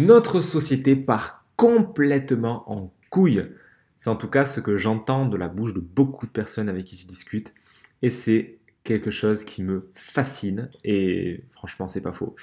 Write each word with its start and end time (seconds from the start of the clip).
Notre 0.00 0.40
société 0.40 0.96
part 0.96 1.44
complètement 1.56 2.64
en 2.72 2.90
couille. 3.10 3.44
C'est 3.98 4.08
en 4.08 4.16
tout 4.16 4.28
cas 4.28 4.46
ce 4.46 4.60
que 4.60 4.78
j'entends 4.78 5.26
de 5.26 5.36
la 5.36 5.48
bouche 5.48 5.74
de 5.74 5.80
beaucoup 5.80 6.26
de 6.26 6.30
personnes 6.30 6.70
avec 6.70 6.86
qui 6.86 6.96
je 6.96 7.06
discute. 7.06 7.52
Et 8.00 8.08
c'est 8.08 8.58
quelque 8.82 9.10
chose 9.10 9.44
qui 9.44 9.62
me 9.62 9.90
fascine. 9.94 10.70
Et 10.84 11.44
franchement, 11.50 11.86
c'est 11.86 12.00
pas 12.00 12.12
faux. 12.12 12.34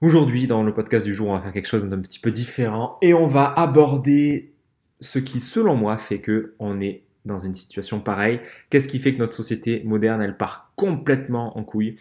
Aujourd'hui, 0.00 0.46
dans 0.46 0.62
le 0.62 0.72
podcast 0.72 1.04
du 1.04 1.14
jour, 1.14 1.30
on 1.30 1.34
va 1.34 1.40
faire 1.40 1.52
quelque 1.52 1.66
chose 1.66 1.84
d'un 1.84 2.00
petit 2.00 2.20
peu 2.20 2.30
différent. 2.30 2.96
Et 3.02 3.12
on 3.12 3.26
va 3.26 3.52
aborder 3.52 4.52
ce 5.00 5.18
qui, 5.18 5.40
selon 5.40 5.74
moi, 5.74 5.98
fait 5.98 6.20
que 6.20 6.54
on 6.60 6.80
est 6.80 7.02
dans 7.24 7.38
une 7.38 7.54
situation 7.54 7.98
pareille. 7.98 8.40
Qu'est-ce 8.70 8.86
qui 8.86 9.00
fait 9.00 9.12
que 9.14 9.18
notre 9.18 9.34
société 9.34 9.82
moderne, 9.84 10.22
elle 10.22 10.36
part 10.36 10.72
complètement 10.76 11.58
en 11.58 11.64
couille? 11.64 11.96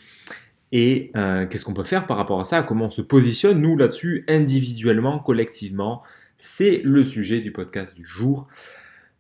Et 0.78 1.10
euh, 1.16 1.46
qu'est-ce 1.46 1.64
qu'on 1.64 1.74
peut 1.74 1.86
faire 1.86 2.06
par 2.06 2.18
rapport 2.18 2.42
à 2.42 2.44
ça? 2.44 2.62
Comment 2.62 2.88
on 2.88 2.90
se 2.90 3.02
positionne, 3.02 3.62
nous, 3.62 3.78
là-dessus, 3.78 4.26
individuellement, 4.28 5.20
collectivement? 5.20 6.04
C'est 6.38 6.82
le 6.84 7.06
sujet 7.06 7.40
du 7.40 7.54
podcast 7.54 7.96
du 7.96 8.06
jour. 8.06 8.50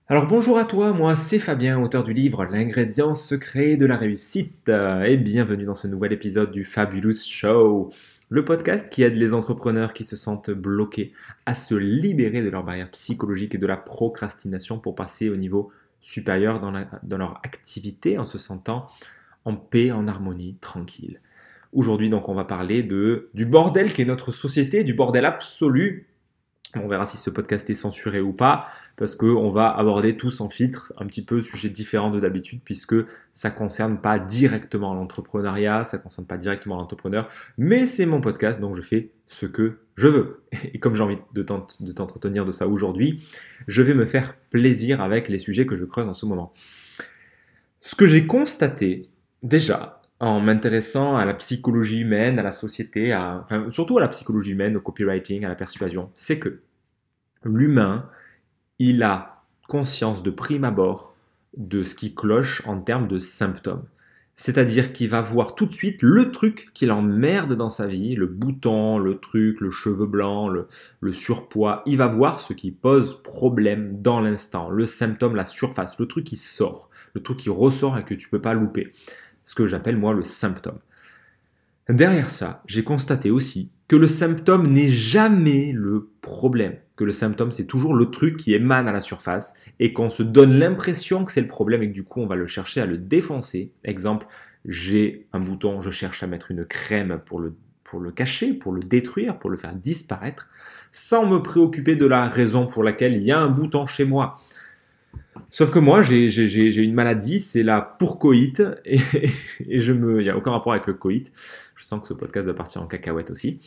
Alors 0.09 0.27
bonjour 0.27 0.57
à 0.57 0.65
toi, 0.65 0.91
moi 0.91 1.15
c'est 1.15 1.39
Fabien, 1.39 1.81
auteur 1.81 2.03
du 2.03 2.11
livre 2.11 2.43
L'ingrédient 2.43 3.15
secret 3.15 3.77
de 3.77 3.85
la 3.85 3.95
réussite, 3.95 4.67
et 4.67 5.15
bienvenue 5.15 5.63
dans 5.63 5.75
ce 5.75 5.87
nouvel 5.87 6.11
épisode 6.11 6.51
du 6.51 6.65
Fabulous 6.65 7.23
Show, 7.25 7.89
le 8.27 8.43
podcast 8.43 8.89
qui 8.89 9.03
aide 9.03 9.15
les 9.15 9.33
entrepreneurs 9.33 9.93
qui 9.93 10.03
se 10.03 10.17
sentent 10.17 10.51
bloqués 10.51 11.13
à 11.45 11.55
se 11.55 11.73
libérer 11.73 12.41
de 12.41 12.49
leurs 12.49 12.65
barrières 12.65 12.91
psychologiques 12.91 13.55
et 13.55 13.59
de 13.59 13.65
la 13.65 13.77
procrastination 13.77 14.77
pour 14.77 14.93
passer 14.93 15.29
au 15.29 15.37
niveau 15.37 15.71
supérieur 16.01 16.59
dans 16.59 17.17
leur 17.17 17.39
activité 17.43 18.17
en 18.17 18.25
se 18.25 18.37
sentant 18.37 18.89
en 19.45 19.55
paix, 19.55 19.93
en 19.93 20.09
harmonie, 20.09 20.57
tranquille. 20.59 21.21
Aujourd'hui, 21.75 22.09
donc, 22.09 22.29
on 22.29 22.33
va 22.33 22.45
parler 22.45 22.83
de, 22.83 23.29
du 23.33 23.45
bordel 23.45 23.91
qui 23.91 24.01
est 24.01 24.05
notre 24.05 24.31
société, 24.31 24.85
du 24.85 24.93
bordel 24.93 25.25
absolu. 25.25 26.07
On 26.73 26.87
verra 26.87 27.05
si 27.05 27.17
ce 27.17 27.29
podcast 27.29 27.69
est 27.69 27.73
censuré 27.73 28.21
ou 28.21 28.31
pas, 28.31 28.65
parce 28.95 29.15
qu'on 29.15 29.49
va 29.49 29.75
aborder 29.75 30.15
tout 30.15 30.29
sans 30.29 30.49
filtre, 30.49 30.93
un 30.97 31.05
petit 31.05 31.21
peu 31.21 31.41
sujet 31.41 31.67
différent 31.67 32.11
de 32.11 32.19
d'habitude, 32.21 32.61
puisque 32.63 32.95
ça 33.33 33.49
ne 33.49 33.55
concerne 33.55 33.99
pas 33.99 34.19
directement 34.19 34.93
l'entrepreneuriat, 34.93 35.83
ça 35.83 35.97
ne 35.97 36.01
concerne 36.03 36.25
pas 36.25 36.37
directement 36.37 36.77
l'entrepreneur, 36.77 37.27
mais 37.57 37.87
c'est 37.87 38.05
mon 38.05 38.21
podcast, 38.21 38.61
donc 38.61 38.75
je 38.75 38.81
fais 38.81 39.11
ce 39.27 39.45
que 39.45 39.79
je 39.95 40.07
veux. 40.07 40.43
Et 40.73 40.79
comme 40.79 40.95
j'ai 40.95 41.03
envie 41.03 41.17
de 41.33 41.43
t'entretenir 41.43 42.45
de 42.45 42.53
ça 42.53 42.69
aujourd'hui, 42.69 43.21
je 43.67 43.81
vais 43.81 43.95
me 43.95 44.05
faire 44.05 44.37
plaisir 44.49 45.01
avec 45.01 45.27
les 45.27 45.39
sujets 45.39 45.65
que 45.65 45.75
je 45.75 45.83
creuse 45.83 46.07
en 46.07 46.13
ce 46.13 46.25
moment. 46.25 46.53
Ce 47.81 47.95
que 47.95 48.05
j'ai 48.05 48.27
constaté, 48.27 49.07
déjà, 49.43 50.01
en 50.19 50.39
m'intéressant 50.39 51.17
à 51.17 51.25
la 51.25 51.33
psychologie 51.33 52.01
humaine, 52.01 52.39
à 52.39 52.43
la 52.43 52.51
société, 52.51 53.11
à, 53.11 53.45
surtout 53.69 53.97
à 53.97 54.01
la 54.01 54.07
psychologie 54.07 54.51
humaine, 54.51 54.77
au 54.77 54.81
copywriting, 54.81 55.43
à 55.45 55.49
la 55.49 55.55
persuasion, 55.55 56.09
c'est 56.13 56.39
que 56.39 56.61
l'humain, 57.43 58.09
il 58.79 59.03
a 59.03 59.43
conscience 59.67 60.23
de 60.23 60.31
prime 60.31 60.63
abord 60.63 61.15
de 61.57 61.83
ce 61.83 61.95
qui 61.95 62.13
cloche 62.15 62.61
en 62.65 62.79
termes 62.79 63.07
de 63.07 63.19
symptômes. 63.19 63.83
C'est-à-dire 64.37 64.91
qu'il 64.91 65.09
va 65.09 65.21
voir 65.21 65.55
tout 65.55 65.65
de 65.65 65.71
suite 65.71 66.01
le 66.01 66.29
truc 66.31 66.69
qui 66.73 66.85
l'emmerde 66.85 67.53
dans 67.53 67.69
sa 67.69 67.87
vie, 67.87 68.15
le 68.15 68.25
bouton, 68.25 68.97
le 68.97 69.17
truc, 69.17 69.61
le 69.61 69.69
cheveu 69.69 70.05
blanc, 70.05 70.49
le, 70.49 70.67
le, 70.99 71.13
surpoids. 71.13 71.83
Il 71.85 71.95
va 71.97 72.07
voir 72.07 72.41
ce 72.41 72.51
qui 72.51 72.71
pose 72.71 73.21
problème 73.23 74.01
dans 74.01 74.19
l'instant, 74.19 74.69
le 74.69 74.85
symptôme, 74.85 75.35
la 75.35 75.45
surface, 75.45 75.97
le 75.99 76.07
truc 76.07 76.25
qui 76.25 76.35
sort, 76.35 76.89
le 77.13 77.23
truc 77.23 77.37
qui 77.37 77.49
ressort 77.49 77.97
et 77.97 78.03
que 78.03 78.13
tu 78.13 78.27
peux 78.27 78.41
pas 78.41 78.53
louper 78.53 78.91
ce 79.45 79.55
que 79.55 79.67
j'appelle 79.67 79.95
moi 79.95 80.13
le 80.13 80.23
symptôme. 80.23 80.79
Derrière 81.87 82.31
ça, 82.31 82.63
j'ai 82.65 82.83
constaté 82.83 83.31
aussi 83.31 83.71
que 83.87 83.95
le 83.95 84.07
symptôme 84.07 84.67
n'est 84.67 84.89
jamais 84.89 85.71
le 85.71 86.09
problème, 86.21 86.75
que 86.95 87.03
le 87.03 87.11
symptôme 87.11 87.51
c'est 87.51 87.65
toujours 87.65 87.93
le 87.93 88.09
truc 88.09 88.37
qui 88.37 88.55
émane 88.55 88.87
à 88.87 88.91
la 88.91 89.01
surface 89.01 89.53
et 89.79 89.93
qu'on 89.93 90.09
se 90.09 90.23
donne 90.23 90.57
l'impression 90.57 91.23
que 91.23 91.31
c'est 91.31 91.41
le 91.41 91.47
problème 91.47 91.83
et 91.83 91.87
que 91.87 91.93
du 91.93 92.03
coup 92.03 92.21
on 92.21 92.27
va 92.27 92.35
le 92.35 92.47
chercher 92.47 92.81
à 92.81 92.87
le 92.87 92.97
défoncer. 92.97 93.71
Exemple, 93.83 94.25
j'ai 94.65 95.27
un 95.31 95.39
bouton, 95.39 95.79
je 95.79 95.91
cherche 95.91 96.23
à 96.23 96.27
mettre 96.27 96.49
une 96.49 96.65
crème 96.65 97.21
pour 97.23 97.39
le, 97.39 97.55
pour 97.83 97.99
le 97.99 98.11
cacher, 98.11 98.53
pour 98.53 98.73
le 98.73 98.81
détruire, 98.81 99.37
pour 99.37 99.51
le 99.51 99.57
faire 99.57 99.75
disparaître, 99.75 100.49
sans 100.91 101.27
me 101.27 101.43
préoccuper 101.43 101.95
de 101.95 102.07
la 102.07 102.27
raison 102.27 102.65
pour 102.65 102.83
laquelle 102.83 103.13
il 103.13 103.23
y 103.23 103.31
a 103.31 103.39
un 103.39 103.49
bouton 103.49 103.85
chez 103.85 104.05
moi. 104.05 104.37
Sauf 105.49 105.71
que 105.71 105.79
moi, 105.79 106.01
j'ai 106.01 106.83
une 106.83 106.93
maladie, 106.93 107.39
c'est 107.39 107.63
la 107.63 107.81
pourcoïte, 107.81 108.63
et, 108.85 108.99
me, 109.93 110.19
il 110.19 110.23
n'y 110.23 110.29
a 110.29 110.37
aucun 110.37 110.51
rapport 110.51 110.73
avec 110.73 110.87
le 110.87 110.93
coït. 110.93 111.31
Je 111.75 111.83
sens 111.83 112.01
que 112.01 112.07
ce 112.07 112.13
podcast 112.13 112.47
va 112.47 112.53
partir 112.53 112.81
en 112.81 112.87
cacahuète 112.87 113.31
aussi. 113.31 113.59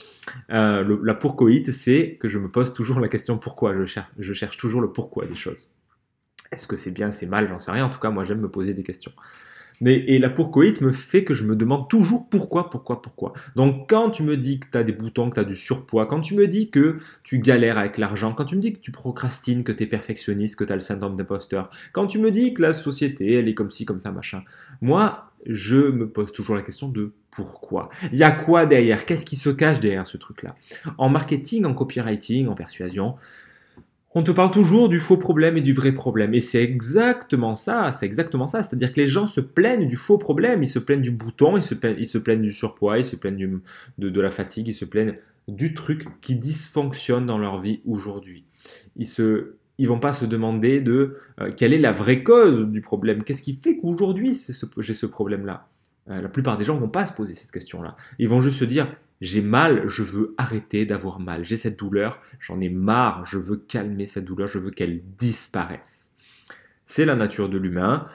Euh, 0.51 0.99
la 1.03 1.15
pourcoïte, 1.15 1.73
c'est 1.73 2.17
que 2.21 2.29
je 2.29 2.39
me 2.39 2.51
pose 2.51 2.73
toujours 2.73 3.01
la 3.01 3.09
question 3.09 3.39
pourquoi. 3.39 3.75
Je 3.77 3.85
cherche, 3.85 4.11
je 4.19 4.33
cherche 4.33 4.57
toujours 4.57 4.81
le 4.81 4.93
pourquoi 4.93 5.27
des 5.27 5.35
choses. 5.35 5.71
Est-ce 6.51 6.67
que 6.67 6.77
c'est 6.77 6.91
bien, 6.91 7.11
c'est 7.11 7.27
mal, 7.27 7.49
j'en 7.49 7.59
sais 7.59 7.71
rien. 7.71 7.85
En 7.85 7.91
tout 7.91 7.99
cas, 7.99 8.11
moi, 8.11 8.25
j'aime 8.25 8.41
me 8.41 8.49
poser 8.49 8.73
des 8.73 8.83
questions. 8.83 9.13
Mais, 9.81 9.95
et 9.95 10.19
la 10.19 10.31
pourquoïte 10.31 10.81
me 10.81 10.93
fait 10.93 11.25
que 11.25 11.35
je 11.35 11.45
me 11.45 11.57
demande 11.57 11.89
toujours 11.89 12.29
pourquoi, 12.29 12.71
pourquoi, 12.71 13.03
pourquoi. 13.03 13.33
Donc 13.57 13.89
quand 13.89 14.11
tu 14.11 14.23
me 14.23 14.37
dis 14.37 14.61
que 14.61 14.67
tu 14.71 14.79
as 14.79 14.83
des 14.83 14.93
boutons, 14.93 15.31
que 15.31 15.41
tu 15.41 15.47
du 15.47 15.57
surpoids, 15.57 16.07
quand 16.07 16.21
tu 16.21 16.35
me 16.35 16.47
dis 16.49 16.71
que 16.71 16.99
tu 17.23 17.39
galères 17.39 17.79
avec 17.79 17.99
l'argent, 17.99 18.33
quand 18.33 18.45
tu 18.45 18.57
me 18.57 18.61
dis 18.61 18.73
que 18.73 18.81
tu 18.81 18.91
procrastines, 18.91 19.65
que 19.65 19.73
tu 19.73 19.85
es 19.85 19.87
perfectionniste, 19.87 20.57
que 20.57 20.65
tu 20.65 20.73
as 20.73 20.77
le 20.77 20.81
syndrome 20.81 21.17
d'imposteur, 21.17 21.71
quand 21.93 22.07
tu 22.07 22.19
me 22.19 22.31
dis 22.31 22.55
que 22.55 22.63
la 22.63 22.73
société, 22.73 23.35
elle 23.35 23.49
est 23.49 23.55
comme 23.55 23.71
ci, 23.71 23.85
comme 23.85 23.99
ça, 23.99 24.11
machin, 24.11 24.43
moi, 24.81 25.31
je 25.47 25.77
me 25.77 26.09
pose 26.09 26.33
toujours 26.33 26.57
la 26.57 26.63
question 26.63 26.89
de 26.89 27.13
pourquoi. 27.31 27.89
Il 28.13 28.19
y 28.19 28.25
a 28.25 28.33
quoi 28.33 28.67
derrière? 28.67 29.07
Qu'est-ce 29.07 29.25
qui 29.25 29.37
se 29.37 29.51
cache 29.51 29.81
derrière 29.81 30.07
ce 30.07 30.17
truc-là? 30.17 30.57
En 30.99 31.09
marketing, 31.09 31.65
en 31.65 31.75
copywriting, 31.75 32.49
en 32.49 32.55
persuasion, 32.55 33.15
on 34.15 34.23
te 34.23 34.31
parle 34.31 34.51
toujours 34.51 34.89
du 34.89 35.01
faux 35.01 35.19
problème 35.19 35.57
et 35.57 35.61
du 35.61 35.73
vrai 35.73 35.93
problème. 35.93 36.35
Et 36.35 36.41
c'est 36.41 36.63
exactement 36.63 37.55
ça, 37.55 37.93
c'est 37.93 38.07
exactement 38.07 38.47
ça. 38.47 38.63
C'est-à-dire 38.63 38.93
que 38.93 39.01
les 39.01 39.07
gens 39.07 39.27
se 39.27 39.41
plaignent 39.41 39.87
du 39.87 39.97
faux 39.97 40.19
problème, 40.19 40.63
ils 40.63 40.69
se 40.69 40.79
plaignent 40.79 41.03
du 41.03 41.11
bouton, 41.11 41.57
ils 41.57 41.63
se 41.63 41.75
plaignent, 41.75 42.43
du 42.43 42.53
surpoids, 42.53 42.99
ils 42.99 43.05
se 43.05 43.17
plaignent 43.17 43.61
de, 43.99 44.21
la 44.21 44.31
fatigue, 44.31 44.69
ils 44.69 44.75
se 44.75 44.87
plaignent 44.87 45.17
du 45.47 45.75
truc 45.75 46.07
qui 46.21 46.37
dysfonctionne 46.37 47.27
dans 47.27 47.39
leur 47.39 47.61
vie 47.61 47.81
aujourd'hui. 47.87 48.45
Ils 48.97 49.07
se, 49.07 49.55
ils 49.79 49.89
vont 49.89 50.01
pas 50.01 50.13
se 50.13 50.25
demander 50.25 50.81
de 50.81 51.17
euh, 51.41 51.51
quelle 51.55 51.73
est 51.73 51.79
la 51.79 51.93
vraie 51.93 52.23
cause 52.23 52.69
du 52.69 52.81
problème. 52.81 53.23
Qu'est-ce 53.23 53.43
qui 53.43 53.55
fait 53.63 53.77
qu'aujourd'hui 53.77 54.37
j'ai 54.79 54.95
ce 54.95 55.07
problème-là? 55.07 55.69
Euh, 56.11 56.23
La 56.23 56.29
plupart 56.29 56.57
des 56.57 56.65
gens 56.65 56.77
vont 56.77 56.89
pas 56.89 57.07
se 57.07 57.13
poser 57.13 57.35
cette 57.35 57.53
question-là. 57.53 57.97
Ils 58.19 58.29
vont 58.29 58.41
juste 58.41 58.59
se 58.59 58.65
dire 58.65 58.95
j'ai 59.21 59.43
mal, 59.43 59.87
je 59.87 60.03
veux 60.03 60.35
arrêter 60.39 60.87
d'avoir 60.87 61.21
mal. 61.21 61.45
J'ai 61.45 61.57
cette 61.57 61.79
douleur, 61.79 62.21
j'en 62.41 62.61
ai 62.61 62.69
marre, 62.69 63.25
je 63.27 63.39
veux 63.39 63.57
calmer 63.57 64.07
cette 64.07 64.25
douleur, 64.25 64.49
je 64.49 64.59
veux 64.59 64.71
qu'elle 64.71 65.03
disparaisse. 65.19 66.15
C'est 66.87 67.05
la 67.05 67.17
nature 67.17 67.49
de 67.49 67.59
l'humain. 67.59 68.07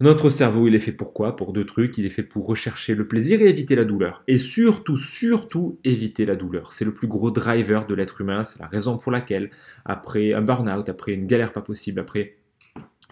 Notre 0.00 0.30
cerveau, 0.30 0.66
il 0.66 0.74
est 0.74 0.80
fait 0.80 0.92
pour 0.92 1.12
quoi? 1.12 1.36
Pour 1.36 1.52
deux 1.52 1.66
trucs. 1.66 1.98
Il 1.98 2.06
est 2.06 2.10
fait 2.10 2.22
pour 2.22 2.46
rechercher 2.46 2.94
le 2.94 3.06
plaisir 3.06 3.40
et 3.40 3.48
éviter 3.48 3.76
la 3.76 3.84
douleur. 3.84 4.24
Et 4.26 4.38
surtout, 4.38 4.98
surtout, 4.98 5.78
éviter 5.84 6.26
la 6.26 6.34
douleur. 6.34 6.72
C'est 6.72 6.84
le 6.84 6.94
plus 6.94 7.06
gros 7.06 7.30
driver 7.30 7.86
de 7.86 7.94
l'être 7.94 8.20
humain. 8.20 8.42
C'est 8.42 8.58
la 8.58 8.66
raison 8.66 8.98
pour 8.98 9.12
laquelle, 9.12 9.50
après 9.84 10.32
un 10.32 10.42
burn-out, 10.42 10.88
après 10.88 11.12
une 11.12 11.26
galère 11.26 11.52
pas 11.52 11.62
possible, 11.62 12.00
après 12.00 12.36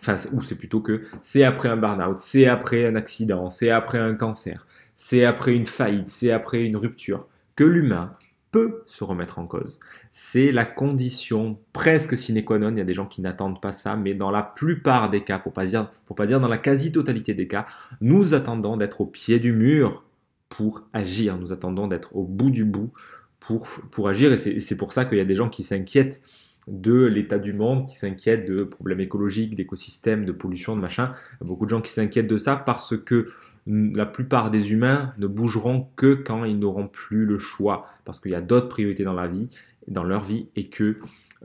Enfin, 0.01 0.17
ou 0.33 0.43
c'est 0.43 0.55
plutôt 0.55 0.81
que 0.81 1.03
c'est 1.23 1.43
après 1.43 1.69
un 1.69 1.77
burn-out, 1.77 2.19
c'est 2.19 2.47
après 2.47 2.87
un 2.87 2.95
accident, 2.95 3.49
c'est 3.49 3.71
après 3.71 3.99
un 3.99 4.15
cancer, 4.15 4.67
c'est 5.01 5.25
après 5.25 5.55
une 5.55 5.67
faillite, 5.67 6.11
c'est 6.11 6.33
après 6.33 6.65
une 6.65 6.77
rupture 6.77 7.29
que 7.55 7.63
l'humain 7.63 8.17
peut 8.51 8.83
se 8.87 9.05
remettre 9.05 9.39
en 9.39 9.47
cause. 9.47 9.79
C'est 10.11 10.51
la 10.51 10.65
condition 10.65 11.61
presque 11.73 12.17
sine 12.17 12.45
qua 12.45 12.59
non. 12.59 12.71
Il 12.71 12.79
y 12.79 12.81
a 12.81 12.85
des 12.85 12.95
gens 12.95 13.07
qui 13.07 13.21
n'attendent 13.21 13.61
pas 13.61 13.71
ça, 13.71 13.95
mais 13.95 14.15
dans 14.15 14.33
la 14.33 14.43
plupart 14.43 15.09
des 15.09 15.23
cas, 15.23 15.39
pour 15.39 15.53
pas 15.53 15.67
dire, 15.67 15.89
pas 16.17 16.27
dire 16.27 16.41
dans 16.41 16.49
la 16.49 16.59
quasi-totalité 16.59 17.33
des 17.33 17.47
cas, 17.47 17.65
nous 18.01 18.35
attendons 18.35 18.77
d'être 18.77 19.01
au 19.01 19.07
pied 19.07 19.39
du 19.39 19.53
mur 19.53 20.03
pour 20.49 20.83
agir. 20.93 21.39
Nous 21.39 21.53
attendons 21.53 21.87
d'être 21.87 22.17
au 22.17 22.25
bout 22.25 22.51
du 22.51 22.65
bout 22.65 22.91
pour, 23.39 23.69
pour 23.93 24.09
agir. 24.09 24.33
Et 24.33 24.37
c'est 24.37 24.77
pour 24.77 24.93
ça 24.93 25.05
qu'il 25.05 25.19
y 25.19 25.21
a 25.21 25.25
des 25.25 25.37
gens 25.37 25.49
qui 25.49 25.63
s'inquiètent 25.63 26.21
de 26.67 27.05
l'état 27.05 27.39
du 27.39 27.53
monde, 27.53 27.87
qui 27.87 27.97
s'inquiètent 27.97 28.47
de 28.51 28.65
problèmes 28.65 29.01
écologiques, 29.01 29.55
d'écosystèmes, 29.55 30.25
de 30.25 30.33
pollution, 30.33 30.75
de 30.75 30.81
machin. 30.81 31.13
Beaucoup 31.41 31.67
de 31.67 31.71
gens 31.71 31.83
qui 31.83 31.93
s'inquiètent 31.93 32.27
de 32.27 32.37
ça 32.37 32.57
parce 32.57 32.97
que 32.97 33.29
la 33.69 34.07
plupart 34.07 34.51
des 34.51 34.73
humains 34.73 35.13
ne 35.19 35.27
bougeront 35.27 35.89
que 35.97 36.15
quand 36.15 36.45
ils 36.45 36.59
n'auront 36.59 36.89
plus 36.89 37.27
le 37.27 37.39
choix, 37.39 37.87
parce 38.05 38.19
qu'il 38.19 38.33
y 38.33 38.35
a 38.35 38.41
d'autres 38.41 38.69
priorités 38.69 39.05
dans 39.05 39.13
la 39.13 39.29
vie, 39.29 39.49
dans 39.89 40.05
leur 40.05 40.25
vie, 40.25 40.49
et 40.57 40.69
que 40.69 40.99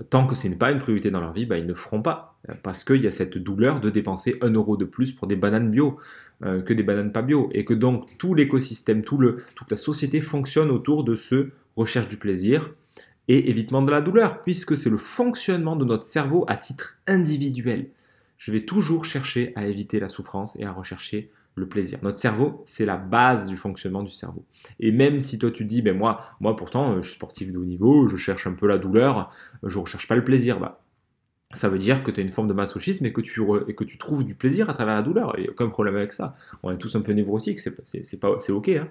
tant 0.10 0.26
que 0.26 0.36
ce 0.36 0.48
n'est 0.48 0.56
pas 0.56 0.72
une 0.72 0.80
priorité 0.80 1.12
dans 1.12 1.20
leur 1.20 1.34
vie, 1.34 1.46
bah, 1.46 1.58
ils 1.58 1.68
ne 1.68 1.74
feront 1.74 2.02
pas, 2.02 2.40
parce 2.64 2.84
qu'il 2.84 3.02
y 3.04 3.08
a 3.08 3.12
cette 3.12 3.38
douleur 3.38 3.82
de 3.82 3.90
dépenser 3.90 4.38
un 4.42 4.52
euro 4.52 4.78
de 4.78 4.86
plus 4.86 5.12
pour 5.12 5.28
des 5.28 5.36
bananes 5.36 5.70
bio 5.70 5.98
euh, 6.44 6.62
que 6.62 6.74
des 6.74 6.84
bananes 6.84 7.12
pas 7.12 7.22
bio, 7.22 7.50
et 7.54 7.66
que 7.66 7.74
donc 7.74 8.18
tout 8.18 8.34
l'écosystème, 8.34 9.04
tout 9.04 9.20
toute 9.56 9.70
la 9.70 9.78
société 9.78 10.22
fonctionne 10.22 10.72
autour 10.72 11.04
de 11.04 11.16
ce 11.16 11.50
recherche 11.76 12.08
du 12.08 12.18
plaisir 12.18 12.72
et 13.28 13.50
évitement 13.50 13.82
de 13.82 13.92
la 13.92 14.02
douleur, 14.02 14.42
puisque 14.42 14.78
c'est 14.78 14.90
le 14.90 14.98
fonctionnement 14.98 15.76
de 15.76 15.86
notre 15.86 16.06
cerveau 16.06 16.46
à 16.48 16.56
titre 16.56 16.98
individuel. 17.08 17.90
Je 18.38 18.52
vais 18.52 18.62
toujours 18.62 19.06
chercher 19.06 19.54
à 19.56 19.68
éviter 19.68 20.00
la 20.00 20.10
souffrance 20.10 20.58
et 20.60 20.66
à 20.66 20.72
rechercher 20.72 21.30
le 21.56 21.68
plaisir. 21.68 22.00
Notre 22.02 22.18
cerveau, 22.18 22.64
c'est 22.66 22.86
la 22.86 22.98
base 22.98 23.48
du 23.48 23.58
fonctionnement 23.58 24.04
du 24.04 24.12
cerveau. 24.12 24.46
Et 24.80 24.92
même 24.92 25.20
si 25.20 25.38
toi 25.38 25.52
tu 25.52 25.66
dis, 25.66 25.82
ben 25.82 25.96
moi, 25.96 26.20
moi 26.40 26.56
pourtant, 26.56 27.02
je 27.02 27.08
suis 27.08 27.16
sportif 27.16 27.52
de 27.52 27.58
haut 27.58 27.66
niveau, 27.66 28.08
je 28.08 28.18
cherche 28.18 28.48
un 28.48 28.54
peu 28.54 28.68
la 28.68 28.78
douleur, 28.78 29.32
je 29.64 29.78
ne 29.78 29.82
recherche 29.82 30.08
pas 30.08 30.16
le 30.16 30.24
plaisir, 30.24 30.60
bah, 30.60 30.84
ça 31.54 31.70
veut 31.70 31.78
dire 31.78 32.04
que 32.04 32.12
tu 32.12 32.20
as 32.20 32.24
une 32.24 32.30
forme 32.30 32.48
de 32.48 32.54
masochisme 32.54 33.06
et 33.06 33.14
que, 33.14 33.22
tu 33.22 33.42
que 33.76 33.84
tu 33.84 33.98
trouves 33.98 34.26
du 34.26 34.36
plaisir 34.36 34.70
à 34.70 34.74
travers 34.74 34.96
la 34.96 35.04
douleur. 35.04 35.34
Il 35.38 35.42
n'y 35.42 35.48
a 35.48 35.52
aucun 35.52 35.70
problème 35.70 35.96
avec 35.96 36.14
ça. 36.14 36.36
On 36.64 36.72
est 36.72 36.78
tous 36.78 36.96
un 36.96 37.02
peu 37.02 37.12
névrotiques, 37.14 37.60
c'est 37.60 38.50
ok. 38.50 38.70
Hein. 38.70 38.88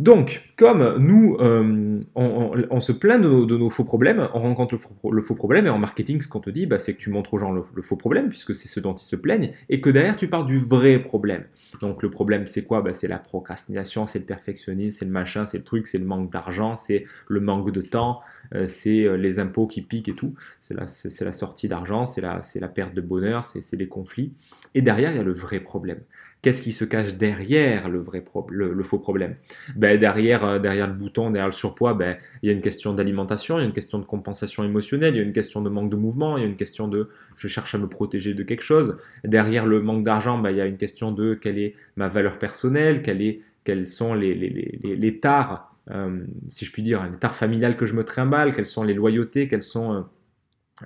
Donc, 0.00 0.42
comme 0.56 0.96
nous, 0.98 1.36
euh, 1.40 1.98
on, 2.14 2.80
se 2.80 2.92
plaint 2.92 3.22
de 3.22 3.56
nos, 3.56 3.70
faux 3.70 3.84
problèmes, 3.84 4.28
on 4.34 4.38
rencontre 4.38 4.74
le 5.10 5.22
faux, 5.22 5.34
problème, 5.34 5.66
et 5.66 5.70
en 5.70 5.78
marketing, 5.78 6.20
ce 6.20 6.28
qu'on 6.28 6.40
te 6.40 6.50
dit, 6.50 6.66
bah, 6.66 6.78
c'est 6.78 6.94
que 6.94 6.98
tu 6.98 7.10
montres 7.10 7.34
aux 7.34 7.38
gens 7.38 7.52
le, 7.52 7.82
faux 7.82 7.96
problème, 7.96 8.28
puisque 8.28 8.54
c'est 8.54 8.68
ce 8.68 8.80
dont 8.80 8.94
ils 8.94 9.04
se 9.04 9.16
plaignent, 9.16 9.52
et 9.68 9.80
que 9.80 9.90
derrière, 9.90 10.16
tu 10.16 10.28
parles 10.28 10.46
du 10.46 10.58
vrai 10.58 10.98
problème. 10.98 11.44
Donc, 11.80 12.02
le 12.02 12.10
problème, 12.10 12.46
c'est 12.46 12.64
quoi? 12.64 12.82
Bah, 12.82 12.92
C'est 12.92 13.08
la 13.08 13.18
procrastination, 13.18 14.06
c'est 14.06 14.18
le 14.18 14.24
perfectionnisme, 14.24 14.98
c'est 14.98 15.04
le 15.04 15.10
machin, 15.10 15.46
c'est 15.46 15.58
le 15.58 15.64
truc, 15.64 15.86
c'est 15.86 15.98
le 15.98 16.06
manque 16.06 16.30
d'argent, 16.30 16.76
c'est 16.76 17.04
le 17.28 17.40
manque 17.40 17.70
de 17.70 17.80
temps, 17.80 18.20
euh, 18.54 18.66
c'est 18.66 19.04
euh, 19.04 19.16
les 19.16 19.38
impôts 19.38 19.66
qui 19.66 19.82
piquent 19.82 20.08
et 20.08 20.14
tout, 20.14 20.34
c'est 20.60 20.74
la, 20.74 20.86
la, 21.20 21.32
sortie 21.32 21.68
d'argent, 21.68 22.04
c'est 22.04 22.20
la, 22.20 22.40
la 22.54 22.68
perte 22.68 22.94
de 22.94 23.00
bonheur, 23.00 23.46
c'est 23.46 23.76
les 23.76 23.88
conflits. 23.88 24.32
Et 24.74 24.82
derrière, 24.82 25.12
il 25.12 25.16
y 25.16 25.20
a 25.20 25.24
le 25.24 25.32
vrai 25.32 25.60
problème. 25.60 26.00
Qu'est-ce 26.44 26.60
qui 26.60 26.72
se 26.72 26.84
cache 26.84 27.14
derrière 27.14 27.88
le, 27.88 28.00
vrai 28.00 28.22
le, 28.50 28.82
faux 28.82 28.98
problème? 28.98 29.36
Ben, 29.76 29.98
derrière, 29.98 30.44
euh, 30.44 30.58
derrière 30.58 30.86
le 30.86 30.92
bouton, 30.92 31.30
derrière 31.30 31.46
le 31.46 31.52
surpoids, 31.52 31.94
ben, 31.94 32.18
il 32.42 32.48
y 32.48 32.50
a 32.50 32.52
une 32.52 32.60
question 32.60 32.92
d'alimentation, 32.92 33.56
il 33.56 33.60
y 33.60 33.64
a 33.64 33.66
une 33.66 33.72
question 33.72 33.98
de 33.98 34.04
compensation 34.04 34.62
émotionnelle, 34.62 35.14
il 35.14 35.16
y 35.16 35.20
a 35.20 35.22
une 35.22 35.32
question 35.32 35.62
de 35.62 35.70
manque 35.70 35.88
de 35.88 35.96
mouvement, 35.96 36.36
il 36.36 36.42
y 36.42 36.44
a 36.44 36.46
une 36.46 36.56
question 36.56 36.86
de 36.86 37.08
je 37.38 37.48
cherche 37.48 37.74
à 37.74 37.78
me 37.78 37.88
protéger 37.88 38.34
de 38.34 38.42
quelque 38.42 38.60
chose. 38.60 38.98
Derrière 39.24 39.64
le 39.64 39.80
manque 39.80 40.04
d'argent, 40.04 40.36
ben, 40.36 40.50
il 40.50 40.58
y 40.58 40.60
a 40.60 40.66
une 40.66 40.76
question 40.76 41.12
de 41.12 41.32
quelle 41.32 41.58
est 41.58 41.76
ma 41.96 42.08
valeur 42.08 42.38
personnelle, 42.38 43.00
quelle 43.00 43.38
quels 43.64 43.86
sont 43.86 44.12
les, 44.12 45.18
tares, 45.22 45.74
euh, 45.92 46.26
si 46.48 46.66
je 46.66 46.72
puis 46.72 46.82
dire, 46.82 47.08
les 47.10 47.16
tares 47.16 47.36
familiales 47.36 47.78
que 47.78 47.86
je 47.86 47.94
me 47.94 48.04
trimballe, 48.04 48.52
quelles 48.52 48.66
sont 48.66 48.82
les 48.82 48.92
loyautés, 48.92 49.48
quelles 49.48 49.62
sont... 49.62 50.04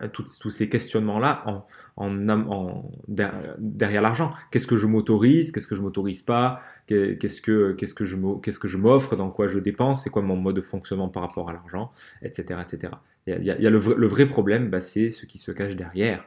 Euh, 0.02 0.08
tous 0.12 0.50
ces 0.50 0.68
questionnements-là 0.68 1.64
en, 1.96 2.82
derrière 3.08 4.02
l'argent. 4.02 4.30
Qu'est-ce 4.50 4.66
que 4.66 4.76
je 4.76 4.86
m'autorise? 4.86 5.50
Qu'est-ce 5.50 5.66
que 5.66 5.74
je 5.74 5.80
m'autorise 5.80 6.20
pas? 6.20 6.60
Qu'est-ce 6.88 7.40
que, 7.40 7.72
qu'est-ce 7.72 7.94
que 7.94 8.04
je 8.04 8.76
m'offre? 8.76 9.16
Dans 9.16 9.30
quoi 9.30 9.46
je 9.46 9.58
dépense? 9.58 10.04
C'est 10.04 10.10
quoi 10.10 10.20
mon 10.20 10.36
mode 10.36 10.56
de 10.56 10.60
fonctionnement 10.60 11.08
par 11.08 11.22
rapport 11.22 11.48
à 11.48 11.54
l'argent? 11.54 11.90
Etc. 12.20 12.44
etc. 12.60 12.92
Il 13.26 13.42
y 13.44 13.50
a, 13.50 13.70
le, 13.70 13.78
vrai, 13.78 14.26
problème, 14.26 14.68
bah, 14.68 14.80
c'est 14.80 15.08
ce 15.08 15.24
qui 15.24 15.38
se 15.38 15.52
cache 15.52 15.74
derrière. 15.74 16.22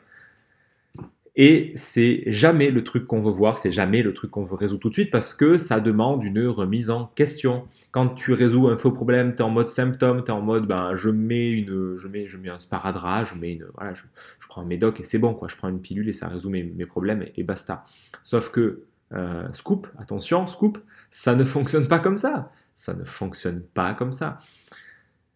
Et 1.38 1.72
c'est 1.75 2.24
jamais 2.28 2.72
le 2.72 2.83
truc 2.83 3.07
qu'on 3.07 3.22
veut 3.22 3.31
voir, 3.31 3.57
c'est 3.57 3.72
jamais 3.72 4.04
le 4.04 4.13
truc 4.13 4.31
qu'on 4.31 4.44
veut 4.44 4.56
résoudre 4.56 4.81
tout 4.81 4.89
de 4.89 4.94
suite 4.94 5.12
parce 5.12 5.33
que 5.33 5.57
ça 5.57 5.80
demande 5.80 6.25
une 6.25 6.45
remise 6.48 6.89
en 6.89 7.06
question. 7.06 7.68
Quand 7.92 8.10
tu 8.10 8.33
résous 8.33 8.68
un 8.68 8.75
faux 8.75 8.92
problème, 8.92 9.33
tu 9.33 9.38
es 9.38 9.42
en 9.42 9.50
mode 9.50 9.69
symptôme, 9.69 10.25
tu 10.25 10.31
es 10.31 10.33
en 10.33 10.42
mode 10.42 10.68
ben, 10.68 10.94
je, 10.95 11.10
mets 11.10 11.50
une, 11.50 11.95
je, 11.95 12.07
mets, 12.10 12.28
je 12.28 12.38
mets 12.38 12.50
un 12.50 12.60
sparadrap, 12.60 13.25
je, 13.25 13.36
mets 13.36 13.54
une, 13.54 13.66
voilà, 13.75 13.94
je, 13.94 14.04
prends 14.50 14.62
un 14.62 14.66
médoc 14.66 15.00
et 15.00 15.04
c'est 15.04 15.19
bon, 15.19 15.33
quoi. 15.33 15.48
je 15.48 15.56
prends 15.56 15.69
une 15.69 15.80
pilule 15.80 16.10
et 16.10 16.13
ça 16.13 16.28
résout 16.28 16.50
mes, 16.50 16.86
problèmes 16.86 17.25
et, 17.38 17.44
basta. 17.44 17.86
Sauf 18.24 18.50
que, 18.50 18.84
euh, 19.13 19.48
scoop, 19.54 19.88
attention, 19.98 20.48
scoop, 20.48 20.80
ça 21.12 21.36
ne 21.36 21.45
fonctionne 21.45 21.88
pas 21.88 22.00
comme 22.00 22.18
ça. 22.18 22.51
Ça 22.75 22.94
ne 22.94 23.06
fonctionne 23.06 23.62
pas 23.62 23.94
comme 23.94 24.12
ça. 24.12 24.39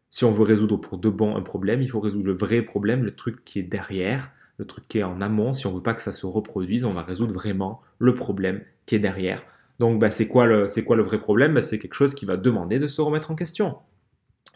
Si 0.10 0.26
on 0.26 0.32
veut 0.32 0.44
résoudre 0.44 0.76
pour 0.76 0.98
de 0.98 1.10
bon 1.10 1.38
un 1.38 1.42
problème, 1.42 1.82
il 1.82 1.90
faut 1.90 2.02
résoudre 2.02 2.26
le 2.26 2.34
vrai 2.34 2.62
problème, 2.64 3.04
le 3.04 3.16
truc 3.16 3.46
qui 3.46 3.60
est 3.60 3.64
derrière 3.64 4.32
le 4.58 4.66
truc 4.66 4.88
qui 4.88 5.00
est 5.00 5.04
en 5.04 5.22
amont, 5.22 5.54
si 5.54 5.68
on 5.68 5.74
veut 5.74 5.84
pas 5.84 5.94
que 5.94 6.02
ça 6.02 6.14
se 6.14 6.26
reproduise, 6.26 6.86
on 6.86 6.94
va 6.94 7.04
résoudre 7.04 7.34
vraiment 7.34 7.82
le 8.00 8.14
problème 8.14 8.62
qui 8.86 8.96
est 8.96 9.00
derrière. 9.00 9.44
Donc 9.80 10.00
bah, 10.00 10.12
c'est 10.12 10.28
quoi, 10.28 10.46
le, 10.46 10.66
quoi 10.86 10.96
le 10.96 11.04
vrai 11.04 11.20
problème? 11.20 11.54
Bah, 11.54 11.62
C'est 11.62 11.80
quelque 11.80 11.96
chose 11.96 12.14
qui 12.14 12.26
va 12.26 12.38
demander 12.38 12.80
de 12.80 12.88
se 12.88 13.02
remettre 13.02 13.32
en 13.32 13.36
question 13.36 13.78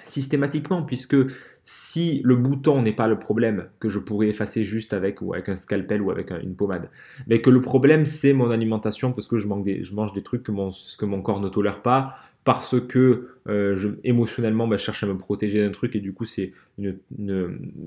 systématiquement, 0.04 0.84
puisque 0.84 1.18
si 1.64 2.22
le 2.24 2.36
bouton 2.36 2.82
n'est 2.82 2.94
pas 2.94 3.08
le 3.08 3.20
problème 3.20 3.70
que 3.80 3.90
je 3.90 4.00
pourrais 4.00 4.28
effacer 4.28 4.64
juste 4.64 4.94
avec 4.94 5.22
ou 5.22 5.34
avec 5.34 5.50
un 5.50 5.56
scalpel 5.56 6.02
ou 6.02 6.10
avec 6.10 6.32
une 6.32 6.56
pommade, 6.56 6.90
mais 7.28 7.42
que 7.42 7.50
le 7.50 7.62
problème 7.62 8.06
c'est 8.06 8.34
mon 8.34 8.50
alimentation 8.50 9.12
parce 9.12 9.28
que 9.28 9.38
je, 9.38 9.48
je 9.82 9.94
mange 9.94 10.14
des 10.14 10.24
trucs 10.24 10.44
que 10.44 10.52
mon, 10.52 10.72
que 10.98 11.06
mon 11.06 11.22
corps 11.22 11.42
ne 11.42 11.50
tolère 11.50 11.82
pas, 11.82 12.16
parce 12.44 12.80
que 12.80 13.36
euh, 13.48 13.78
je, 13.78 13.90
émotionnellement 14.04 14.68
bah, 14.68 14.78
je 14.78 14.84
cherche 14.84 15.04
à 15.04 15.08
me 15.08 15.18
protéger 15.18 15.62
d'un 15.64 15.72
truc 15.72 15.96
et 15.96 16.00
du 16.00 16.14
coup 16.14 16.26
c'est 16.26 16.54
une, 16.78 16.98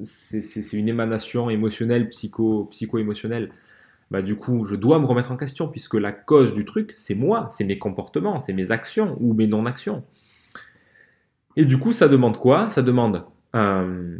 c'est, 0.04 0.72
une 0.72 0.88
émanation 0.88 1.50
émotionnelle, 1.50 2.08
psycho, 2.08 2.66
psycho-émotionnelle. 2.66 3.50
Bah, 4.10 4.20
du 4.20 4.36
coup 4.36 4.64
je 4.64 4.76
dois 4.76 4.98
me 4.98 5.06
remettre 5.06 5.32
en 5.32 5.36
question 5.36 5.68
puisque 5.68 5.94
la 5.94 6.12
cause 6.12 6.52
du 6.52 6.64
truc 6.64 6.94
c'est 6.96 7.14
moi, 7.14 7.48
c'est 7.50 7.64
mes 7.64 7.78
comportements, 7.78 8.40
c'est 8.40 8.52
mes 8.52 8.70
actions 8.70 9.16
ou 9.20 9.32
mes 9.32 9.46
non-actions. 9.46 10.04
Et 11.56 11.64
du 11.64 11.78
coup 11.78 11.92
ça 11.92 12.08
demande 12.08 12.38
quoi? 12.38 12.70
Ça 12.70 12.82
demande 12.82 13.24
euh, 13.56 14.18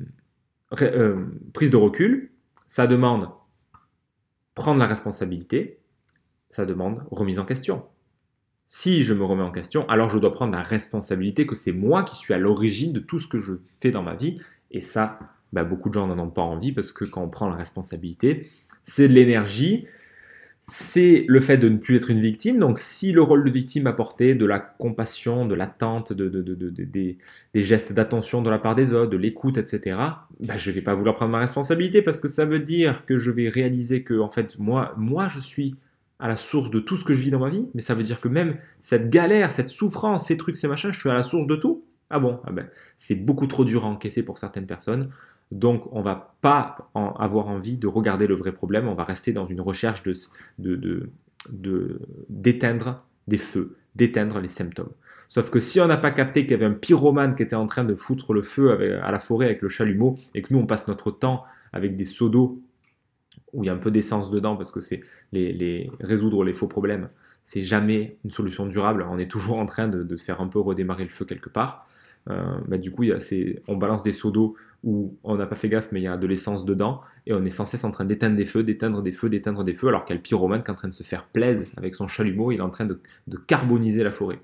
euh, 0.81 1.27
prise 1.53 1.71
de 1.71 1.77
recul, 1.77 2.31
ça 2.69 2.87
demande 2.87 3.29
prendre 4.55 4.79
la 4.79 4.87
responsabilité, 4.87 5.79
ça 6.51 6.65
demande 6.67 7.03
remise 7.11 7.39
en 7.39 7.45
question. 7.45 7.85
Si 8.75 9.03
je 9.03 9.13
me 9.13 9.23
remets 9.23 9.43
en 9.43 9.51
question, 9.51 9.87
alors 9.91 10.09
je 10.09 10.19
dois 10.19 10.31
prendre 10.31 10.53
la 10.53 10.63
responsabilité 10.63 11.47
que 11.47 11.55
c'est 11.55 11.73
moi 11.73 12.05
qui 12.05 12.17
suis 12.17 12.33
à 12.33 12.39
l'origine 12.39 12.95
de 12.95 13.01
tout 13.01 13.19
ce 13.19 13.29
que 13.29 13.39
je 13.39 13.53
fais 13.81 13.91
dans 13.91 14.03
ma 14.03 14.15
vie. 14.15 14.41
Et 14.71 14.81
ça, 14.81 15.19
bah, 15.53 15.63
beaucoup 15.63 15.91
de 15.91 15.95
gens 15.95 16.07
n'en 16.07 16.19
ont 16.19 16.31
pas 16.31 16.41
envie 16.41 16.73
parce 16.73 16.91
que 16.91 17.05
quand 17.05 17.23
on 17.23 17.29
prend 17.29 17.51
la 17.51 17.57
responsabilité, 17.57 18.49
c'est 18.83 19.09
de 19.09 19.13
l'énergie, 19.13 19.85
c'est 20.69 21.27
le 21.29 21.41
fait 21.41 21.59
de 21.59 21.69
ne 21.69 21.77
plus 21.77 21.97
être 21.97 22.09
une 22.09 22.21
victime. 22.21 22.59
Donc 22.59 22.79
si 22.79 23.13
le 23.13 23.21
rôle 23.21 23.45
de 23.45 23.51
victime 23.51 23.87
apportait 23.87 24.35
de 24.35 24.47
la 24.47 24.59
compassion, 24.59 25.45
de 25.45 25.55
l'attente, 25.55 26.15
de, 26.15 26.31
des, 26.31 27.19
gestes 27.55 27.93
d'attention 27.93 28.41
de 28.41 28.49
la 28.49 28.59
part 28.59 28.75
des 28.75 28.95
autres, 28.95 29.11
de 29.11 29.19
l'écoute, 29.19 29.59
etc., 29.59 29.99
bah, 30.41 30.57
je 30.57 30.71
ne 30.71 30.75
vais 30.75 30.81
pas 30.81 30.95
vouloir 30.95 31.17
prendre 31.17 31.33
ma 31.33 31.41
responsabilité 31.41 32.01
parce 32.01 32.21
que 32.21 32.27
ça 32.27 32.47
veut 32.47 32.61
dire 32.61 33.05
que 33.05 33.19
je 33.19 33.31
vais 33.31 33.51
réaliser 33.51 34.03
que 34.03 34.19
en 34.19 34.31
fait 34.31 34.59
moi, 34.59 34.95
moi 34.97 35.29
je 35.29 35.41
suis 35.41 35.75
à 36.23 36.29
la 36.29 36.37
source 36.37 36.71
de 36.71 36.79
tout 36.79 36.97
ce 36.97 37.05
que 37.05 37.15
je 37.15 37.21
vis 37.21 37.31
dans 37.31 37.41
ma 37.41 37.49
vie, 37.49 37.67
mais 37.75 37.81
ça 37.81 37.95
veut 37.95 38.05
dire 38.05 38.21
que 38.21 38.29
même 38.29 38.57
cette 38.81 39.11
galère, 39.11 39.51
cette 39.51 39.67
souffrance, 39.67 40.29
ces 40.29 40.37
trucs, 40.37 40.57
ces 40.57 40.69
machins, 40.69 40.93
je 40.93 40.99
suis 41.01 41.11
à 41.11 41.15
la 41.15 41.25
source 41.25 41.49
de 41.49 41.57
tout. 41.57 41.85
Ah 42.11 42.21
bon, 42.21 42.39
ah 42.47 42.53
ben, 42.53 42.69
c'est 42.97 43.17
beaucoup 43.17 43.49
trop 43.49 43.65
dur 43.65 43.85
à 43.85 43.89
encaisser 43.89 44.23
pour 44.23 44.39
certaines 44.39 44.67
personnes. 44.67 45.11
Donc, 45.51 45.85
on 45.91 46.01
va 46.01 46.37
pas 46.41 46.91
avoir 46.95 47.49
envie 47.49 47.77
de 47.77 47.89
regarder 47.89 48.29
le 48.29 48.37
vrai 48.37 48.53
problème. 48.53 48.87
On 48.87 48.95
va 48.95 49.03
rester 49.03 49.33
dans 49.33 49.47
une 49.47 49.61
recherche 49.61 50.05
de, 50.59 51.11
d'éteindre 52.29 53.05
des 53.27 53.39
feux, 53.39 53.77
d'éteindre 53.97 54.39
les 54.39 54.49
symptômes. 54.49 54.93
Sauf 55.29 55.51
que 55.51 55.59
si 55.59 55.81
on 55.81 55.89
n'a 55.89 55.97
pas 55.97 56.13
capté 56.13 56.43
qu'il 56.43 56.53
y 56.53 56.55
avait 56.55 56.67
un 56.67 56.73
pyromane 56.73 57.35
qui 57.35 57.43
était 57.43 57.57
en 57.57 57.67
train 57.67 57.85
de 57.85 57.97
foutre 57.97 58.33
le 58.33 58.43
feu 58.43 58.71
à 59.03 59.11
la 59.11 59.19
forêt 59.19 59.47
avec 59.47 59.61
le 59.61 59.69
chalumeau 59.69 60.17
et 60.35 60.43
que 60.43 60.55
nous 60.55 60.61
on 60.61 60.67
passe 60.67 60.87
notre 60.87 61.11
temps 61.11 61.45
avec 61.73 61.97
des 61.97 62.05
seaux 62.05 62.29
d'eau 62.29 62.63
où 63.53 63.65
il 63.65 63.67
y 63.67 63.71
a 63.71 63.73
un 63.73 63.79
peu 63.79 63.91
d'essence 63.91 64.31
dedans 64.31 64.57
parce 64.57 64.71
que 64.71 64.81
c'est 64.81 65.03
les, 65.33 65.91
résoudre 66.01 66.45
les 66.45 66.53
faux 66.53 66.69
problèmes, 66.69 67.09
c'est 67.45 67.63
jamais 67.63 68.17
une 68.25 68.31
solution 68.31 68.67
durable. 68.67 69.07
On 69.11 69.19
est 69.19 69.31
toujours 69.31 69.59
en 69.59 69.67
train 69.67 69.89
de, 69.89 70.17
faire 70.17 70.41
un 70.41 70.49
peu 70.49 70.61
redémarrer 70.61 71.05
le 71.05 71.11
feu 71.11 71.25
quelque 71.25 71.49
part. 71.49 71.87
Euh, 72.31 72.59
bah, 72.69 72.79
du 72.79 72.93
coup, 72.93 73.05
on 73.69 73.77
balance 73.77 74.03
des 74.03 74.13
seaux 74.13 74.31
d'eau 74.31 74.57
où 74.85 75.17
on 75.23 75.37
n'a 75.37 75.47
pas 75.47 75.55
fait 75.55 75.69
gaffe, 75.69 75.91
mais 75.93 76.01
il 76.01 76.05
y 76.05 76.09
a 76.09 76.17
de 76.17 76.27
l'essence 76.27 76.65
dedans, 76.65 77.03
et 77.27 77.33
on 77.33 77.45
est 77.45 77.51
sans 77.51 77.65
cesse 77.65 77.85
en 77.85 77.93
train 77.93 78.05
d'éteindre 78.05 78.35
des 78.35 78.45
feux, 78.45 78.65
d'éteindre 78.65 79.01
des 79.01 79.13
feux, 79.13 79.29
d'éteindre 79.29 79.63
des 79.63 79.75
feux, 79.75 79.89
alors 79.89 80.05
qu'il 80.05 80.15
y 80.15 80.17
a 80.17 80.19
le 80.19 80.23
pyromane 80.23 80.63
qui 80.63 80.69
est 80.69 80.73
en 80.73 80.77
train 80.77 80.89
de 80.89 80.93
se 80.93 81.05
faire 81.05 81.27
plaisir 81.27 81.69
avec 81.77 81.95
son 81.95 82.09
chalumeau, 82.09 82.51
il 82.51 82.59
est 82.59 82.63
en 82.63 82.71
train 82.71 82.87
de, 82.87 83.01
carboniser 83.47 84.03
la 84.03 84.11
forêt. 84.11 84.41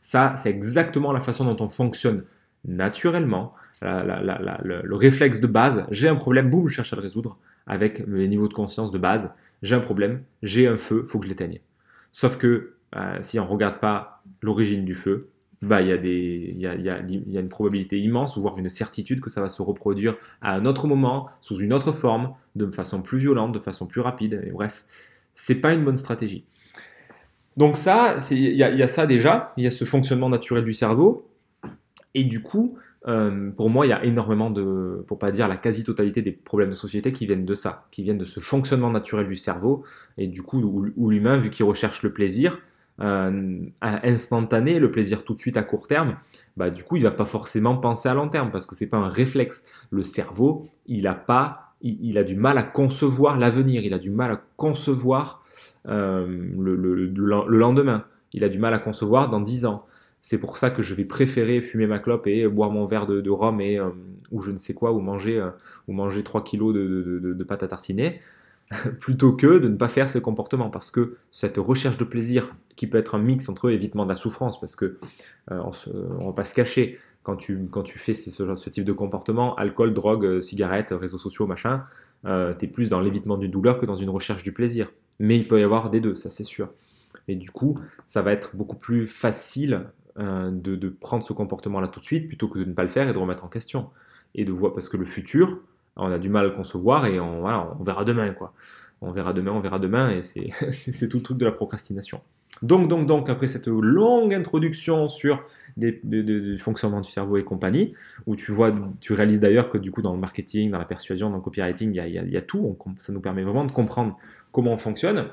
Ça, 0.00 0.34
c'est 0.36 0.48
exactement 0.48 1.12
la 1.12 1.20
façon 1.20 1.44
dont 1.44 1.62
on 1.62 1.68
fonctionne 1.68 2.24
naturellement, 2.64 3.54
le, 3.82 4.94
réflexe 4.94 5.40
de 5.40 5.46
base, 5.46 5.84
j'ai 5.90 6.08
un 6.08 6.14
problème, 6.14 6.48
boum, 6.48 6.66
je 6.68 6.76
cherche 6.76 6.94
à 6.94 6.96
le 6.96 7.02
résoudre 7.02 7.38
avec 7.66 8.06
mes 8.06 8.28
niveaux 8.28 8.48
de 8.48 8.54
conscience 8.54 8.90
de 8.90 8.98
base. 8.98 9.30
J'ai 9.62 9.74
un 9.74 9.80
problème, 9.80 10.22
j'ai 10.42 10.66
un 10.66 10.76
feu, 10.76 11.04
faut 11.04 11.18
que 11.18 11.24
je 11.24 11.30
l'éteigne. 11.30 11.60
Sauf 12.12 12.36
que 12.36 12.74
euh, 12.96 13.18
si 13.22 13.38
on 13.38 13.44
ne 13.44 13.50
regarde 13.50 13.80
pas 13.80 14.22
l'origine 14.42 14.84
du 14.84 14.94
feu, 14.94 15.30
bah, 15.62 15.80
il 15.80 15.88
y, 15.88 15.92
a 15.92 15.96
des, 15.96 16.54
a, 16.66 16.74
y, 16.74 16.88
a, 16.90 17.00
y 17.00 17.36
a 17.36 17.40
une 17.40 17.48
probabilité 17.48 17.98
immense, 17.98 18.36
voire 18.36 18.58
une 18.58 18.68
certitude 18.68 19.20
que 19.20 19.30
ça 19.30 19.40
va 19.40 19.48
se 19.48 19.62
reproduire 19.62 20.16
à 20.42 20.54
un 20.54 20.66
autre 20.66 20.86
moment, 20.86 21.28
sous 21.40 21.58
une 21.58 21.72
autre 21.72 21.92
forme, 21.92 22.34
de 22.54 22.70
façon 22.70 23.00
plus 23.00 23.18
violente, 23.18 23.52
de 23.52 23.58
façon 23.58 23.86
plus 23.86 24.02
rapide. 24.02 24.42
Et 24.46 24.50
bref, 24.50 24.84
c'est 25.32 25.60
pas 25.60 25.72
une 25.72 25.84
bonne 25.84 25.96
stratégie. 25.96 26.44
Donc 27.56 27.76
ça, 27.76 28.16
il 28.30 28.38
y, 28.38 28.56
y, 28.56 28.62
a 28.82 28.88
ça 28.88 29.06
déjà, 29.06 29.52
il 29.56 29.64
y 29.64 29.66
a 29.66 29.70
ce 29.70 29.84
fonctionnement 29.84 30.28
naturel 30.28 30.64
du 30.64 30.72
cerveau. 30.72 31.30
Et 32.14 32.24
du 32.24 32.42
coup, 32.42 32.76
euh, 33.06 33.50
pour 33.50 33.68
moi, 33.68 33.86
il 33.86 33.90
y 33.90 33.92
a 33.92 34.02
énormément 34.04 34.50
de, 34.50 35.04
pour 35.06 35.18
pas 35.18 35.30
dire 35.30 35.46
la 35.46 35.56
quasi-totalité 35.56 36.22
des 36.22 36.32
problèmes 36.32 36.70
de 36.70 36.74
société 36.74 37.12
qui 37.12 37.26
viennent 37.26 37.44
de 37.44 37.54
ça, 37.54 37.86
qui 37.90 38.02
viennent 38.02 38.18
de 38.18 38.24
ce 38.24 38.40
fonctionnement 38.40 38.90
naturel 38.90 39.28
du 39.28 39.36
cerveau, 39.36 39.84
et 40.16 40.26
du 40.26 40.42
coup, 40.42 40.60
où, 40.96 41.10
l'humain, 41.10 41.36
vu 41.36 41.50
qu'il 41.50 41.66
recherche 41.66 42.02
le 42.02 42.12
plaisir 42.12 42.58
euh, 43.00 43.58
instantané, 43.80 44.78
le 44.78 44.90
plaisir 44.90 45.24
tout 45.24 45.34
de 45.34 45.38
suite 45.38 45.56
à 45.58 45.62
court 45.62 45.86
terme, 45.86 46.16
bah, 46.56 46.70
du 46.70 46.82
coup, 46.82 46.96
il 46.96 47.02
va 47.02 47.10
pas 47.10 47.26
forcément 47.26 47.76
penser 47.76 48.08
à 48.08 48.14
long 48.14 48.28
terme, 48.28 48.50
parce 48.50 48.66
que 48.66 48.74
c'est 48.74 48.86
pas 48.86 48.96
un 48.96 49.08
réflexe. 49.08 49.64
Le 49.90 50.02
cerveau, 50.02 50.68
il 50.86 51.06
a 51.06 51.14
pas, 51.14 51.74
il, 51.82 52.16
a 52.16 52.24
du 52.24 52.36
mal 52.36 52.56
à 52.56 52.62
concevoir 52.62 53.36
l'avenir, 53.36 53.84
il 53.84 53.92
a 53.92 53.98
du 53.98 54.10
mal 54.10 54.32
à 54.32 54.40
concevoir 54.56 55.42
le, 55.84 57.58
lendemain. 57.58 58.04
Il 58.32 58.44
a 58.44 58.48
du 58.48 58.58
mal 58.58 58.72
à 58.72 58.78
concevoir 58.78 59.28
dans 59.28 59.40
10 59.40 59.66
ans. 59.66 59.84
C'est 60.26 60.38
pour 60.38 60.56
ça 60.56 60.70
que 60.70 60.80
je 60.80 60.94
vais 60.94 61.04
préférer 61.04 61.60
fumer 61.60 61.86
ma 61.86 61.98
clope 61.98 62.26
et 62.26 62.48
boire 62.48 62.70
mon 62.70 62.86
verre 62.86 63.06
de, 63.06 63.28
rhum 63.28 63.60
et, 63.60 63.78
ou 64.30 64.40
je 64.40 64.52
ne 64.52 64.56
sais 64.56 64.72
quoi, 64.72 64.90
ou 64.92 65.00
manger, 65.00 65.46
ou 65.86 65.92
manger 65.92 66.22
3 66.22 66.42
kilos 66.42 66.72
de, 66.72 67.20
de 67.22 67.44
pâte 67.44 67.62
à 67.62 67.68
tartiner, 67.68 68.20
plutôt 69.00 69.34
que 69.34 69.58
de 69.58 69.68
ne 69.68 69.76
pas 69.76 69.88
faire 69.88 70.08
ce 70.08 70.18
comportement. 70.18 70.70
Parce 70.70 70.90
que 70.90 71.18
cette 71.30 71.58
recherche 71.58 71.98
de 71.98 72.04
plaisir, 72.04 72.56
qui 72.74 72.86
peut 72.86 72.96
être 72.96 73.14
un 73.14 73.18
mix 73.18 73.50
entre 73.50 73.70
évitement 73.70 74.04
de 74.04 74.08
la 74.08 74.14
souffrance, 74.14 74.58
parce 74.58 74.76
que 74.76 74.96
euh, 75.50 75.62
on 75.92 76.20
ne 76.20 76.24
va 76.24 76.32
pas 76.32 76.44
se 76.44 76.54
cacher, 76.54 76.98
quand 77.22 77.36
tu, 77.36 77.68
quand 77.70 77.82
tu 77.82 77.98
fais 77.98 78.14
ce, 78.14 78.70
type 78.70 78.84
de 78.84 78.92
comportement, 78.94 79.54
alcool, 79.56 79.92
drogue, 79.92 80.24
euh, 80.24 80.40
cigarettes, 80.40 80.94
réseaux 80.98 81.18
sociaux, 81.18 81.46
machin, 81.46 81.84
euh, 82.24 82.54
tu 82.58 82.64
es 82.64 82.68
plus 82.68 82.88
dans 82.88 83.00
l'évitement 83.00 83.36
d'une 83.36 83.50
douleur 83.50 83.78
que 83.78 83.84
dans 83.84 83.94
une 83.94 84.08
recherche 84.08 84.42
du 84.42 84.52
plaisir. 84.52 84.90
Mais 85.18 85.36
il 85.36 85.46
peut 85.46 85.60
y 85.60 85.62
avoir 85.62 85.90
des 85.90 86.00
deux, 86.00 86.14
ça 86.14 86.30
c'est 86.30 86.44
sûr. 86.44 86.70
Et 87.28 87.36
du 87.36 87.50
coup, 87.50 87.78
ça 88.06 88.22
va 88.22 88.32
être 88.32 88.56
beaucoup 88.56 88.76
plus 88.76 89.06
facile 89.06 89.84
de, 90.16 90.76
de, 90.76 90.88
prendre 90.88 91.24
ce 91.24 91.32
comportement-là 91.32 91.88
tout 91.88 92.00
de 92.00 92.04
suite 92.04 92.28
plutôt 92.28 92.48
que 92.48 92.58
de 92.58 92.64
ne 92.64 92.72
pas 92.72 92.82
le 92.84 92.88
faire 92.88 93.08
et 93.08 93.12
de 93.12 93.18
remettre 93.18 93.44
en 93.44 93.48
question. 93.48 93.90
Et 94.34 94.44
de 94.44 94.52
voir, 94.52 94.72
parce 94.72 94.88
que 94.88 94.96
le 94.96 95.04
futur, 95.04 95.60
on 95.96 96.10
a 96.10 96.18
du 96.18 96.28
mal 96.28 96.44
à 96.44 96.48
le 96.48 96.54
concevoir 96.54 97.06
et 97.06 97.20
on, 97.20 97.40
voilà, 97.40 97.74
on 97.78 97.82
verra 97.82 98.04
demain, 98.04 98.32
quoi. 98.32 98.52
On 99.00 99.10
verra 99.10 99.32
demain, 99.32 99.52
on 99.52 99.60
verra 99.60 99.78
demain, 99.78 100.10
et 100.10 100.22
c'est 100.22 101.08
tout 101.08 101.18
le 101.18 101.22
truc 101.22 101.38
de 101.38 101.44
la 101.44 101.52
procrastination. 101.52 102.20
Donc, 102.62 102.88
donc, 102.88 103.06
donc, 103.06 103.28
après 103.28 103.48
cette 103.48 103.66
longue 103.66 104.32
introduction 104.32 105.08
sur 105.08 105.44
des, 105.76 106.00
fonctionnement 106.58 107.00
du 107.00 107.10
cerveau 107.10 107.36
et 107.36 107.44
compagnie, 107.44 107.94
où 108.26 108.36
tu 108.36 108.52
vois, 108.52 108.72
tu 109.00 109.12
réalises 109.12 109.40
d'ailleurs 109.40 109.68
que 109.68 109.78
du 109.78 109.90
coup, 109.90 110.02
dans 110.02 110.12
le 110.12 110.20
marketing, 110.20 110.70
dans 110.70 110.78
la 110.78 110.84
persuasion, 110.84 111.30
dans 111.30 111.36
le 111.36 111.42
copywriting, 111.42 111.90
il 111.90 111.96
y 111.96 112.00
a, 112.00 112.06
y 112.06 112.36
a, 112.36 112.42
tout. 112.42 112.76
ça 112.98 113.12
nous 113.12 113.20
permet 113.20 113.42
vraiment 113.42 113.64
de 113.64 113.72
comprendre 113.72 114.16
comment 114.52 114.72
on 114.72 114.78
fonctionne. 114.78 115.26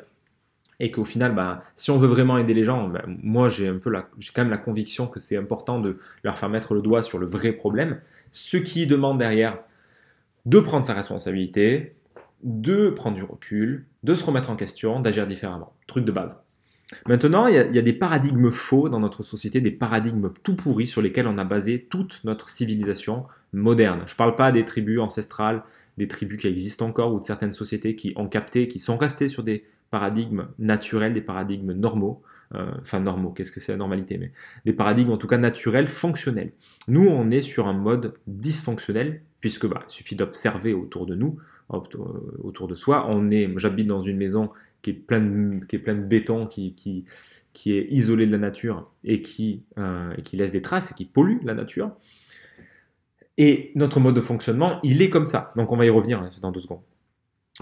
Et 0.84 0.90
qu'au 0.90 1.06
final, 1.06 1.36
bah, 1.36 1.60
si 1.76 1.92
on 1.92 1.98
veut 2.00 2.08
vraiment 2.08 2.40
aider 2.40 2.56
les 2.56 2.64
gens, 2.64 2.90
bah, 2.90 3.04
moi 3.06 3.50
j'ai 3.50 3.68
un 3.68 3.78
peu 3.78 3.94
j'ai 4.18 4.32
quand 4.34 4.42
même 4.42 4.50
la 4.50 4.58
conviction 4.58 5.06
que 5.06 5.20
c'est 5.20 5.38
important 5.38 5.80
de 5.80 6.00
leur 6.24 6.40
faire 6.40 6.50
mettre 6.50 6.74
le 6.74 6.82
doigt 6.82 7.04
sur 7.04 7.20
le 7.20 7.28
vrai 7.28 7.52
problème. 7.52 8.00
Ce 8.32 8.58
qui 8.58 8.88
demande 8.88 9.20
derrière 9.20 9.60
de 10.48 10.60
prendre 10.60 10.84
sa 10.84 10.96
responsabilité, 10.96 11.94
de 12.44 12.90
prendre 12.90 13.16
du 13.16 13.24
recul, 13.24 13.86
de 14.02 14.16
se 14.16 14.26
remettre 14.26 14.50
en 14.50 14.56
question, 14.56 15.00
d'agir 15.00 15.28
différemment. 15.28 15.76
Truc 15.86 16.04
de 16.04 16.12
base. 16.12 16.42
Maintenant, 17.08 17.46
il 17.46 17.54
y, 17.54 17.80
a, 17.80 17.82
des 17.82 17.94
paradigmes 17.94 18.50
faux 18.50 18.90
dans 18.90 19.00
notre 19.00 19.22
société, 19.22 19.62
des 19.62 19.72
paradigmes 19.72 20.32
tout 20.42 20.56
pourris 20.56 20.88
sur 20.88 21.04
lesquels 21.04 21.28
on 21.28 21.38
a 21.38 21.44
basé 21.44 21.88
toute 21.90 22.22
notre 22.24 22.50
civilisation 22.50 23.28
moderne. 23.54 24.02
Je 24.08 24.14
ne 24.14 24.18
parle 24.18 24.36
pas 24.36 24.52
des 24.52 24.66
tribus 24.66 25.00
ancestrales, 25.00 25.64
des 25.98 26.08
tribus 26.08 26.42
qui 26.42 26.48
existent 26.48 26.88
encore 26.88 27.14
ou 27.14 27.20
de 27.20 27.24
certaines 27.24 27.54
sociétés 27.54 27.96
qui 27.96 28.14
ont 28.16 28.28
capté, 28.28 28.68
qui 28.68 28.80
sont 28.80 28.98
restées 28.98 29.28
sur 29.28 29.44
des 29.44 29.64
paradigmes 29.92 30.48
naturels, 30.58 31.14
des 31.14 31.22
paradigmes 31.22 31.74
normaux. 31.74 32.24
Euh, 32.54 32.70
enfin 32.82 33.00
normaux, 33.00 33.30
qu'est-ce 33.30 33.52
que 33.52 33.62
c'est 33.62 33.72
la 33.72 33.78
normalité, 33.78 34.18
mais 34.18 34.34
des 34.66 34.74
paradigmes 34.74 35.12
en 35.12 35.18
tout 35.18 35.28
cas 35.28 35.38
naturels, 35.38 35.88
fonctionnels. 35.88 36.52
Nous, 36.90 37.08
on 37.08 37.32
est 37.32 37.40
sur 37.40 37.68
un 37.68 37.74
mode 37.74 38.16
dysfonctionnel, 38.28 39.22
puisque 39.40 39.68
bah, 39.68 39.84
il 39.88 39.92
suffit 39.92 40.18
d'observer 40.18 40.74
autour 40.74 41.06
de 41.06 41.16
nous, 41.16 41.38
autour 41.70 42.68
de 42.68 42.76
soi. 42.76 43.06
On 43.10 43.30
est, 43.30 43.50
j'habite 43.58 43.88
dans 43.88 44.02
une 44.02 44.18
maison 44.18 44.50
qui 44.82 44.90
est 44.90 44.94
pleine 44.94 45.60
de, 45.60 45.66
qui 45.66 45.76
est 45.76 45.80
plein 45.80 45.96
de 45.96 46.04
béton, 46.04 46.48
qui, 46.48 46.74
qui, 46.74 47.06
qui 47.54 47.74
est 47.74 47.88
isolée 47.90 48.26
de 48.26 48.32
la 48.32 48.38
nature 48.38 48.90
et 49.04 49.22
qui, 49.22 49.64
euh, 49.78 50.14
et 50.18 50.22
qui 50.22 50.38
laisse 50.38 50.52
des 50.52 50.62
traces 50.62 50.92
et 50.92 50.94
qui 50.94 51.06
pollue 51.06 51.38
la 51.44 51.54
nature. 51.54 51.92
Et 53.38 53.72
notre 53.76 54.00
mode 54.00 54.16
de 54.16 54.22
fonctionnement, 54.22 54.80
il 54.84 55.02
est 55.02 55.10
comme 55.10 55.26
ça. 55.26 55.54
Donc 55.56 55.72
on 55.72 55.78
va 55.78 55.86
y 55.86 55.90
revenir 55.90 56.20
hein, 56.22 56.30
dans 56.42 56.52
deux 56.52 56.60
secondes. 56.60 56.82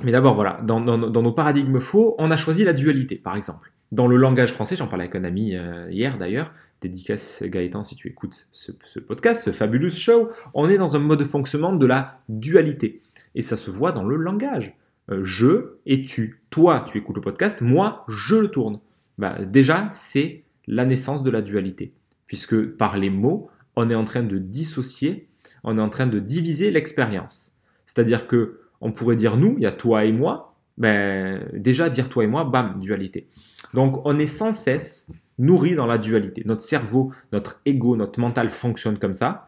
Mais 0.03 0.11
d'abord, 0.11 0.35
voilà, 0.35 0.59
dans, 0.63 0.79
nos 0.81 1.31
paradigmes 1.31 1.79
faux, 1.79 2.15
on 2.19 2.31
a 2.31 2.37
choisi 2.37 2.63
la 2.63 2.73
dualité, 2.73 3.15
par 3.15 3.35
exemple. 3.35 3.73
Dans 3.91 4.07
le 4.07 4.17
langage 4.17 4.53
français, 4.53 4.75
j'en 4.75 4.87
parlais 4.87 5.05
avec 5.05 5.15
un 5.15 5.23
ami 5.23 5.55
euh, 5.55 5.87
hier 5.89 6.17
d'ailleurs, 6.17 6.53
dédicace 6.79 7.41
Gaëtan 7.43 7.83
si 7.83 7.95
tu 7.95 8.07
écoutes 8.07 8.47
ce, 8.51 8.71
ce, 8.83 8.99
podcast, 8.99 9.43
ce 9.43 9.51
fabulous 9.51 9.89
show, 9.89 10.29
on 10.53 10.69
est 10.69 10.77
dans 10.77 10.95
un 10.95 10.99
mode 10.99 11.19
de 11.19 11.25
fonctionnement 11.25 11.73
de 11.73 11.85
la 11.87 12.19
dualité. 12.29 13.01
Et 13.33 13.41
ça 13.41 13.57
se 13.57 13.71
voit 13.71 13.91
dans 13.91 14.03
le 14.03 14.15
langage. 14.15 14.77
Euh, 15.11 15.23
je 15.23 15.77
et 15.85 16.05
tu. 16.05 16.41
Toi, 16.49 16.85
tu 16.87 16.97
écoutes 16.97 17.15
le 17.15 17.21
podcast, 17.21 17.61
moi, 17.61 18.05
je 18.07 18.35
le 18.35 18.47
tourne. 18.47 18.79
Bah, 19.17 19.37
déjà, 19.43 19.87
c'est 19.91 20.43
la 20.67 20.85
naissance 20.85 21.23
de 21.23 21.31
la 21.31 21.41
dualité. 21.41 21.93
Puisque 22.27 22.63
par 22.77 22.97
les 22.97 23.09
mots, 23.09 23.49
on 23.75 23.89
est 23.89 23.95
en 23.95 24.03
train 24.03 24.23
de 24.23 24.37
dissocier, 24.37 25.27
on 25.63 25.77
est 25.77 25.81
en 25.81 25.89
train 25.89 26.07
de 26.07 26.19
diviser 26.19 26.69
l'expérience. 26.69 27.53
C'est-à-dire 27.85 28.27
que 28.27 28.59
on 28.81 28.91
pourrait 28.91 29.15
dire 29.15 29.37
nous, 29.37 29.55
il 29.57 29.63
y 29.63 29.67
a 29.67 29.71
toi 29.71 30.05
et 30.05 30.11
moi. 30.11 30.55
Ben, 30.77 31.45
déjà, 31.53 31.89
dire 31.89 32.09
toi 32.09 32.23
et 32.23 32.27
moi, 32.27 32.45
bam, 32.45 32.79
dualité. 32.79 33.27
Donc, 33.73 34.01
on 34.05 34.17
est 34.17 34.27
sans 34.27 34.53
cesse 34.53 35.11
nourri 35.37 35.75
dans 35.75 35.85
la 35.85 35.97
dualité. 35.97 36.43
Notre 36.45 36.61
cerveau, 36.61 37.11
notre 37.33 37.61
ego, 37.65 37.95
notre 37.95 38.19
mental 38.19 38.49
fonctionne 38.49 38.97
comme 38.97 39.13
ça 39.13 39.47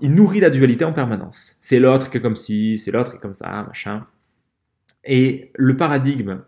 il 0.00 0.14
nourrit 0.14 0.40
la 0.40 0.50
dualité 0.50 0.84
en 0.84 0.92
permanence. 0.92 1.56
C'est 1.60 1.78
l'autre 1.78 2.10
qui 2.10 2.18
est 2.18 2.20
comme 2.20 2.36
ci, 2.36 2.78
c'est 2.78 2.90
l'autre 2.90 3.10
qui 3.10 3.16
est 3.16 3.20
comme 3.20 3.34
ça, 3.34 3.64
machin. 3.64 4.06
Et 5.04 5.50
le 5.54 5.76
paradigme 5.76 6.42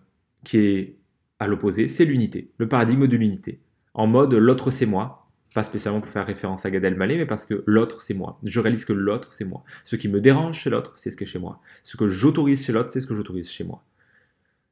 qui 0.44 0.58
est 0.58 0.96
à 1.38 1.46
l'opposé, 1.46 1.88
c'est 1.88 2.04
l'unité, 2.04 2.50
le 2.58 2.68
paradigme 2.68 3.06
de 3.06 3.16
l'unité. 3.16 3.61
En 3.92 4.06
mode 4.06 4.34
l'autre 4.34 4.70
c'est 4.70 4.87
moi, 4.87 5.23
pas 5.54 5.64
spécialement 5.64 6.00
pour 6.00 6.11
faire 6.11 6.26
référence 6.26 6.66
à 6.66 6.70
Gad 6.70 6.84
Elmaleh, 6.84 7.16
mais 7.16 7.26
parce 7.26 7.46
que 7.46 7.62
l'autre 7.66 8.02
c'est 8.02 8.12
moi. 8.12 8.38
Je 8.42 8.61
réalise 8.61 8.84
que 8.84 8.92
l'autre 8.92 9.32
c'est 9.32 9.44
moi. 9.44 9.62
Ce 9.84 9.96
qui 9.96 10.08
me 10.08 10.20
dérange 10.20 10.58
chez 10.58 10.68
l'autre, 10.68 10.92
c'est 10.96 11.11
ce 11.11 11.16
qui 11.16 11.25
est 11.25 11.28
chez 11.28 11.38
moi. 11.38 11.61
Ce 11.84 11.96
que 11.96 12.08
j'autorise 12.08 12.66
chez 12.66 12.73
l'autre, 12.73 12.90
c'est 12.90 13.00
ce 13.00 13.06
que 13.06 13.14
j'autorise 13.14 13.49
chez 13.49 13.64
moi. 13.64 13.84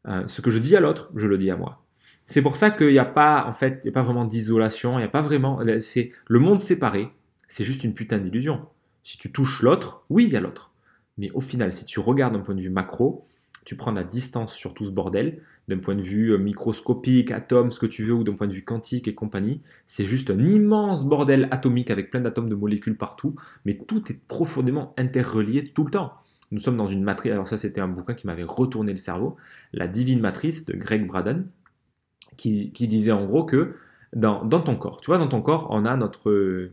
Euh, 0.09 0.27
ce 0.27 0.41
que 0.43 0.51
je 0.51 0.59
dis 0.59 0.77
à 0.77 0.81
l'autre, 0.81 1.11
je 1.15 1.29
le 1.29 1.39
dis 1.39 1.51
à 1.51 1.57
moi. 1.57 1.85
C'est 2.27 2.43
pour 2.43 2.57
ça 2.57 2.71
qu'il 2.71 2.89
n'y 2.89 2.99
a 2.99 3.05
pas, 3.05 3.47
en 3.47 3.53
fait, 3.53 3.81
il 3.85 3.89
a 3.89 3.93
pas 3.93 4.03
vraiment 4.03 4.25
d'isolation, 4.25 4.99
il 4.99 5.03
n'y 5.03 5.07
a 5.07 5.09
pas 5.09 5.23
vraiment, 5.23 5.61
le 5.61 6.39
monde 6.39 6.61
séparé, 6.61 7.11
c'est 7.49 7.65
juste 7.65 7.85
une 7.85 7.95
putain 7.95 8.19
d'illusion. 8.19 8.67
Si 9.05 9.19
tu 9.19 9.31
touches 9.31 9.62
l'autre, 9.62 10.05
oui, 10.09 10.25
il 10.25 10.31
y 10.31 10.37
a 10.37 10.41
l'autre. 10.41 10.73
Mais 11.19 11.31
au 11.33 11.41
final, 11.41 11.73
si 11.73 11.85
tu 11.85 12.01
regardes 12.01 12.35
d'un 12.35 12.41
point 12.41 12.55
de 12.55 12.61
vue 12.61 12.71
macro, 12.71 13.27
tu 13.65 13.77
prends 13.77 13.93
la 13.93 14.05
distance 14.05 14.55
sur 14.55 14.75
tout 14.75 14.85
ce 14.85 14.91
bordel, 14.91 15.43
d'un 15.69 15.78
point 15.78 15.95
de 15.95 16.02
vue 16.02 16.33
euh, 16.33 16.38
microscopique, 16.38 17.31
atome, 17.31 17.71
ce 17.71 17.78
que 17.78 17.87
tu 17.87 18.04
veux, 18.04 18.14
ou 18.14 18.25
d'un 18.25 18.35
point 18.35 18.47
de 18.47 18.52
vue 18.52 18.64
quantique 18.64 19.09
et 19.09 19.14
compagnie, 19.14 19.61
c'est 19.87 20.07
juste 20.07 20.31
un 20.31 20.38
immense 20.38 21.04
bordel 21.04 21.49
atomique 21.50 21.90
avec 21.90 22.11
plein 22.11 22.21
d'atomes 22.21 22.49
de 22.49 22.54
molécules 22.54 22.97
partout, 22.97 23.35
mais 23.64 23.75
tout 23.75 24.02
est 24.11 24.21
profondément 24.26 24.95
interrelié 24.97 25.69
tout 25.69 25.85
le 25.85 25.90
temps. 25.90 26.14
Nous 26.50 26.61
sommes 26.61 26.76
dans 26.76 26.87
une 26.87 27.02
matrice, 27.02 27.33
alors 27.33 27.47
ça 27.47 27.57
c'était 27.57 27.81
un 27.81 27.88
bouquin 27.88 28.14
qui 28.14 28.26
m'avait 28.26 28.42
retourné 28.42 28.92
le 28.92 28.99
cerveau, 28.99 29.37
La 29.73 29.88
Divine 29.88 30.21
Matrice 30.21 30.66
de 30.66 30.76
Greg 30.76 31.07
Braden, 31.07 31.47
qui, 32.37 32.71
disait 32.73 33.12
en 33.12 33.25
gros 33.25 33.45
que 33.45 33.76
dans, 34.14 34.47
ton 34.47 34.76
corps, 34.76 35.00
tu 35.00 35.07
vois, 35.07 35.19
dans 35.19 35.28
ton 35.28 35.40
corps, 35.40 35.69
on 35.71 35.87
a 35.87 35.97
notre, 35.97 36.71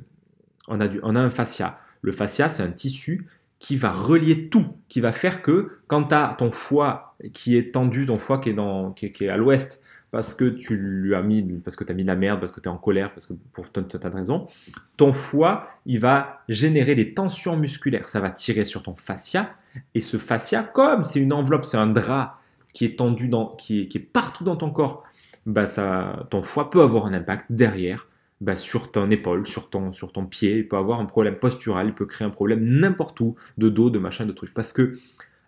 on 0.68 0.82
a, 0.82 0.88
on 1.04 1.16
a 1.16 1.22
un 1.22 1.30
fascia. 1.30 1.80
Le 2.02 2.12
fascia, 2.12 2.50
c'est 2.50 2.64
un 2.64 2.72
tissu 2.72 3.28
qui 3.60 3.76
va 3.76 3.92
relier 3.92 4.50
tout, 4.50 4.66
qui 4.88 5.00
va 5.02 5.12
faire 5.12 5.42
que 5.42 5.80
quand 5.88 6.06
tu 6.06 6.16
as 6.16 6.36
ton 6.38 6.50
foie 6.50 7.09
qui 7.34 7.58
est 7.58 7.74
tendu, 7.74 8.06
ton 8.06 8.18
foie 8.18 8.40
qui 8.40 8.50
est, 8.50 8.54
dans, 8.54 8.92
qui 8.92 9.28
à 9.28 9.38
l'ouest, 9.38 9.82
parce 10.12 10.34
que 10.34 10.46
tu 10.46 10.76
lui 10.76 11.14
as 11.14 11.22
mis, 11.22 11.44
parce 11.64 11.76
que 11.76 11.84
tu 11.84 11.94
mis 11.94 12.04
de 12.04 12.08
la 12.08 12.16
merde, 12.16 12.40
parce 12.40 12.52
que 12.52 12.60
tu 12.60 12.68
es 12.68 12.72
en 12.72 12.78
colère, 12.78 13.14
parce 13.14 13.28
que 13.28 13.34
pour 13.54 13.70
tant 13.70 13.82
de 13.82 14.16
raisons, 14.16 14.48
ton 14.98 15.12
foie, 15.12 15.68
il 15.86 16.00
va 16.00 16.42
générer 16.50 16.96
des 16.96 17.14
tensions 17.14 17.56
musculaires. 17.58 18.10
Ça 18.10 18.20
va 18.20 18.32
tirer 18.32 18.66
sur 18.66 18.82
ton 18.82 18.96
fascia. 18.96 19.52
Et 19.94 20.02
ce 20.02 20.18
fascia, 20.18 20.64
comme 20.64 21.04
c'est 21.04 21.20
une 21.20 21.34
enveloppe, 21.34 21.66
c'est 21.66 21.78
un 21.78 21.88
drap 21.88 22.40
qui 22.74 22.86
est 22.86 22.98
tendu, 22.98 23.28
dans, 23.28 23.56
qui, 23.56 23.82
est, 23.82 23.88
qui 23.88 23.98
est 24.00 24.02
partout 24.02 24.44
dans 24.44 24.56
ton 24.56 24.72
corps, 24.72 25.04
bah 25.46 25.68
ça, 25.68 26.28
ton 26.30 26.42
foie 26.42 26.70
peut 26.70 26.82
avoir 26.82 27.06
un 27.06 27.14
impact 27.14 27.46
derrière 27.50 28.08
bah, 28.42 28.56
sur 28.56 28.92
ton 28.92 29.10
épaule, 29.10 29.46
sur 29.46 29.70
ton, 29.70 29.92
sur 29.92 30.12
ton 30.12 30.26
pied. 30.26 30.58
Il 30.58 30.68
peut 30.68 30.78
avoir 30.78 31.00
un 31.00 31.06
problème 31.06 31.36
postural, 31.36 31.88
il 31.88 31.94
peut 31.94 32.06
créer 32.06 32.28
un 32.28 32.32
problème 32.32 32.64
n'importe 32.64 33.20
où, 33.20 33.36
de 33.58 33.70
dos, 33.70 33.90
de 33.90 34.00
machin, 34.00 34.26
de 34.26 34.32
trucs. 34.32 34.54
Parce 34.54 34.74
que 34.74 34.98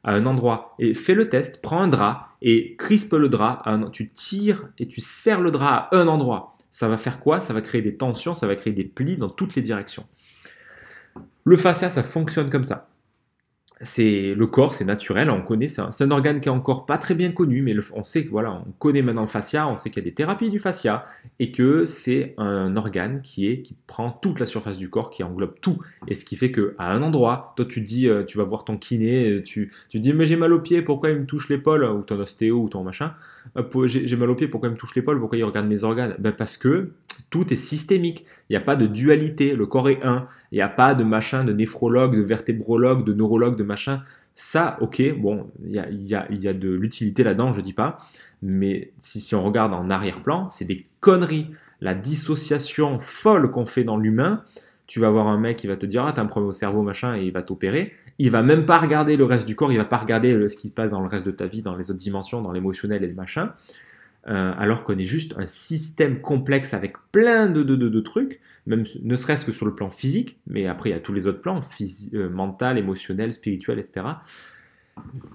à 0.04 0.14
un 0.14 0.26
endroit, 0.26 0.76
et 0.80 0.94
fais 0.94 1.14
le 1.14 1.30
test, 1.30 1.62
prends 1.62 1.82
un 1.82 1.88
drap 1.88 2.30
et 2.42 2.76
crispe 2.78 3.14
le 3.14 3.30
drap, 3.30 3.64
tu 3.92 4.08
tires 4.10 4.70
et 4.80 4.88
tu 4.88 5.02
serres 5.02 5.42
le 5.42 5.52
drap 5.52 5.90
à 5.92 5.98
un 5.98 6.08
endroit. 6.08 6.58
Ça 6.72 6.88
va 6.88 6.98
faire 6.98 7.20
quoi? 7.20 7.42
Ça 7.42 7.54
va 7.54 7.62
créer 7.62 7.82
des 7.82 7.98
tensions, 7.98 8.34
ça 8.34 8.48
va 8.48 8.56
créer 8.56 8.74
des 8.74 8.86
plis 8.86 9.18
dans 9.18 9.30
toutes 9.30 9.56
les 9.56 9.62
directions. 9.62 10.06
Le 11.44 11.58
fascia, 11.58 11.90
ça 11.90 12.04
fonctionne 12.04 12.50
comme 12.50 12.64
ça 12.64 12.91
c'est 13.84 14.34
le 14.36 14.46
corps, 14.48 14.74
c'est 14.74 14.86
naturel, 14.86 15.30
on 15.30 15.42
connaît, 15.42 15.68
c'est 15.68 15.82
un, 15.82 16.12
organe 16.12 16.40
qui 16.40 16.50
est 16.50 16.52
encore 16.52 16.86
pas 16.86 16.98
très 16.98 17.16
bien 17.16 17.32
connu, 17.32 17.62
mais 17.62 17.76
on 17.94 18.04
sait 18.04 18.28
voilà, 18.30 18.64
on 18.68 18.72
connaît 18.80 19.02
maintenant 19.02 19.22
le 19.22 19.28
fascia, 19.28 19.68
on 19.68 19.78
sait 19.78 19.90
qu'il 19.90 20.04
y 20.04 20.06
a 20.06 20.10
des 20.10 20.14
thérapies 20.14 20.50
du 20.50 20.60
fascia 20.60 21.06
et 21.40 21.52
que 21.52 21.86
c'est 21.86 22.34
un 22.38 22.76
organe 22.76 23.22
qui 23.22 23.48
est 23.48 23.62
qui 23.62 23.76
prend 23.88 24.12
toute 24.12 24.40
la 24.40 24.46
surface 24.46 24.78
du 24.78 24.90
corps, 24.90 25.10
qui 25.10 25.24
englobe 25.24 25.56
tout, 25.62 25.80
et 26.08 26.16
ce 26.16 26.26
qui 26.26 26.36
fait 26.36 26.52
que 26.52 26.76
à 26.78 26.92
un 26.92 27.02
endroit, 27.02 27.54
toi 27.56 27.66
tu 27.66 27.82
dis, 27.82 28.08
euh, 28.08 28.24
tu 28.24 28.38
vas 28.38 28.44
voir 28.44 28.66
ton 28.66 28.78
kiné, 28.78 29.30
euh, 29.30 29.44
tu, 29.44 29.72
tu 29.90 30.00
dis 30.00 30.14
mais 30.14 30.26
j'ai 30.26 30.36
mal 30.36 30.54
au 30.54 30.60
pied, 30.60 30.82
pourquoi 30.82 31.10
il 31.10 31.20
me 31.20 31.26
touche 31.26 31.50
l'épaule 31.50 31.84
ou 31.84 32.02
ton 32.02 32.20
ostéo 32.20 32.62
ou 32.62 32.70
ton 32.70 32.84
machin, 32.84 33.14
euh, 33.58 33.88
j'ai 33.88 34.16
mal 34.16 34.30
au 34.30 34.36
pied, 34.36 34.48
pourquoi 34.48 34.70
il 34.70 34.74
me 34.74 34.78
touche 34.78 34.96
l'épaule, 34.96 35.20
pourquoi 35.20 35.38
il 35.38 35.44
regarde 35.44 35.68
mes 35.68 35.84
organes, 35.84 36.16
ben 36.20 36.32
parce 36.32 36.58
que 36.58 36.92
tout 37.30 37.52
est 37.54 37.58
systémique, 37.58 38.26
il 38.50 38.54
n'y 38.54 38.58
a 38.58 38.62
pas 38.62 38.76
de 38.76 38.86
dualité, 38.86 39.56
le 39.56 39.66
corps 39.66 39.90
est 39.90 40.04
un, 40.04 40.28
il 40.52 40.56
n'y 40.56 40.62
a 40.62 40.70
pas 40.70 40.94
de 40.94 41.04
machin 41.04 41.44
de 41.44 41.54
néphrologue, 41.54 42.16
de 42.16 42.22
vertébrologue, 42.22 43.06
de 43.06 43.14
neurologue, 43.14 43.58
de 43.58 43.64
machin. 43.72 44.04
Ça, 44.36 44.78
ok, 44.82 45.02
bon, 45.18 45.52
il 45.64 45.74
y 45.74 46.16
a, 46.16 46.54
de 46.54 46.70
l'utilité 46.70 47.24
là-dedans, 47.24 47.52
je 47.52 47.62
dis 47.62 47.74
pas. 47.74 48.00
Mais 48.42 48.92
si, 49.00 49.20
si 49.20 49.36
on 49.36 49.44
regarde 49.44 49.74
en 49.74 49.90
arrière-plan, 49.90 50.50
c'est 50.50 50.66
des 50.66 50.84
conneries. 51.00 51.48
La 51.82 51.96
dissociation 51.96 53.00
folle 53.00 53.52
qu'on 53.52 53.66
fait 53.66 53.84
dans 53.84 53.98
l'humain, 53.98 54.44
tu 54.92 55.00
vas 55.00 55.10
voir 55.10 55.28
un 55.28 55.38
mec 55.38 55.58
qui 55.58 55.68
va 55.68 55.78
te 55.78 55.86
dire 55.86 56.06
ah 56.06 56.12
t'as 56.12 56.22
un 56.22 56.26
problème 56.26 56.50
au 56.50 56.54
cerveau 56.54 56.82
machin 56.82 57.16
et 57.16 57.24
il 57.24 57.32
va 57.32 57.44
t'opérer 57.44 57.94
il 58.20 58.30
va 58.30 58.44
même 58.44 58.66
pas 58.66 58.78
regarder 58.78 59.16
le 59.16 59.24
reste 59.24 59.48
du 59.48 59.56
corps 59.56 59.72
il 59.72 59.78
va 59.78 59.86
pas 59.86 59.96
regarder 59.96 60.50
ce 60.50 60.58
qui 60.58 60.68
se 60.68 60.74
passe 60.74 60.92
dans 60.92 61.00
le 61.00 61.08
reste 61.08 61.26
de 61.26 61.32
ta 61.32 61.46
vie 61.46 61.62
dans 61.62 61.78
les 61.78 61.90
autres 61.90 62.00
dimensions 62.00 62.42
dans 62.42 62.52
l'émotionnel 62.52 63.02
et 63.02 63.08
le 63.08 63.14
machin 63.14 63.54
euh, 64.28 64.54
alors 64.58 64.84
qu'on 64.84 64.98
est 64.98 65.04
juste 65.04 65.34
un 65.38 65.48
système 65.48 66.22
complexe 66.22 66.74
avec 66.74 66.94
plein 67.12 67.48
de, 67.48 67.64
de, 67.64 68.00
trucs 68.02 68.40
même 68.68 68.84
ne 69.02 69.16
serait-ce 69.16 69.46
que 69.46 69.52
sur 69.52 69.66
le 69.66 69.74
plan 69.74 69.90
physique 69.90 70.40
mais 70.46 70.68
après 70.68 70.90
il 70.90 70.94
y 70.94 70.96
a 70.96 71.00
tous 71.00 71.14
les 71.14 71.26
autres 71.26 71.42
plans 71.42 71.60
euh, 72.14 72.30
mental 72.30 72.78
émotionnel 72.78 73.34
spirituel 73.34 73.80
etc 73.80 74.06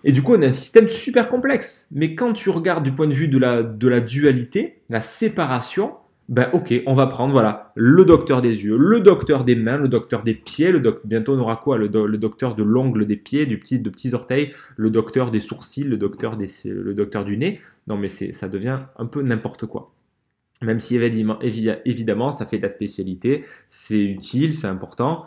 et 0.04 0.12
du 0.12 0.22
coup, 0.22 0.34
on 0.34 0.42
a 0.42 0.46
un 0.46 0.52
système 0.52 0.86
super 0.86 1.28
complexe. 1.28 1.88
Mais 1.90 2.14
quand 2.14 2.32
tu 2.32 2.50
regardes 2.50 2.84
du 2.84 2.92
point 2.92 3.06
de 3.06 3.14
vue 3.14 3.26
de 3.26 3.38
la 3.38 4.00
dualité, 4.00 4.82
la 4.88 5.00
séparation, 5.00 5.94
ben 6.28 6.50
ok, 6.52 6.82
on 6.86 6.94
va 6.94 7.06
prendre 7.06 7.32
voilà 7.32 7.72
le 7.76 8.04
docteur 8.04 8.40
des 8.40 8.64
yeux, 8.64 8.76
le 8.76 9.00
docteur 9.00 9.44
des 9.44 9.54
mains, 9.54 9.78
le 9.78 9.88
docteur 9.88 10.24
des 10.24 10.34
pieds, 10.34 10.72
le 10.72 11.00
bientôt 11.04 11.34
on 11.34 11.38
aura 11.38 11.56
quoi 11.56 11.78
le, 11.78 11.88
docteur 11.88 12.56
de 12.56 12.64
l'ongle 12.64 13.06
des 13.06 13.16
pieds, 13.16 13.46
du 13.46 13.58
petit, 13.58 13.78
de 13.78 13.90
petits 13.90 14.12
orteils, 14.12 14.52
le 14.76 14.90
docteur 14.90 15.30
des 15.30 15.38
sourcils, 15.38 15.84
le 15.84 15.96
docteur, 15.96 16.36
des, 16.36 16.48
le 16.64 16.94
docteur 16.94 17.24
du 17.24 17.36
nez. 17.36 17.60
Non 17.86 17.96
mais 17.96 18.08
ça 18.08 18.48
devient 18.48 18.80
un 18.96 19.06
peu 19.06 19.22
n'importe 19.22 19.66
quoi. 19.66 19.92
Même 20.62 20.80
si 20.80 20.96
évidemment 20.96 22.32
ça 22.32 22.46
fait 22.46 22.56
de 22.56 22.62
la 22.62 22.70
spécialité, 22.70 23.44
c'est 23.68 24.02
utile, 24.02 24.54
c'est 24.54 24.66
important. 24.66 25.26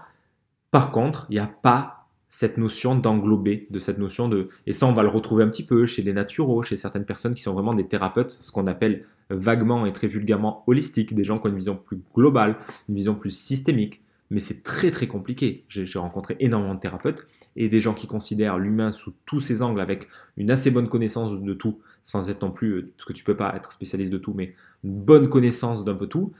Par 0.71 0.91
contre, 0.91 1.27
il 1.29 1.33
n'y 1.33 1.39
a 1.39 1.47
pas 1.47 2.07
cette 2.27 2.57
notion 2.57 2.95
d'englober, 2.95 3.67
de 3.71 3.79
cette 3.79 3.97
notion 3.97 4.29
de... 4.29 4.49
Et 4.67 4.73
ça, 4.73 4.85
on 4.85 4.93
va 4.93 5.01
le 5.01 5.09
retrouver 5.09 5.43
un 5.43 5.49
petit 5.49 5.65
peu 5.65 5.87
chez 5.87 6.03
les 6.03 6.13
naturaux, 6.13 6.61
chez 6.61 6.77
certaines 6.77 7.05
personnes 7.05 7.33
qui 7.33 7.41
sont 7.41 7.53
vraiment 7.53 7.73
des 7.73 7.87
thérapeutes, 7.87 8.37
ce 8.39 8.51
qu'on 8.51 8.67
appelle 8.67 9.05
vaguement 9.29 9.85
et 9.85 9.93
très 9.93 10.07
vulgairement 10.07 10.63
holistique, 10.67 11.13
des 11.13 11.23
gens 11.23 11.39
qui 11.39 11.47
ont 11.47 11.49
une 11.49 11.55
vision 11.55 11.75
plus 11.75 11.99
globale, 12.15 12.57
une 12.87 12.95
vision 12.95 13.15
plus 13.15 13.31
systémique. 13.31 14.01
Mais 14.31 14.39
c'est 14.39 14.61
très 14.61 14.91
très 14.91 15.07
compliqué. 15.07 15.65
J'ai 15.69 15.97
rencontré 15.97 16.35
énormément 16.39 16.75
de 16.75 16.79
thérapeutes 16.79 17.27
et 17.55 17.67
des 17.67 17.79
gens 17.79 17.95
qui 17.95 18.05
considèrent 18.05 18.59
l'humain 18.59 18.91
sous 18.91 19.13
tous 19.25 19.39
ses 19.39 19.63
angles 19.63 19.81
avec 19.81 20.07
une 20.37 20.51
assez 20.51 20.69
bonne 20.69 20.87
connaissance 20.87 21.41
de 21.41 21.53
tout, 21.53 21.79
sans 22.03 22.29
être 22.29 22.43
non 22.43 22.51
plus, 22.51 22.85
parce 22.95 23.05
que 23.05 23.13
tu 23.13 23.23
peux 23.23 23.35
pas 23.35 23.53
être 23.55 23.71
spécialiste 23.71 24.11
de 24.11 24.19
tout, 24.19 24.33
mais 24.35 24.53
une 24.83 24.93
bonne 24.93 25.29
connaissance 25.29 25.83
d'un 25.83 25.95
peu 25.95 26.05
tout, 26.05 26.31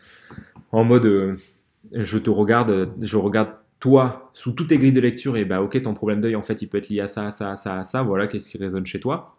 en 0.72 0.84
mode 0.84 1.06
euh, 1.08 1.36
je 1.92 2.18
te 2.18 2.30
regarde, 2.30 2.94
je 3.02 3.18
regarde 3.18 3.50
toi 3.80 4.30
sous 4.34 4.52
toutes 4.52 4.70
tes 4.70 4.78
grilles 4.78 4.92
de 4.92 5.00
lecture 5.00 5.38
et 5.38 5.46
bah 5.46 5.62
ok 5.62 5.82
ton 5.82 5.94
problème 5.94 6.20
d'œil 6.22 6.36
en 6.36 6.42
fait 6.42 6.62
il 6.62 6.68
peut 6.68 6.78
être 6.78 6.90
lié 6.90 7.00
à 7.00 7.08
ça, 7.08 7.32
ça, 7.32 7.56
ça, 7.56 7.84
ça, 7.84 8.04
voilà 8.04 8.28
qu'est-ce 8.28 8.52
qui 8.52 8.58
résonne 8.58 8.86
chez 8.86 9.00
toi, 9.00 9.38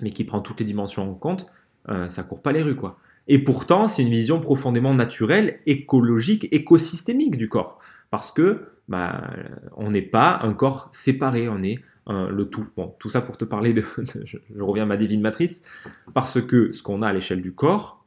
mais 0.00 0.10
qui 0.10 0.24
prend 0.24 0.40
toutes 0.40 0.60
les 0.60 0.66
dimensions 0.66 1.10
en 1.10 1.14
compte 1.14 1.46
euh, 1.88 2.08
ça 2.08 2.22
court 2.22 2.42
pas 2.42 2.52
les 2.52 2.62
rues, 2.62 2.76
quoi. 2.76 2.98
Et 3.28 3.38
pourtant, 3.38 3.88
c'est 3.88 4.02
une 4.02 4.10
vision 4.10 4.40
profondément 4.40 4.94
naturelle, 4.94 5.60
écologique, 5.66 6.48
écosystémique 6.50 7.36
du 7.36 7.48
corps. 7.48 7.78
Parce 8.10 8.32
que 8.32 8.68
bah, 8.88 9.30
on 9.76 9.90
n'est 9.90 10.02
pas 10.02 10.40
un 10.42 10.54
corps 10.54 10.88
séparé, 10.92 11.48
on 11.48 11.62
est 11.62 11.78
le 12.08 12.42
tout. 12.44 12.66
Bon, 12.76 12.94
tout 12.98 13.08
ça 13.08 13.20
pour 13.20 13.36
te 13.38 13.44
parler 13.44 13.72
de, 13.72 13.84
je, 14.24 14.36
reviens 14.60 14.82
à 14.82 14.86
ma 14.86 14.96
divine 14.96 15.20
matrice, 15.20 15.62
parce 16.14 16.42
que 16.42 16.72
ce 16.72 16.82
qu'on 16.82 17.00
a 17.00 17.08
à 17.08 17.12
l'échelle 17.12 17.40
du 17.40 17.54
corps, 17.54 18.04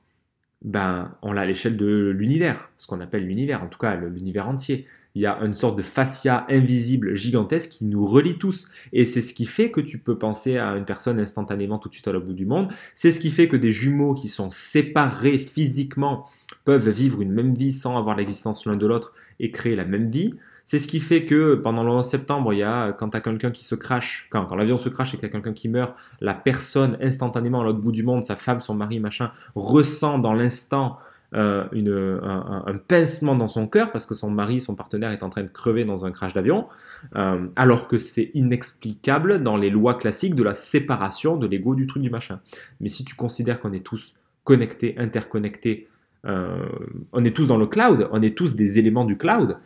ben, 0.61 1.15
on 1.21 1.31
l'a 1.31 1.41
à 1.41 1.45
l'échelle 1.45 1.77
de 1.77 2.09
l'univers, 2.09 2.69
ce 2.75 2.87
qu'on 2.87 2.99
appelle 2.99 3.25
l'univers, 3.25 3.63
en 3.63 3.67
tout 3.67 3.79
cas 3.79 3.95
l'univers 3.95 4.49
entier 4.49 4.85
il 5.15 5.21
y 5.21 5.25
a 5.25 5.39
une 5.41 5.53
sorte 5.53 5.77
de 5.77 5.81
fascia 5.81 6.45
invisible 6.49 7.15
gigantesque 7.15 7.71
qui 7.71 7.85
nous 7.85 8.05
relie 8.05 8.37
tous. 8.37 8.67
Et 8.91 9.05
c'est 9.05 9.21
ce 9.21 9.33
qui 9.33 9.45
fait 9.45 9.71
que 9.71 9.79
tu 9.79 9.97
peux 9.97 10.17
penser 10.17 10.57
à 10.57 10.75
une 10.75 10.83
personne 10.85 11.19
instantanément 11.19 11.79
tout 11.79 11.87
de 11.87 11.93
suite 11.93 12.07
à 12.07 12.11
l'autre 12.11 12.25
bout 12.25 12.33
du 12.33 12.45
monde. 12.45 12.67
C'est 12.95 13.11
ce 13.11 13.21
qui 13.21 13.31
fait 13.31 13.47
que 13.47 13.55
des 13.55 13.71
jumeaux 13.71 14.13
qui 14.13 14.27
sont 14.27 14.49
séparés 14.49 15.39
physiquement 15.39 16.27
peuvent 16.65 16.89
vivre 16.89 17.21
une 17.21 17.31
même 17.31 17.53
vie 17.53 17.71
sans 17.71 17.97
avoir 17.97 18.17
l'existence 18.17 18.65
l'un 18.65 18.75
de 18.75 18.85
l'autre 18.85 19.13
et 19.39 19.51
créer 19.51 19.75
la 19.75 19.85
même 19.85 20.09
vie. 20.09 20.35
C'est 20.65 20.79
ce 20.79 20.87
qui 20.87 20.99
fait 20.99 21.25
que 21.25 21.53
pendant 21.55 21.83
le 21.83 21.91
11 21.91 22.05
septembre, 22.05 22.51
il 22.51 22.59
y 22.59 22.63
a, 22.63 22.91
quand 22.91 23.09
tu 23.09 23.21
quelqu'un 23.21 23.51
qui 23.51 23.63
se 23.63 23.75
crache, 23.75 24.27
quand 24.31 24.53
l'avion 24.55 24.77
se 24.77 24.89
crache 24.89 25.13
et 25.13 25.17
qu'il 25.17 25.27
y 25.27 25.29
a 25.29 25.31
quelqu'un 25.31 25.53
qui 25.53 25.69
meurt, 25.69 25.93
la 26.21 26.33
personne 26.33 26.97
instantanément 27.01 27.61
à 27.61 27.63
l'autre 27.63 27.79
bout 27.79 27.91
du 27.91 28.03
monde, 28.03 28.23
sa 28.23 28.35
femme, 28.35 28.61
son 28.61 28.73
mari, 28.73 28.99
machin, 28.99 29.31
ressent 29.53 30.17
dans 30.17 30.33
l'instant 30.33 30.97
euh, 31.35 32.19
un, 32.23 32.77
pincement 32.87 33.35
dans 33.35 33.49
son 33.49 33.67
cœur 33.67 33.91
parce 33.91 34.05
que 34.05 34.15
son 34.15 34.29
mari, 34.29 34.61
son 34.61 34.75
partenaire 34.75 35.11
est 35.11 35.21
en 35.21 35.29
train 35.29 35.43
de 35.43 35.49
crever 35.49 35.83
dans 35.83 36.05
un 36.05 36.11
crash 36.11 36.33
d'avion, 36.33 36.67
euh, 37.15 37.47
alors 37.57 37.89
que 37.89 37.97
c'est 37.97 38.31
inexplicable 38.35 39.43
dans 39.43 39.57
les 39.57 39.69
lois 39.69 39.95
classiques 39.95 40.35
de 40.35 40.43
la 40.43 40.53
séparation 40.53 41.35
de 41.35 41.45
l'ego 41.45 41.75
du 41.75 41.87
truc 41.87 42.03
du 42.03 42.09
machin. 42.09 42.39
Mais 42.79 42.87
si 42.87 43.03
tu 43.03 43.15
considères 43.15 43.59
qu'on 43.59 43.73
est 43.73 43.83
tous 43.83 44.13
connectés, 44.45 44.95
interconnectés, 44.97 45.89
euh, 46.25 46.65
on 47.11 47.25
est 47.25 47.35
tous 47.35 47.47
dans 47.47 47.57
le 47.57 47.67
cloud, 47.67 48.07
on 48.11 48.21
est 48.21 48.37
tous 48.37 48.55
des 48.55 48.79
éléments 48.79 49.05
du 49.05 49.17
cloud, 49.17 49.57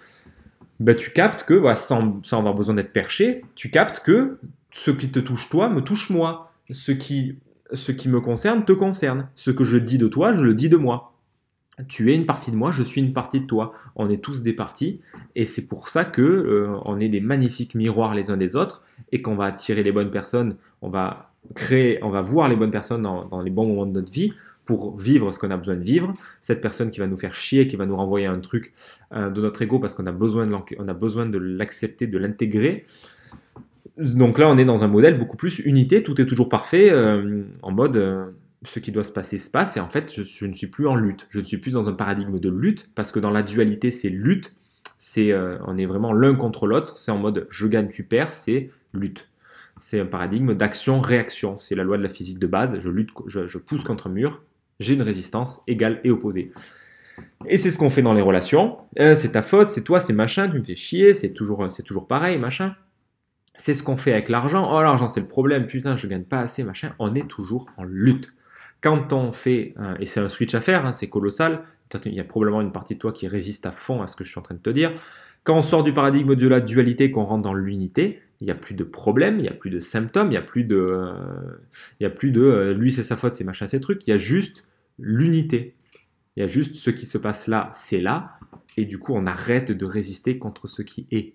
ben 0.80 0.96
tu 0.96 1.12
captes 1.12 1.44
que, 1.44 1.62
sans, 1.76 2.20
avoir 2.32 2.56
besoin 2.56 2.74
d'être 2.74 2.94
perché, 2.94 3.44
tu 3.54 3.70
captes 3.70 4.00
que 4.00 4.40
ce 4.72 4.90
qui 4.90 5.12
te 5.12 5.20
touche 5.20 5.50
toi 5.50 5.70
me 5.70 5.82
touche 5.82 6.10
moi. 6.10 6.52
Qui, 6.66 7.38
ce 7.74 7.92
qui 7.92 8.10
me 8.10 8.22
concerne 8.22 8.64
te 8.66 8.74
concerne. 8.74 9.28
Ce 9.36 9.52
que 9.52 9.64
je 9.64 9.78
dis 9.78 9.98
de 9.98 10.08
toi, 10.08 10.34
je 10.34 10.44
le 10.44 10.54
dis 10.54 10.70
de 10.70 10.78
moi 10.78 11.14
tu 11.88 12.12
es 12.12 12.16
une 12.16 12.26
partie 12.26 12.52
de 12.52 12.56
moi, 12.56 12.72
je 12.72 12.84
suis 12.84 13.02
une 13.02 13.14
partie 13.14 13.40
de 13.40 13.46
toi. 13.46 13.74
On 13.96 14.10
est 14.10 14.22
tous 14.22 14.44
des 14.44 14.54
parties, 14.54 15.00
et 15.36 15.46
c'est 15.46 15.68
pour 15.68 15.90
ça 15.90 16.06
que 16.06 16.22
euh, 16.22 16.78
on 16.86 17.00
est 17.00 17.10
des 17.10 17.22
magnifiques 17.22 17.76
miroirs 17.76 18.14
les 18.14 18.30
uns 18.32 18.38
des 18.38 18.56
autres, 18.56 18.84
et 19.12 19.22
qu'on 19.22 19.36
va 19.36 19.46
attirer 19.46 19.84
les 19.84 19.92
bonnes 19.92 20.12
personnes, 20.12 20.56
on 20.82 20.90
va 20.90 21.32
créer, 21.56 22.04
on 22.04 22.10
va 22.10 22.22
voir 22.22 22.50
les 22.50 22.56
bonnes 22.56 22.72
personnes 22.72 23.02
dans, 23.02 23.42
les 23.42 23.52
bons 23.52 23.68
moments 23.68 23.86
de 23.86 23.92
notre 23.92 24.12
vie 24.12 24.34
pour 24.66 24.98
vivre 24.98 25.32
ce 25.32 25.40
qu'on 25.40 25.52
a 25.52 25.58
besoin 25.58 25.76
de 25.76 25.84
vivre. 25.84 26.14
Cette 26.42 26.62
personne 26.62 26.92
qui 26.92 27.00
va 27.00 27.08
nous 27.08 27.18
faire 27.18 27.34
chier, 27.34 27.68
qui 27.68 27.76
va 27.76 27.86
nous 27.86 27.96
renvoyer 27.96 28.28
un 28.28 28.40
truc 28.40 28.74
euh, 29.14 29.30
de 29.30 29.42
notre 29.42 29.62
ego 29.62 29.80
parce 29.80 29.96
qu'on 29.96 30.06
a 30.06 30.12
besoin 30.12 30.46
de 30.46 31.38
l'accepter, 31.38 32.08
de 32.08 32.18
l'intégrer. 32.18 32.86
Donc 33.98 34.38
là, 34.38 34.48
on 34.48 34.58
est 34.58 34.66
dans 34.66 34.84
un 34.84 34.88
modèle 34.88 35.18
beaucoup 35.18 35.38
plus 35.38 35.60
unité, 35.60 36.04
tout 36.04 36.22
est 36.22 36.26
toujours 36.26 36.50
parfait, 36.50 36.90
euh, 36.92 37.44
en 37.64 37.72
mode 37.72 37.98
ce 38.64 38.80
qui 38.80 38.92
doit 38.92 39.04
se 39.04 39.12
passer 39.12 39.38
se 39.38 39.50
passe, 39.50 39.78
et 39.78 39.80
en 39.80 39.88
fait, 39.88 40.12
je, 40.14 40.46
ne 40.46 40.54
suis 40.54 40.68
plus 40.68 40.88
en 40.88 40.96
lutte. 40.96 41.28
Je 41.30 41.40
ne 41.40 41.46
suis 41.46 41.58
plus 41.58 41.72
dans 41.72 41.90
un 41.90 41.94
paradigme 41.94 42.40
de 42.40 42.50
lutte, 42.50 42.90
parce 42.94 43.12
que 43.12 43.20
dans 43.20 43.32
la 43.32 43.44
dualité, 43.44 43.92
c'est 43.92 44.10
lutte. 44.10 44.56
C'est, 44.98 45.32
euh, 45.32 45.58
on 45.66 45.78
est 45.78 45.86
vraiment 45.86 46.12
l'un 46.12 46.36
contre 46.36 46.68
l'autre. 46.68 46.98
C'est 46.98 47.12
en 47.12 47.20
mode 47.20 47.48
je 47.50 47.68
gagne, 47.68 47.88
tu 47.88 48.04
perds, 48.04 48.34
c'est 48.34 48.70
lutte. 48.94 49.30
C'est 49.78 50.00
un 50.00 50.06
paradigme 50.06 50.56
d'action-réaction. 50.56 51.56
C'est 51.56 51.76
la 51.76 51.84
loi 51.84 51.98
de 51.98 52.04
la 52.04 52.10
physique 52.10 52.38
de 52.38 52.48
base. 52.48 52.78
Je 52.80 52.90
lutte, 52.90 53.12
je, 53.28 53.58
pousse 53.58 53.84
contre 53.84 54.08
un 54.08 54.10
mur, 54.12 54.42
j'ai 54.82 54.94
une 54.96 55.02
résistance 55.02 55.62
égale 55.68 56.02
et 56.04 56.12
opposée. 56.12 56.52
Et 57.48 57.58
c'est 57.58 57.72
ce 57.72 57.78
qu'on 57.78 57.90
fait 57.90 58.02
dans 58.02 58.14
les 58.14 58.22
relations. 58.22 58.78
Euh, 59.00 59.16
c'est 59.16 59.32
ta 59.32 59.42
faute, 59.42 59.70
c'est 59.70 59.84
toi, 59.84 60.02
c'est 60.02 60.14
machin, 60.14 60.50
tu 60.50 60.58
me 60.58 60.64
fais 60.64 60.76
chier, 60.76 61.14
c'est 61.14 61.32
toujours, 61.32 61.72
c'est 61.72 61.84
toujours 61.84 62.08
pareil, 62.08 62.38
machin. 62.38 62.76
C'est 63.56 63.74
ce 63.74 63.84
qu'on 63.84 63.98
fait 63.98 64.12
avec 64.12 64.30
l'argent. 64.30 64.70
Oh, 64.74 64.82
l'argent, 64.82 65.08
c'est 65.08 65.20
le 65.20 65.28
problème, 65.28 65.66
putain, 65.66 65.96
je 65.96 66.08
gagne 66.08 66.24
pas 66.24 66.40
assez, 66.40 66.64
machin. 66.64 66.94
On 67.00 67.14
est 67.14 67.28
toujours 67.28 67.68
en 67.78 67.84
lutte. 67.84 68.34
Quand 68.82 69.12
on 69.14 69.32
fait, 69.32 69.74
et 70.00 70.06
c'est 70.06 70.20
un 70.20 70.30
switch 70.30 70.56
à 70.56 70.62
faire, 70.62 70.86
hein, 70.86 70.94
c'est 70.94 71.10
colossal, 71.10 71.64
il 72.06 72.14
y 72.14 72.20
a 72.20 72.24
probablement 72.24 72.62
une 72.62 72.72
partie 72.72 72.96
de 72.96 73.00
toi 73.00 73.12
qui 73.12 73.28
résiste 73.28 73.66
à 73.66 73.72
fond 73.72 74.02
à 74.02 74.08
ce 74.08 74.16
que 74.16 74.24
je 74.24 74.30
suis 74.30 74.40
en 74.40 74.44
train 74.44 74.56
de 74.56 74.60
te 74.60 74.70
dire. 74.70 74.94
Quand 75.44 75.58
on 75.58 75.62
sort 75.62 75.84
du 75.84 75.94
paradigme 75.94 76.36
de 76.36 76.48
la 76.48 76.62
dualité, 76.62 77.12
qu'on 77.12 77.24
rentre 77.24 77.44
dans 77.44 77.54
l'unité, 77.54 78.22
il 78.42 78.46
n'y 78.46 78.52
a 78.52 78.56
plus 78.56 78.76
de 78.76 78.84
problème, 78.84 79.40
il 79.40 79.44
n'y 79.44 79.50
a 79.50 79.54
plus 79.54 79.70
de 79.70 79.80
symptômes, 79.80 80.28
il 80.28 80.32
n'y 80.32 80.38
a 80.38 80.42
plus 80.42 80.64
de, 80.64 81.12
il 82.00 82.04
y 82.04 82.06
a 82.06 82.10
plus 82.10 82.32
de 82.32 82.42
euh, 82.42 82.74
lui 82.74 82.92
c'est 82.92 83.04
sa 83.04 83.16
faute, 83.18 83.34
c'est 83.34 83.44
machin, 83.44 83.68
c'est 83.68 83.80
truc. 83.80 84.06
Il 84.08 84.12
y 84.12 84.14
a 84.14 84.18
juste 84.18 84.66
l'unité. 84.98 85.76
Il 86.36 86.42
y 86.42 86.44
a 86.44 86.48
juste 86.48 86.76
ce 86.76 86.90
qui 86.90 87.06
se 87.06 87.18
passe 87.18 87.48
là, 87.48 87.70
c'est 87.74 88.00
là. 88.00 88.38
Et 88.78 88.86
du 88.86 88.98
coup, 88.98 89.14
on 89.14 89.26
arrête 89.26 89.72
de 89.72 89.86
résister 89.86 90.38
contre 90.38 90.68
ce 90.68 90.82
qui 90.82 91.08
est. 91.12 91.34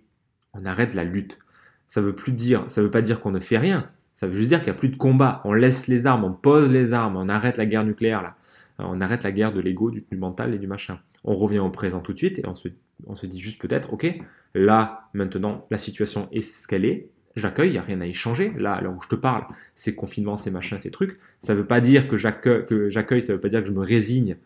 On 0.55 0.65
arrête 0.65 0.95
la 0.95 1.05
lutte. 1.05 1.39
Ça 1.87 2.01
veut 2.01 2.15
plus 2.15 2.33
dire, 2.33 2.65
ça 2.69 2.81
veut 2.81 2.91
pas 2.91 3.03
dire 3.03 3.21
qu'on 3.21 3.33
ne 3.33 3.41
fait 3.41 3.59
rien. 3.59 3.91
Ça 4.15 4.29
veut 4.29 4.35
juste 4.35 4.49
dire 4.49 4.61
qu'il 4.61 4.73
n'y 4.73 4.77
a 4.77 4.79
plus 4.79 4.89
de 4.89 4.97
combat. 4.97 5.43
On 5.45 5.53
laisse 5.53 5.89
les 5.89 6.07
armes, 6.07 6.25
on 6.25 6.33
pose 6.33 6.71
les 6.71 6.93
armes, 6.93 7.17
on 7.17 7.29
arrête 7.29 7.57
la 7.57 7.67
guerre 7.67 7.85
nucléaire 7.85 8.23
là. 8.23 8.37
Euh, 8.81 8.85
on 8.87 9.01
arrête 9.01 9.25
la 9.25 9.33
guerre 9.33 9.53
de 9.53 9.61
l'ego, 9.61 9.91
du, 9.91 10.05
mental 10.13 10.55
et 10.55 10.59
du 10.59 10.67
machin. 10.67 11.01
On 11.25 11.35
revient 11.35 11.59
au 11.59 11.71
présent 11.71 12.01
tout 12.01 12.13
de 12.13 12.19
suite 12.19 12.39
et 12.39 12.47
on 12.47 12.55
se, 12.55 13.27
dit 13.27 13.41
juste 13.41 13.61
peut-être, 13.61 13.93
ok, 13.93 14.07
là, 14.55 15.09
maintenant, 15.15 15.67
la 15.71 15.79
situation 15.79 16.29
est 16.33 16.43
ce 16.43 16.67
qu'elle 16.69 16.85
est. 16.85 17.09
J'accueille, 17.37 17.71
il 17.71 17.73
n'y 17.73 17.79
a 17.79 17.83
rien 17.83 18.01
à 18.01 18.07
y 18.07 18.13
changer. 18.13 18.53
Là, 18.57 18.75
alors 18.75 18.95
où 18.97 19.03
je 19.03 19.09
te 19.09 19.17
parle, 19.17 19.45
c'est 19.75 19.97
confinement, 19.97 20.37
c'est 20.37 20.53
machin, 20.53 20.79
ces 20.79 20.93
trucs. 20.93 21.19
Ça 21.41 21.55
ne 21.55 21.59
veut 21.59 21.67
pas 21.67 21.81
dire 21.81 22.07
que 22.07 22.17
j'accueille, 22.17 23.23
ça 23.23 23.33
ne 23.33 23.37
veut 23.37 23.41
pas 23.41 23.49
dire 23.49 23.61
que 23.61 23.67
je 23.67 23.73
me 23.73 23.81
résigne. 23.81 24.37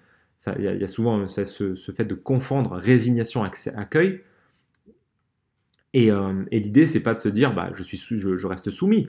Il 0.57 0.64
y, 0.64 0.85
a 0.85 0.88
souvent 0.88 1.26
ce, 1.26 1.44
ce, 1.44 1.92
fait 1.92 2.04
de 2.04 2.14
confondre 2.14 2.72
résignation, 2.72 3.42
accueil. 3.42 4.22
Et, 5.92 6.12
euh, 6.12 6.44
et 6.50 6.61
l'idée, 6.61 6.87
c'est 6.87 7.02
pas 7.02 7.12
de 7.12 7.18
se 7.18 7.28
dire, 7.28 7.52
bah, 7.52 7.72
je 7.74 8.46
reste 8.46 8.70
soumis 8.70 9.09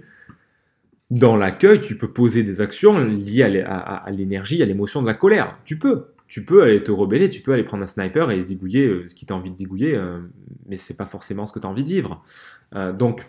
dans 1.11 1.35
l'accueil, 1.35 1.79
tu 1.79 1.97
peux 1.97 2.11
poser 2.11 2.43
des 2.43 2.61
actions 2.61 2.99
liées 2.99 3.43
à 3.43 4.11
l'énergie, 4.11 4.61
à 4.61 4.65
l'émotion 4.65 5.01
de 5.01 5.07
la 5.07 5.13
colère. 5.15 5.57
Tu 5.65 5.77
peux. 5.77 6.05
Tu 6.27 6.45
peux 6.45 6.61
aller 6.61 6.83
te 6.83 6.91
rebeller, 6.91 7.27
tu 7.27 7.41
peux 7.41 7.53
aller 7.53 7.63
prendre 7.63 7.81
un 7.81 7.87
sniper 7.87 8.29
et 8.29 8.39
zigouiller 8.39 8.85
euh, 8.85 9.07
ce 9.07 9.15
qui 9.15 9.25
t'a 9.25 9.33
envie 9.33 9.49
de 9.49 9.55
zigouiller, 9.55 9.95
euh, 9.95 10.19
mais 10.67 10.77
c'est 10.77 10.93
pas 10.93 11.07
forcément 11.07 11.47
ce 11.47 11.53
que 11.53 11.57
tu 11.57 11.65
as 11.65 11.69
envie 11.69 11.83
de 11.83 11.89
vivre. 11.89 12.23
Euh, 12.75 12.93
donc, 12.93 13.25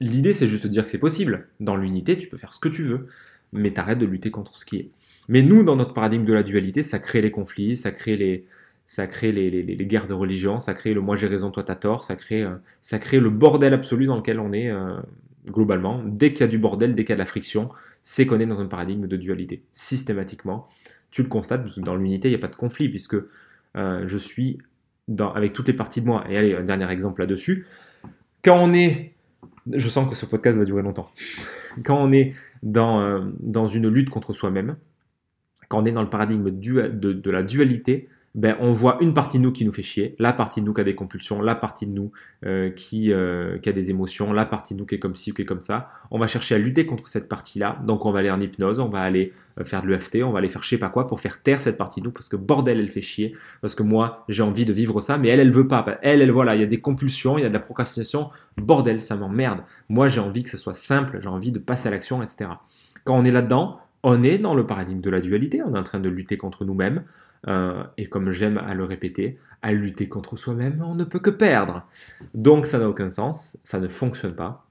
l'idée 0.00 0.32
c'est 0.32 0.48
juste 0.48 0.64
de 0.64 0.70
dire 0.70 0.82
que 0.82 0.90
c'est 0.90 0.96
possible. 0.96 1.48
Dans 1.60 1.76
l'unité, 1.76 2.16
tu 2.16 2.26
peux 2.26 2.38
faire 2.38 2.54
ce 2.54 2.58
que 2.58 2.70
tu 2.70 2.84
veux, 2.84 3.06
mais 3.52 3.74
t'arrêtes 3.74 3.98
de 3.98 4.06
lutter 4.06 4.30
contre 4.30 4.56
ce 4.56 4.64
qui 4.64 4.76
est. 4.76 4.88
Mais 5.28 5.42
nous, 5.42 5.62
dans 5.62 5.76
notre 5.76 5.92
paradigme 5.92 6.24
de 6.24 6.32
la 6.32 6.42
dualité, 6.42 6.82
ça 6.82 6.98
crée 6.98 7.20
les 7.20 7.30
conflits, 7.30 7.76
ça 7.76 7.90
crée 7.90 8.16
les, 8.16 8.46
ça 8.86 9.06
crée 9.06 9.30
les, 9.30 9.50
les, 9.50 9.86
guerres 9.86 10.06
de 10.06 10.14
religion, 10.14 10.58
ça 10.58 10.72
crée 10.72 10.94
le 10.94 11.02
moi 11.02 11.16
j'ai 11.16 11.26
raison, 11.26 11.50
toi 11.50 11.62
t'as 11.64 11.74
tort, 11.74 12.04
ça 12.04 12.16
crée, 12.16 12.46
ça 12.80 12.98
crée 12.98 13.20
le 13.20 13.28
bordel 13.28 13.74
absolu 13.74 14.06
dans 14.06 14.16
lequel 14.16 14.40
on 14.40 14.54
est 14.54 14.72
globalement. 15.52 16.02
Dès 16.04 16.32
qu'il 16.32 16.40
y 16.40 16.44
a 16.44 16.48
du 16.48 16.58
bordel, 16.58 16.94
dès 16.94 17.04
qu'il 17.04 17.10
y 17.10 17.12
a 17.12 17.16
de 17.16 17.20
la 17.20 17.26
friction, 17.26 17.70
c'est 18.02 18.26
qu'on 18.26 18.40
est 18.40 18.46
dans 18.46 18.60
un 18.60 18.66
paradigme 18.66 19.06
de 19.06 19.16
dualité. 19.16 19.64
Systématiquement, 19.72 20.68
tu 21.10 21.22
le 21.22 21.28
constates, 21.28 21.78
dans 21.80 21.96
l'unité, 21.96 22.28
il 22.28 22.32
n'y 22.32 22.36
a 22.36 22.40
pas 22.40 22.48
de 22.48 22.56
conflit, 22.56 22.88
puisque 22.88 23.16
euh, 23.76 24.02
je 24.06 24.18
suis 24.18 24.58
avec 25.18 25.52
toutes 25.52 25.68
les 25.68 25.74
parties 25.74 26.00
de 26.00 26.06
moi. 26.06 26.24
Et 26.28 26.36
allez, 26.36 26.54
un 26.54 26.64
dernier 26.64 26.90
exemple 26.90 27.20
là-dessus. 27.20 27.66
Quand 28.42 28.58
on 28.62 28.72
est 28.72 29.14
je 29.70 29.88
sens 29.90 30.08
que 30.08 30.14
ce 30.14 30.24
podcast 30.24 30.58
va 30.58 30.64
durer 30.64 30.82
longtemps. 30.82 31.10
Quand 31.84 32.02
on 32.02 32.10
est 32.10 32.34
dans, 32.62 33.30
dans 33.38 33.66
une 33.66 33.86
lutte 33.88 34.08
contre 34.08 34.32
soi-même, 34.32 34.76
quand 35.68 35.82
on 35.82 35.84
est 35.84 35.92
dans 35.92 36.02
le 36.02 36.10
paradigme 36.10 36.50
de, 36.50 37.30
la 37.30 37.42
dualité, 37.42 38.08
ben, 38.34 38.56
on 38.60 38.70
voit 38.70 38.98
une 39.00 39.14
partie 39.14 39.38
de 39.38 39.42
nous 39.42 39.52
qui 39.52 39.64
nous 39.64 39.72
fait 39.72 39.82
chier, 39.82 40.14
la 40.18 40.32
partie 40.32 40.60
de 40.60 40.66
nous 40.66 40.74
qui 40.74 40.80
a 40.80 40.84
des 40.84 40.94
compulsions, 40.94 41.40
la 41.40 41.54
partie 41.54 41.86
de 41.86 41.92
nous 41.92 42.12
euh, 42.44 42.70
qui, 42.70 43.12
euh, 43.12 43.58
qui, 43.58 43.68
a 43.68 43.72
des 43.72 43.90
émotions, 43.90 44.32
la 44.32 44.44
partie 44.44 44.74
de 44.74 44.78
nous 44.78 44.86
qui 44.86 44.94
est 44.94 44.98
comme 44.98 45.14
ci 45.14 45.32
ou 45.32 45.34
qui 45.34 45.42
est 45.42 45.46
comme 45.46 45.62
ça. 45.62 45.88
On 46.10 46.18
va 46.18 46.26
chercher 46.26 46.54
à 46.54 46.58
lutter 46.58 46.86
contre 46.86 47.08
cette 47.08 47.28
partie-là. 47.28 47.78
Donc 47.84 48.04
on 48.04 48.12
va 48.12 48.20
aller 48.20 48.30
en 48.30 48.40
hypnose, 48.40 48.80
on 48.80 48.88
va 48.88 49.00
aller 49.00 49.32
euh, 49.58 49.64
faire 49.64 49.82
de 49.82 49.88
l'EFT, 49.88 50.22
on 50.22 50.30
va 50.30 50.38
aller 50.38 50.50
faire 50.50 50.62
je 50.62 50.68
sais 50.68 50.78
pas 50.78 50.90
quoi 50.90 51.06
pour 51.06 51.20
faire 51.20 51.42
taire 51.42 51.62
cette 51.62 51.78
partie 51.78 52.00
de 52.00 52.06
nous 52.06 52.12
parce 52.12 52.28
que 52.28 52.36
bordel, 52.36 52.78
elle 52.78 52.90
fait 52.90 53.00
chier. 53.00 53.34
Parce 53.60 53.74
que 53.74 53.82
moi, 53.82 54.24
j'ai 54.28 54.42
envie 54.42 54.66
de 54.66 54.72
vivre 54.72 55.00
ça, 55.00 55.16
mais 55.18 55.28
elle, 55.28 55.40
elle 55.40 55.50
veut 55.50 55.66
pas. 55.66 55.84
Elle, 56.02 56.20
elle, 56.20 56.30
voilà, 56.30 56.54
il 56.54 56.60
y 56.60 56.64
a 56.64 56.66
des 56.66 56.80
compulsions, 56.80 57.38
il 57.38 57.42
y 57.42 57.44
a 57.44 57.48
de 57.48 57.54
la 57.54 57.60
procrastination. 57.60 58.30
Bordel, 58.56 59.00
ça 59.00 59.16
m'emmerde. 59.16 59.60
Moi, 59.88 60.08
j'ai 60.08 60.20
envie 60.20 60.42
que 60.42 60.50
ce 60.50 60.58
soit 60.58 60.74
simple, 60.74 61.18
j'ai 61.20 61.28
envie 61.28 61.50
de 61.50 61.58
passer 61.58 61.88
à 61.88 61.90
l'action, 61.90 62.22
etc. 62.22 62.50
Quand 63.04 63.16
on 63.16 63.24
est 63.24 63.32
là-dedans, 63.32 63.80
on 64.02 64.22
est 64.22 64.38
dans 64.38 64.54
le 64.54 64.66
paradigme 64.66 65.00
de 65.00 65.10
la 65.10 65.20
dualité, 65.20 65.62
on 65.62 65.74
est 65.74 65.78
en 65.78 65.82
train 65.82 66.00
de 66.00 66.08
lutter 66.08 66.36
contre 66.36 66.64
nous-mêmes, 66.64 67.02
euh, 67.46 67.84
et 67.96 68.06
comme 68.06 68.30
j'aime 68.30 68.58
à 68.58 68.74
le 68.74 68.84
répéter, 68.84 69.38
à 69.62 69.72
lutter 69.72 70.08
contre 70.08 70.36
soi-même, 70.36 70.82
on 70.86 70.94
ne 70.94 71.04
peut 71.04 71.18
que 71.18 71.30
perdre. 71.30 71.86
Donc 72.34 72.66
ça 72.66 72.78
n'a 72.78 72.88
aucun 72.88 73.08
sens, 73.08 73.56
ça 73.62 73.78
ne 73.78 73.88
fonctionne 73.88 74.34
pas. 74.34 74.64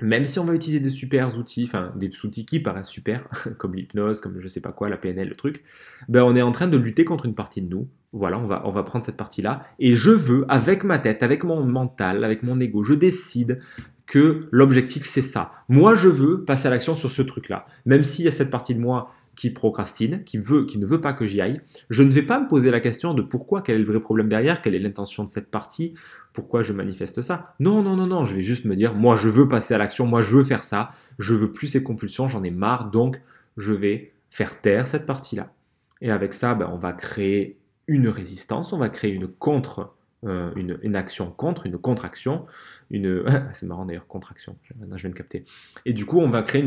Même 0.00 0.26
si 0.26 0.38
on 0.38 0.44
va 0.44 0.54
utiliser 0.54 0.78
des 0.78 0.90
super 0.90 1.36
outils, 1.36 1.64
enfin 1.64 1.92
des 1.96 2.10
outils 2.24 2.46
qui 2.46 2.60
paraissent 2.60 2.88
super, 2.88 3.28
comme 3.58 3.74
l'hypnose, 3.74 4.20
comme 4.20 4.40
je 4.40 4.46
sais 4.46 4.60
pas 4.60 4.70
quoi, 4.70 4.88
la 4.88 4.96
PNL, 4.96 5.28
le 5.28 5.34
truc, 5.34 5.64
ben 6.08 6.22
on 6.22 6.36
est 6.36 6.42
en 6.42 6.52
train 6.52 6.68
de 6.68 6.76
lutter 6.76 7.04
contre 7.04 7.26
une 7.26 7.34
partie 7.34 7.62
de 7.62 7.68
nous. 7.68 7.88
Voilà, 8.12 8.38
on 8.38 8.46
va, 8.46 8.62
on 8.64 8.70
va 8.70 8.84
prendre 8.84 9.04
cette 9.04 9.16
partie-là. 9.16 9.66
Et 9.78 9.94
je 9.94 10.10
veux, 10.10 10.46
avec 10.48 10.82
ma 10.84 10.98
tête, 10.98 11.22
avec 11.22 11.44
mon 11.44 11.62
mental, 11.64 12.24
avec 12.24 12.42
mon 12.42 12.58
ego, 12.58 12.82
je 12.82 12.94
décide 12.94 13.60
que 14.08 14.48
l'objectif 14.50 15.06
c'est 15.06 15.22
ça. 15.22 15.52
Moi 15.68 15.94
je 15.94 16.08
veux 16.08 16.44
passer 16.44 16.66
à 16.66 16.70
l'action 16.70 16.94
sur 16.94 17.10
ce 17.10 17.22
truc-là. 17.22 17.66
Même 17.84 18.02
s'il 18.02 18.24
y 18.24 18.28
a 18.28 18.32
cette 18.32 18.50
partie 18.50 18.74
de 18.74 18.80
moi 18.80 19.12
qui 19.38 19.50
procrastine, 19.50 20.24
qui, 20.24 20.36
veut, 20.36 20.66
qui 20.66 20.78
ne 20.78 20.84
veut 20.84 21.00
pas 21.00 21.12
que 21.12 21.24
j'y 21.24 21.40
aille, 21.40 21.60
je 21.90 22.02
ne 22.02 22.10
vais 22.10 22.22
pas 22.22 22.40
me 22.40 22.48
poser 22.48 22.72
la 22.72 22.80
question 22.80 23.14
de 23.14 23.22
pourquoi, 23.22 23.62
quel 23.62 23.76
est 23.76 23.78
le 23.78 23.84
vrai 23.84 24.00
problème 24.00 24.28
derrière, 24.28 24.60
quelle 24.60 24.74
est 24.74 24.80
l'intention 24.80 25.22
de 25.22 25.28
cette 25.28 25.48
partie, 25.48 25.94
pourquoi 26.32 26.62
je 26.62 26.72
manifeste 26.72 27.22
ça. 27.22 27.54
Non, 27.60 27.80
non, 27.80 27.94
non, 27.94 28.08
non, 28.08 28.24
je 28.24 28.34
vais 28.34 28.42
juste 28.42 28.64
me 28.64 28.74
dire, 28.74 28.94
moi 28.94 29.14
je 29.14 29.28
veux 29.28 29.46
passer 29.46 29.74
à 29.74 29.78
l'action, 29.78 30.06
moi 30.06 30.22
je 30.22 30.36
veux 30.36 30.42
faire 30.42 30.64
ça, 30.64 30.88
je 31.20 31.34
veux 31.34 31.52
plus 31.52 31.68
ces 31.68 31.84
compulsions, 31.84 32.26
j'en 32.26 32.42
ai 32.42 32.50
marre, 32.50 32.90
donc 32.90 33.22
je 33.56 33.72
vais 33.72 34.10
faire 34.28 34.60
taire 34.60 34.88
cette 34.88 35.06
partie-là. 35.06 35.52
Et 36.00 36.10
avec 36.10 36.32
ça, 36.32 36.56
ben, 36.56 36.68
on 36.72 36.76
va 36.76 36.92
créer 36.92 37.60
une 37.86 38.08
résistance, 38.08 38.72
on 38.72 38.78
va 38.78 38.88
créer 38.88 39.12
une 39.12 39.28
contre 39.28 39.94
euh, 40.26 40.50
une, 40.56 40.96
action 40.96 41.30
contre, 41.30 41.66
une 41.66 41.78
contraction, 41.78 42.46
une... 42.90 43.24
c'est 43.52 43.66
marrant 43.66 43.84
d'ailleurs, 43.84 44.06
contraction, 44.06 44.56
je, 44.62 44.72
je 44.74 45.00
viens 45.00 45.10
de 45.10 45.14
capter. 45.14 45.44
Et 45.84 45.92
du 45.92 46.06
coup, 46.06 46.18
on 46.18 46.30
va 46.30 46.42
créer 46.42 46.66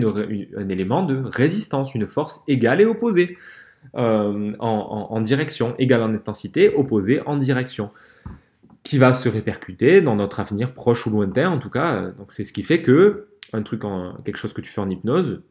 un 0.58 0.70
élément 0.70 1.04
de 1.04 1.22
résistance, 1.26 1.94
une 1.94 2.08
force 2.08 2.42
égale 2.48 2.82
et 2.82 2.86
opposée, 2.86 3.38
euh, 3.96 4.54
en, 4.60 5.22
direction, 5.22 5.76
égale 5.78 6.04
en 6.04 6.14
intensité, 6.14 6.74
opposée 6.74 7.22
en 7.26 7.36
direction, 7.36 7.92
qui 8.84 8.98
va 8.98 9.12
se 9.12 9.28
répercuter 9.28 10.02
dans 10.02 10.16
notre 10.16 10.40
avenir 10.40 10.74
proche 10.74 11.06
ou 11.08 11.10
lointain, 11.10 11.50
en 11.50 11.58
tout 11.58 11.70
cas. 11.70 11.96
Euh, 11.96 12.12
donc 12.14 12.32
c'est 12.32 12.44
ce 12.44 12.54
qui 12.54 12.64
fait 12.64 12.82
que 12.82 13.28
un 13.54 13.64
truc, 13.64 13.84
en, 13.84 14.16
quelque 14.24 14.38
chose 14.38 14.54
que 14.54 14.62
tu 14.62 14.72
fais 14.72 14.80
en 14.80 14.90
hypnose, 14.90 15.42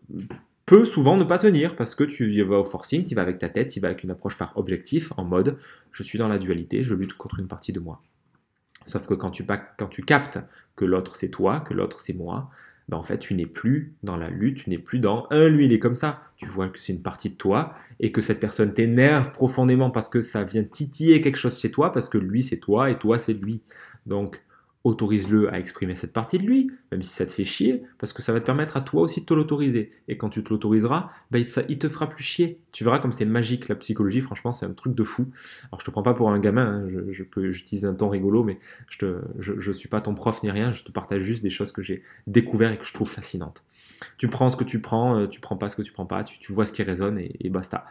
peut 0.70 0.84
souvent 0.84 1.16
ne 1.16 1.24
pas 1.24 1.38
tenir 1.38 1.74
parce 1.74 1.96
que 1.96 2.04
tu 2.04 2.40
vas 2.44 2.60
au 2.60 2.64
forcing, 2.64 3.02
tu 3.02 3.16
vas 3.16 3.22
avec 3.22 3.38
ta 3.38 3.48
tête, 3.48 3.70
tu 3.70 3.80
vas 3.80 3.88
avec 3.88 4.04
une 4.04 4.12
approche 4.12 4.36
par 4.36 4.56
objectif 4.56 5.12
en 5.16 5.24
mode 5.24 5.58
je 5.90 6.04
suis 6.04 6.16
dans 6.16 6.28
la 6.28 6.38
dualité, 6.38 6.84
je 6.84 6.94
lutte 6.94 7.14
contre 7.14 7.40
une 7.40 7.48
partie 7.48 7.72
de 7.72 7.80
moi. 7.80 8.00
Sauf 8.84 9.08
que 9.08 9.14
quand 9.14 9.32
tu, 9.32 9.44
quand 9.44 9.88
tu 9.88 10.02
captes 10.04 10.38
que 10.76 10.84
l'autre 10.84 11.16
c'est 11.16 11.28
toi, 11.28 11.58
que 11.58 11.74
l'autre 11.74 12.00
c'est 12.00 12.12
moi, 12.12 12.50
ben 12.88 12.98
en 12.98 13.02
fait 13.02 13.18
tu 13.18 13.34
n'es 13.34 13.46
plus 13.46 13.96
dans 14.04 14.16
la 14.16 14.30
lutte, 14.30 14.58
tu 14.58 14.70
n'es 14.70 14.78
plus 14.78 15.00
dans 15.00 15.26
un 15.30 15.48
lui 15.48 15.64
il 15.64 15.72
est 15.72 15.80
comme 15.80 15.96
ça. 15.96 16.22
Tu 16.36 16.46
vois 16.46 16.68
que 16.68 16.78
c'est 16.78 16.92
une 16.92 17.02
partie 17.02 17.30
de 17.30 17.34
toi 17.34 17.74
et 17.98 18.12
que 18.12 18.20
cette 18.20 18.38
personne 18.38 18.72
t'énerve 18.72 19.32
profondément 19.32 19.90
parce 19.90 20.08
que 20.08 20.20
ça 20.20 20.44
vient 20.44 20.62
titiller 20.62 21.20
quelque 21.20 21.36
chose 21.36 21.58
chez 21.58 21.72
toi 21.72 21.90
parce 21.90 22.08
que 22.08 22.16
lui 22.16 22.44
c'est 22.44 22.58
toi 22.58 22.92
et 22.92 22.96
toi 22.96 23.18
c'est 23.18 23.34
lui. 23.34 23.60
Donc 24.06 24.40
autorise-le 24.84 25.52
à 25.52 25.58
exprimer 25.58 25.94
cette 25.94 26.12
partie 26.12 26.38
de 26.38 26.44
lui, 26.44 26.70
même 26.90 27.02
si 27.02 27.12
ça 27.12 27.26
te 27.26 27.32
fait 27.32 27.44
chier, 27.44 27.82
parce 27.98 28.14
que 28.14 28.22
ça 28.22 28.32
va 28.32 28.40
te 28.40 28.46
permettre 28.46 28.78
à 28.78 28.80
toi 28.80 29.02
aussi 29.02 29.20
de 29.20 29.26
te 29.26 29.34
l'autoriser. 29.34 29.92
Et 30.08 30.16
quand 30.16 30.30
tu 30.30 30.42
te 30.42 30.48
l'autoriseras, 30.48 31.10
bah, 31.30 31.38
il, 31.38 31.78
te 31.78 31.88
fera 31.88 32.08
plus 32.08 32.24
chier. 32.24 32.58
Tu 32.72 32.82
verras 32.82 32.98
comme 32.98 33.12
c'est 33.12 33.26
magique 33.26 33.68
la 33.68 33.74
psychologie, 33.74 34.22
franchement, 34.22 34.52
c'est 34.52 34.64
un 34.64 34.72
truc 34.72 34.94
de 34.94 35.04
fou. 35.04 35.26
Alors 35.70 35.80
je 35.80 35.84
te 35.84 35.90
prends 35.90 36.02
pas 36.02 36.14
pour 36.14 36.30
un 36.30 36.38
gamin, 36.38 36.84
hein, 36.84 36.88
je, 37.10 37.22
peux, 37.22 37.52
j'utilise 37.52 37.84
un 37.84 37.92
ton 37.92 38.08
rigolo, 38.08 38.42
mais 38.42 38.58
je 38.88 39.04
ne 39.04 39.20
je, 39.38 39.72
suis 39.72 39.88
pas 39.88 40.00
ton 40.00 40.14
prof 40.14 40.42
ni 40.42 40.50
rien, 40.50 40.72
je 40.72 40.82
te 40.82 40.90
partage 40.90 41.22
juste 41.22 41.42
des 41.42 41.50
choses 41.50 41.72
que 41.72 41.82
j'ai 41.82 42.02
découvert 42.26 42.72
et 42.72 42.78
que 42.78 42.86
je 42.86 42.94
trouve 42.94 43.10
fascinantes. 43.10 43.62
Tu 44.16 44.28
prends 44.28 44.48
ce 44.48 44.56
que 44.56 44.64
tu 44.64 44.80
prends, 44.80 45.18
euh, 45.18 45.26
tu 45.26 45.40
prends 45.40 45.56
pas 45.56 45.68
ce 45.68 45.76
que 45.76 45.82
tu 45.82 45.92
prends 45.92 46.06
pas, 46.06 46.24
tu, 46.24 46.52
vois 46.54 46.64
ce 46.64 46.72
qui 46.72 46.82
résonne 46.82 47.18
et, 47.18 47.36
et 47.40 47.50
basta. 47.50 47.84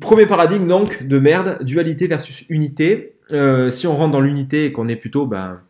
Premier 0.00 0.24
paradigme 0.24 0.66
donc 0.66 1.02
de 1.02 1.18
merde, 1.18 1.62
dualité 1.62 2.06
versus 2.06 2.46
unité. 2.48 3.17
Euh, 3.32 3.70
si 3.70 3.86
on 3.86 3.94
rentre 3.94 4.12
dans 4.12 4.20
l'unité 4.20 4.66
et 4.66 4.72
qu'on 4.72 4.88
est 4.88 4.96
plutôt, 4.96 5.26
ben, 5.26 5.60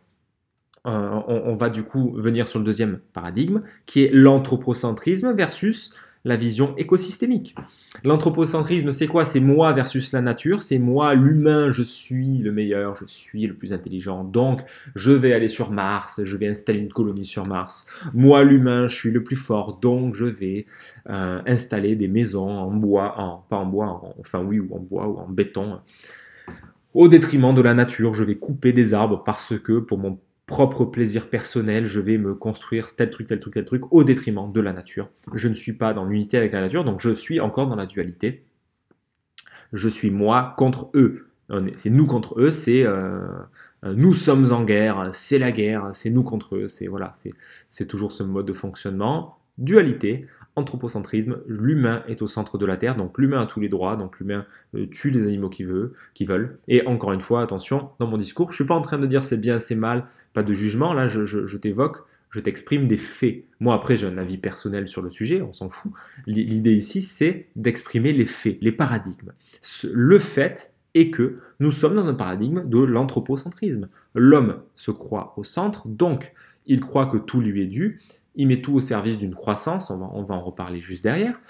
euh, 0.87 1.19
on, 1.27 1.55
va 1.55 1.69
du 1.69 1.83
coup 1.83 2.13
venir 2.15 2.47
sur 2.47 2.59
le 2.59 2.65
deuxième 2.65 2.99
paradigme, 3.13 3.61
qui 3.85 4.03
est 4.03 4.11
l'anthropocentrisme 4.13 5.33
versus 5.33 5.93
la 6.25 6.35
vision 6.35 6.73
écosystémique. 6.77 7.55
L'anthropocentrisme, 8.03 8.91
c'est 8.91 9.07
quoi? 9.07 9.25
C'est 9.25 9.39
moi 9.39 9.71
versus 9.73 10.11
la 10.11 10.21
nature, 10.21 10.61
c'est 10.61 10.79
moi, 10.79 11.15
l'humain, 11.15 11.71
je 11.71 11.83
suis 11.83 12.39
le 12.39 12.51
meilleur, 12.51 12.95
je 12.95 13.05
suis 13.05 13.47
le 13.47 13.53
plus 13.53 13.71
intelligent, 13.71 14.23
donc 14.23 14.61
je 14.95 15.11
vais 15.11 15.33
aller 15.33 15.47
sur 15.47 15.71
Mars, 15.71 16.21
je 16.23 16.37
vais 16.37 16.47
installer 16.47 16.79
une 16.79 16.91
colonie 16.91 17.25
sur 17.25 17.47
Mars. 17.47 17.85
Moi, 18.13 18.43
l'humain, 18.43 18.87
je 18.87 18.95
suis 18.95 19.11
le 19.11 19.23
plus 19.23 19.37
fort, 19.37 19.79
donc 19.79 20.13
je 20.13 20.25
vais 20.25 20.65
euh, 21.09 21.41
installer 21.45 21.95
des 21.95 22.07
maisons 22.07 22.49
en 22.49 22.71
bois, 22.71 23.19
en, 23.19 23.45
pas 23.49 23.57
en 23.57 23.65
bois, 23.65 24.01
enfin 24.19 24.41
oui, 24.41 24.59
ou 24.59 24.75
en 24.75 24.79
bois 24.79 25.07
ou 25.07 25.17
en 25.19 25.27
béton, 25.27 25.79
au 26.93 27.07
détriment 27.07 27.53
de 27.53 27.61
la 27.61 27.73
nature. 27.73 28.13
Je 28.13 28.23
vais 28.23 28.35
couper 28.35 28.73
des 28.73 28.93
arbres 28.93 29.23
parce 29.23 29.57
que 29.57 29.79
pour 29.79 29.97
mon 29.97 30.19
propre 30.45 30.85
plaisir 30.85 31.29
personnel, 31.29 31.85
je 31.85 31.99
vais 31.99 32.17
me 32.17 32.33
construire 32.33 32.95
tel 32.95 33.11
truc, 33.11 33.27
tel 33.27 33.39
truc, 33.39 33.53
tel 33.53 33.65
truc, 33.65 33.93
au 33.93 34.03
détriment 34.03 34.51
de 34.51 34.59
la 34.59 34.73
nature. 34.73 35.09
Je 35.35 35.47
ne 35.47 35.53
suis 35.53 35.73
pas 35.73 35.93
dans 35.93 36.05
l'unité 36.05 36.37
avec 36.37 36.53
la 36.53 36.61
nature, 36.61 36.83
donc 36.83 36.99
je 36.99 37.11
suis 37.11 37.39
encore 37.39 37.67
dans 37.67 37.75
la 37.75 37.85
dualité. 37.85 38.45
Je 39.73 39.87
suis 39.87 40.09
moi 40.09 40.55
contre 40.57 40.89
eux. 40.95 41.27
C'est 41.75 41.89
nous 41.89 42.05
contre 42.05 42.39
eux, 42.39 42.51
c'est 42.51 42.83
euh, 42.83 43.27
nous 43.83 44.13
sommes 44.13 44.51
en 44.51 44.63
guerre, 44.63 45.09
c'est 45.11 45.39
la 45.39 45.51
guerre, 45.51 45.89
c'est 45.93 46.09
nous 46.09 46.23
contre 46.23 46.55
eux, 46.55 46.67
c'est 46.67 46.87
voilà, 46.87 47.11
c'est 47.69 47.87
toujours 47.87 48.11
ce 48.11 48.23
mode 48.23 48.45
de 48.45 48.53
fonctionnement. 48.53 49.39
Dualité, 49.57 50.27
anthropocentrisme, 50.59 51.39
l'humain 51.47 52.03
est 52.07 52.21
au 52.21 52.27
centre 52.27 52.57
de 52.57 52.65
la 52.65 52.77
Terre, 52.77 52.95
donc 52.95 53.17
l'humain 53.17 53.41
a 53.41 53.45
tous 53.45 53.59
les 53.59 53.69
droits, 53.69 53.95
donc 53.95 54.19
l'humain 54.19 54.45
euh, 54.75 54.85
tue 54.87 55.09
les 55.09 55.25
animaux 55.25 55.49
qui, 55.49 55.63
veut, 55.63 55.93
veulent. 56.21 56.59
Et 56.67 56.85
encore 56.85 57.13
une 57.13 57.21
fois, 57.21 57.41
attention, 57.41 57.89
dans 57.99 58.07
mon 58.07 58.17
discours, 58.17 58.49
je 58.49 58.53
ne 58.53 58.55
suis 58.55 58.65
pas 58.65 58.75
en 58.75 58.81
train 58.81 58.99
de 58.99 59.07
dire 59.07 59.25
c'est 59.25 59.37
bien, 59.37 59.59
c'est 59.59 59.75
mal, 59.75 60.05
pas 60.33 60.43
de 60.43 60.53
jugement, 60.53 60.93
là 60.93 61.07
je, 61.07 61.57
t'évoque, 61.57 61.97
je 62.29 62.39
t'exprime 62.39 62.87
des 62.87 62.97
faits. 62.97 63.45
Moi 63.59 63.73
après 63.73 63.95
j'ai 63.95 64.07
un 64.07 64.17
avis 64.17 64.37
personnel 64.37 64.87
sur 64.87 65.01
le 65.01 65.09
sujet, 65.09 65.41
on 65.41 65.53
s'en 65.53 65.69
fout. 65.69 65.91
L'idée 66.27 66.73
ici 66.73 67.01
c'est 67.01 67.47
d'exprimer 67.55 68.13
les 68.13 68.25
faits, 68.25 68.57
les 68.61 68.71
paradigmes. 68.71 69.31
Le 69.91 70.19
fait 70.19 70.73
est 70.93 71.09
que 71.09 71.39
nous 71.59 71.71
sommes 71.71 71.93
dans 71.93 72.07
un 72.07 72.13
paradigme 72.13 72.67
de 72.67 72.79
l'anthropocentrisme. 72.79 73.89
L'homme 74.15 74.61
se 74.75 74.91
croit 74.91 75.33
au 75.37 75.43
centre, 75.43 75.87
donc 75.87 76.33
il 76.65 76.79
croit 76.79 77.07
que 77.07 77.17
tout 77.17 77.41
lui 77.41 77.63
est 77.63 77.67
dû, 77.67 77.99
il 78.39 78.47
met 78.47 78.61
tout 78.61 78.73
au 78.73 78.79
service 78.79 79.17
d'une 79.17 79.35
croissance, 79.35 79.91
on 79.91 80.23
va, 80.23 80.33
en 80.33 80.41
reparler 80.41 80.79
juste 80.79 81.03
derrière, 81.03 81.41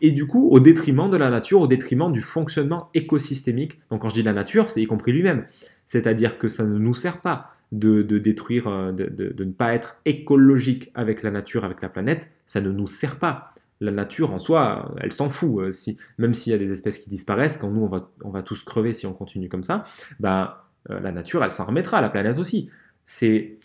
et 0.00 0.10
du 0.10 0.26
coup 0.26 0.48
au 0.48 0.58
détriment 0.58 1.10
de 1.10 1.18
la 1.18 1.28
nature, 1.28 1.60
au 1.60 1.66
détriment 1.66 2.10
du 2.10 2.22
fonctionnement 2.22 2.88
écosystémique. 2.94 3.78
Donc 3.90 4.00
quand 4.00 4.08
je 4.08 4.14
dis 4.14 4.22
la 4.22 4.32
nature, 4.32 4.70
c'est 4.70 4.80
y 4.80 4.86
compris 4.86 5.12
lui-même. 5.12 5.44
C'est-à-dire 5.84 6.38
que 6.38 6.48
ça 6.48 6.64
ne 6.64 6.78
nous 6.78 6.94
sert 6.94 7.20
pas 7.20 7.52
de, 7.72 8.00
détruire, 8.02 8.68
euh, 8.68 8.90
de, 8.90 9.44
ne 9.44 9.52
pas 9.52 9.74
être 9.74 10.00
écologique 10.06 10.90
avec 10.94 11.22
la 11.22 11.30
nature, 11.30 11.66
avec 11.66 11.82
la 11.82 11.90
planète, 11.90 12.30
ça 12.46 12.62
ne 12.62 12.70
nous 12.70 12.86
sert 12.86 13.18
pas. 13.18 13.52
La 13.82 13.92
nature 13.92 14.32
en 14.32 14.38
soi, 14.38 14.94
elle 14.98 15.12
s'en 15.12 15.28
fout. 15.28 15.60
Euh, 15.60 15.70
si, 15.72 15.98
même 16.16 16.32
s'il 16.32 16.52
y 16.52 16.54
a 16.54 16.58
des 16.58 16.72
espèces 16.72 16.98
qui 17.00 17.10
disparaissent, 17.10 17.58
quand 17.58 17.70
nous 17.70 17.82
on 17.82 17.88
va, 17.88 18.10
on 18.24 18.30
va 18.30 18.42
tous 18.42 18.62
crever 18.62 18.94
si 18.94 19.06
on 19.06 19.12
continue 19.12 19.50
comme 19.50 19.64
ça, 19.64 19.84
bah, 20.20 20.70
la 20.88 21.12
nature 21.12 21.44
elle 21.44 21.50
s'en 21.50 21.66
remettra, 21.66 22.00
la 22.00 22.08
planète 22.08 22.38
aussi. 22.38 22.70
C'est 23.04 23.58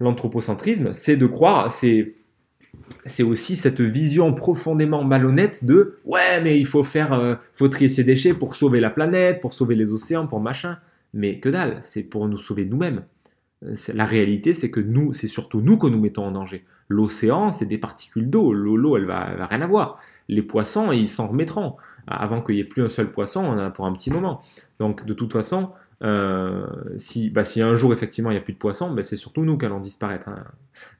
l'anthropocentrisme, 0.00 0.92
c'est 0.92 1.16
de 1.16 1.26
croire, 1.26 1.70
c'est 1.70 2.14
c'est 3.04 3.22
aussi 3.22 3.56
cette 3.56 3.80
vision 3.80 4.34
profondément 4.34 5.02
malhonnête 5.02 5.64
de 5.64 5.98
ouais 6.04 6.40
mais 6.42 6.58
il 6.58 6.66
faut 6.66 6.84
faire 6.84 7.14
euh, 7.14 7.34
faut 7.54 7.68
trier 7.68 7.88
ses 7.88 8.04
déchets 8.04 8.34
pour 8.34 8.54
sauver 8.54 8.80
la 8.80 8.90
planète, 8.90 9.40
pour 9.40 9.54
sauver 9.54 9.74
les 9.74 9.92
océans, 9.92 10.26
pour 10.26 10.40
machin. 10.40 10.78
Mais 11.14 11.40
que 11.40 11.48
dalle, 11.48 11.78
c'est 11.80 12.02
pour 12.02 12.28
nous 12.28 12.36
sauver 12.36 12.66
nous-mêmes. 12.66 13.04
La 13.94 14.04
réalité, 14.04 14.52
c'est 14.52 14.70
que 14.70 14.80
nous, 14.80 15.14
c'est 15.14 15.28
surtout 15.28 15.62
nous 15.62 15.78
que 15.78 15.86
nous 15.86 15.98
mettons 15.98 16.26
en 16.26 16.30
danger. 16.30 16.66
L'océan, 16.88 17.50
c'est 17.50 17.64
des 17.64 17.78
particules 17.78 18.28
d'eau. 18.28 18.52
L'eau, 18.52 18.96
elle 18.98 19.06
va, 19.06 19.34
va 19.34 19.46
rien 19.46 19.62
avoir. 19.62 19.98
Les 20.28 20.42
poissons, 20.42 20.92
ils 20.92 21.08
s'en 21.08 21.28
remettront. 21.28 21.76
Avant 22.06 22.42
qu'il 22.42 22.56
n'y 22.56 22.60
ait 22.60 22.64
plus 22.64 22.82
un 22.82 22.90
seul 22.90 23.10
poisson, 23.10 23.40
on 23.40 23.52
en 23.52 23.58
a 23.58 23.70
pour 23.70 23.86
un 23.86 23.92
petit 23.92 24.10
moment. 24.10 24.42
Donc, 24.78 25.06
de 25.06 25.14
toute 25.14 25.32
façon, 25.32 25.70
euh, 26.02 26.66
si, 26.96 27.30
bah, 27.30 27.44
si 27.44 27.62
un 27.62 27.74
jour 27.74 27.92
effectivement 27.92 28.30
il 28.30 28.34
n'y 28.34 28.38
a 28.38 28.42
plus 28.42 28.52
de 28.52 28.58
poissons, 28.58 28.92
bah, 28.92 29.02
c'est 29.02 29.16
surtout 29.16 29.44
nous 29.44 29.56
qui 29.56 29.64
allons 29.66 29.80
disparaître. 29.80 30.28
Hein. 30.28 30.44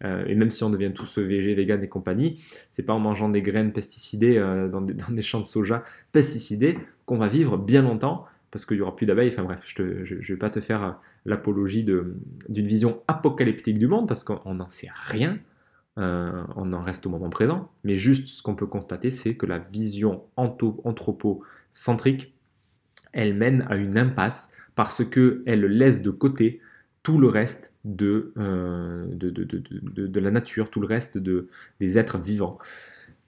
Euh, 0.05 0.25
et 0.27 0.35
même 0.35 0.51
si 0.51 0.65
on 0.65 0.71
devient 0.71 0.93
tous 0.95 1.19
végé, 1.19 1.55
vegan 1.55 1.83
et 1.83 1.89
compagnie, 1.89 2.43
c'est 2.71 2.83
pas 2.83 2.95
en 2.95 2.99
mangeant 2.99 3.29
des 3.29 3.43
graines 3.43 3.73
pesticidées 3.73 4.39
euh, 4.39 4.69
dans, 4.69 4.81
des, 4.81 5.23
champs 5.23 5.41
de 5.41 5.47
soja 5.47 5.83
pesticidés 6.13 6.79
qu'on 7.05 7.19
va 7.19 7.29
vivre 7.29 7.59
bien 7.59 7.83
longtemps 7.83 8.25
parce 8.51 8.65
qu'il 8.65 8.79
n'y 8.79 8.83
aura 8.83 8.97
plus 8.97 9.07
d'abeilles. 9.07 9.29
Enfin 9.29 9.45
bref, 9.45 9.63
je 9.67 9.83
ne 9.83 10.23
vais 10.23 10.37
pas 10.37 10.51
te 10.51 10.61
faire 10.61 10.99
l'apologie 11.27 11.85
d'une 11.85 12.67
vision 12.67 13.03
apocalyptique 13.07 13.79
du 13.79 13.89
monde 13.89 14.09
parce 14.09 14.25
qu'on 14.25 14.55
n'en 14.55 14.69
sait 14.71 14.89
rien. 15.09 15.39
on 15.97 16.73
en 16.73 16.81
reste 16.81 17.05
au 17.07 17.11
moment 17.11 17.29
présent, 17.29 17.71
mais 17.85 17.97
juste 17.97 18.29
ce 18.29 18.43
qu'on 18.43 18.55
peut 18.55 18.67
constater, 18.67 19.11
c'est 19.11 19.35
que 19.35 19.45
la 19.45 19.59
vision 19.59 20.23
anthropocentrique, 20.37 22.35
elle 23.13 23.35
mène 23.35 23.67
à 23.69 23.77
une 23.77 23.99
impasse 23.99 24.53
parce 24.77 25.05
qu'elle 25.05 25.65
laisse 25.65 26.03
de 26.03 26.11
côté 26.11 26.61
tout 27.03 27.19
le 27.19 27.29
reste 27.29 27.73
de, 27.85 28.33
euh, 28.37 29.07
de, 29.11 30.21
la 30.21 30.31
nature, 30.31 30.71
tout 30.71 30.81
le 30.81 30.87
reste 30.87 31.19
de, 31.19 31.49
des 31.81 31.99
êtres 31.99 32.19
vivants. 32.19 32.59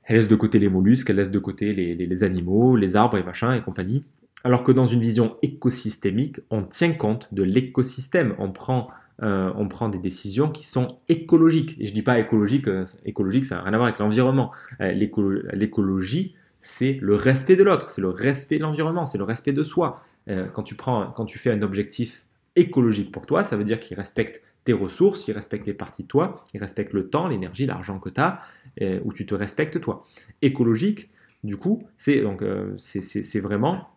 Elle 0.04 0.16
laisse 0.16 0.28
de 0.28 0.36
côté 0.36 0.58
les 0.58 0.68
mollusques, 0.68 1.10
elle 1.10 1.16
laisse 1.16 1.30
de 1.30 1.38
côté 1.38 1.72
les, 1.72 2.24
animaux, 2.24 2.76
les 2.76 2.96
arbres 2.96 3.18
et 3.18 3.22
machin 3.22 3.52
et 3.52 3.62
compagnie. 3.62 4.04
Alors 4.44 4.62
que 4.62 4.72
dans 4.72 4.84
une 4.84 5.00
vision 5.00 5.36
écosystémique, 5.42 6.40
on 6.50 6.62
tient 6.62 6.92
compte 6.92 7.32
de 7.32 7.42
l'écosystème, 7.42 8.34
on 8.38 8.50
prend, 8.50 8.88
euh, 9.22 9.52
on 9.56 9.68
prend 9.68 9.88
des 9.88 9.98
décisions 9.98 10.50
qui 10.50 10.66
sont 10.66 10.98
écologiques. 11.08 11.76
Et 11.78 11.86
je 11.86 11.90
ne 11.90 11.94
dis 11.94 12.02
pas 12.02 12.18
écologique, 12.18 12.68
euh, 12.68 12.84
écologique 13.04 13.46
ça 13.46 13.56
n'a 13.56 13.62
rien 13.62 13.72
à 13.72 13.76
voir 13.76 13.88
avec 13.88 14.00
l'environnement. 14.00 14.52
L'écologie, 14.80 16.34
c'est 16.60 16.98
le 17.00 17.14
respect 17.14 17.56
de 17.56 17.62
l'autre, 17.62 17.88
c'est 17.90 18.02
le 18.02 18.10
respect 18.10 18.58
de 18.58 18.62
l'environnement, 18.62 19.06
c'est 19.06 19.18
le 19.18 19.24
respect 19.24 19.52
de 19.52 19.62
soi. 19.62 20.02
Euh, 20.28 20.48
quand, 20.48 20.62
tu 20.62 20.74
prends, 20.74 21.10
quand 21.10 21.24
tu 21.24 21.38
fais 21.38 21.50
un 21.50 21.62
objectif 21.62 22.26
écologique 22.56 23.12
pour 23.12 23.26
toi, 23.26 23.44
ça 23.44 23.56
veut 23.56 23.64
dire 23.64 23.80
qu'il 23.80 23.96
respecte 23.96 24.42
tes 24.64 24.72
ressources, 24.72 25.26
il 25.28 25.32
respecte 25.32 25.66
les 25.66 25.74
parties 25.74 26.02
de 26.02 26.08
toi, 26.08 26.44
il 26.52 26.60
respecte 26.60 26.92
le 26.92 27.08
temps, 27.08 27.28
l'énergie, 27.28 27.66
l'argent 27.66 27.98
que 27.98 28.10
tu 28.10 28.20
as, 28.20 28.40
euh, 28.82 29.00
où 29.04 29.12
tu 29.12 29.26
te 29.26 29.34
respectes 29.34 29.80
toi. 29.80 30.06
Écologique, 30.42 31.10
du 31.44 31.56
coup, 31.56 31.84
c'est 31.96 32.20
donc 32.20 32.42
euh, 32.42 32.74
c'est 32.76 33.40
vraiment 33.40 33.88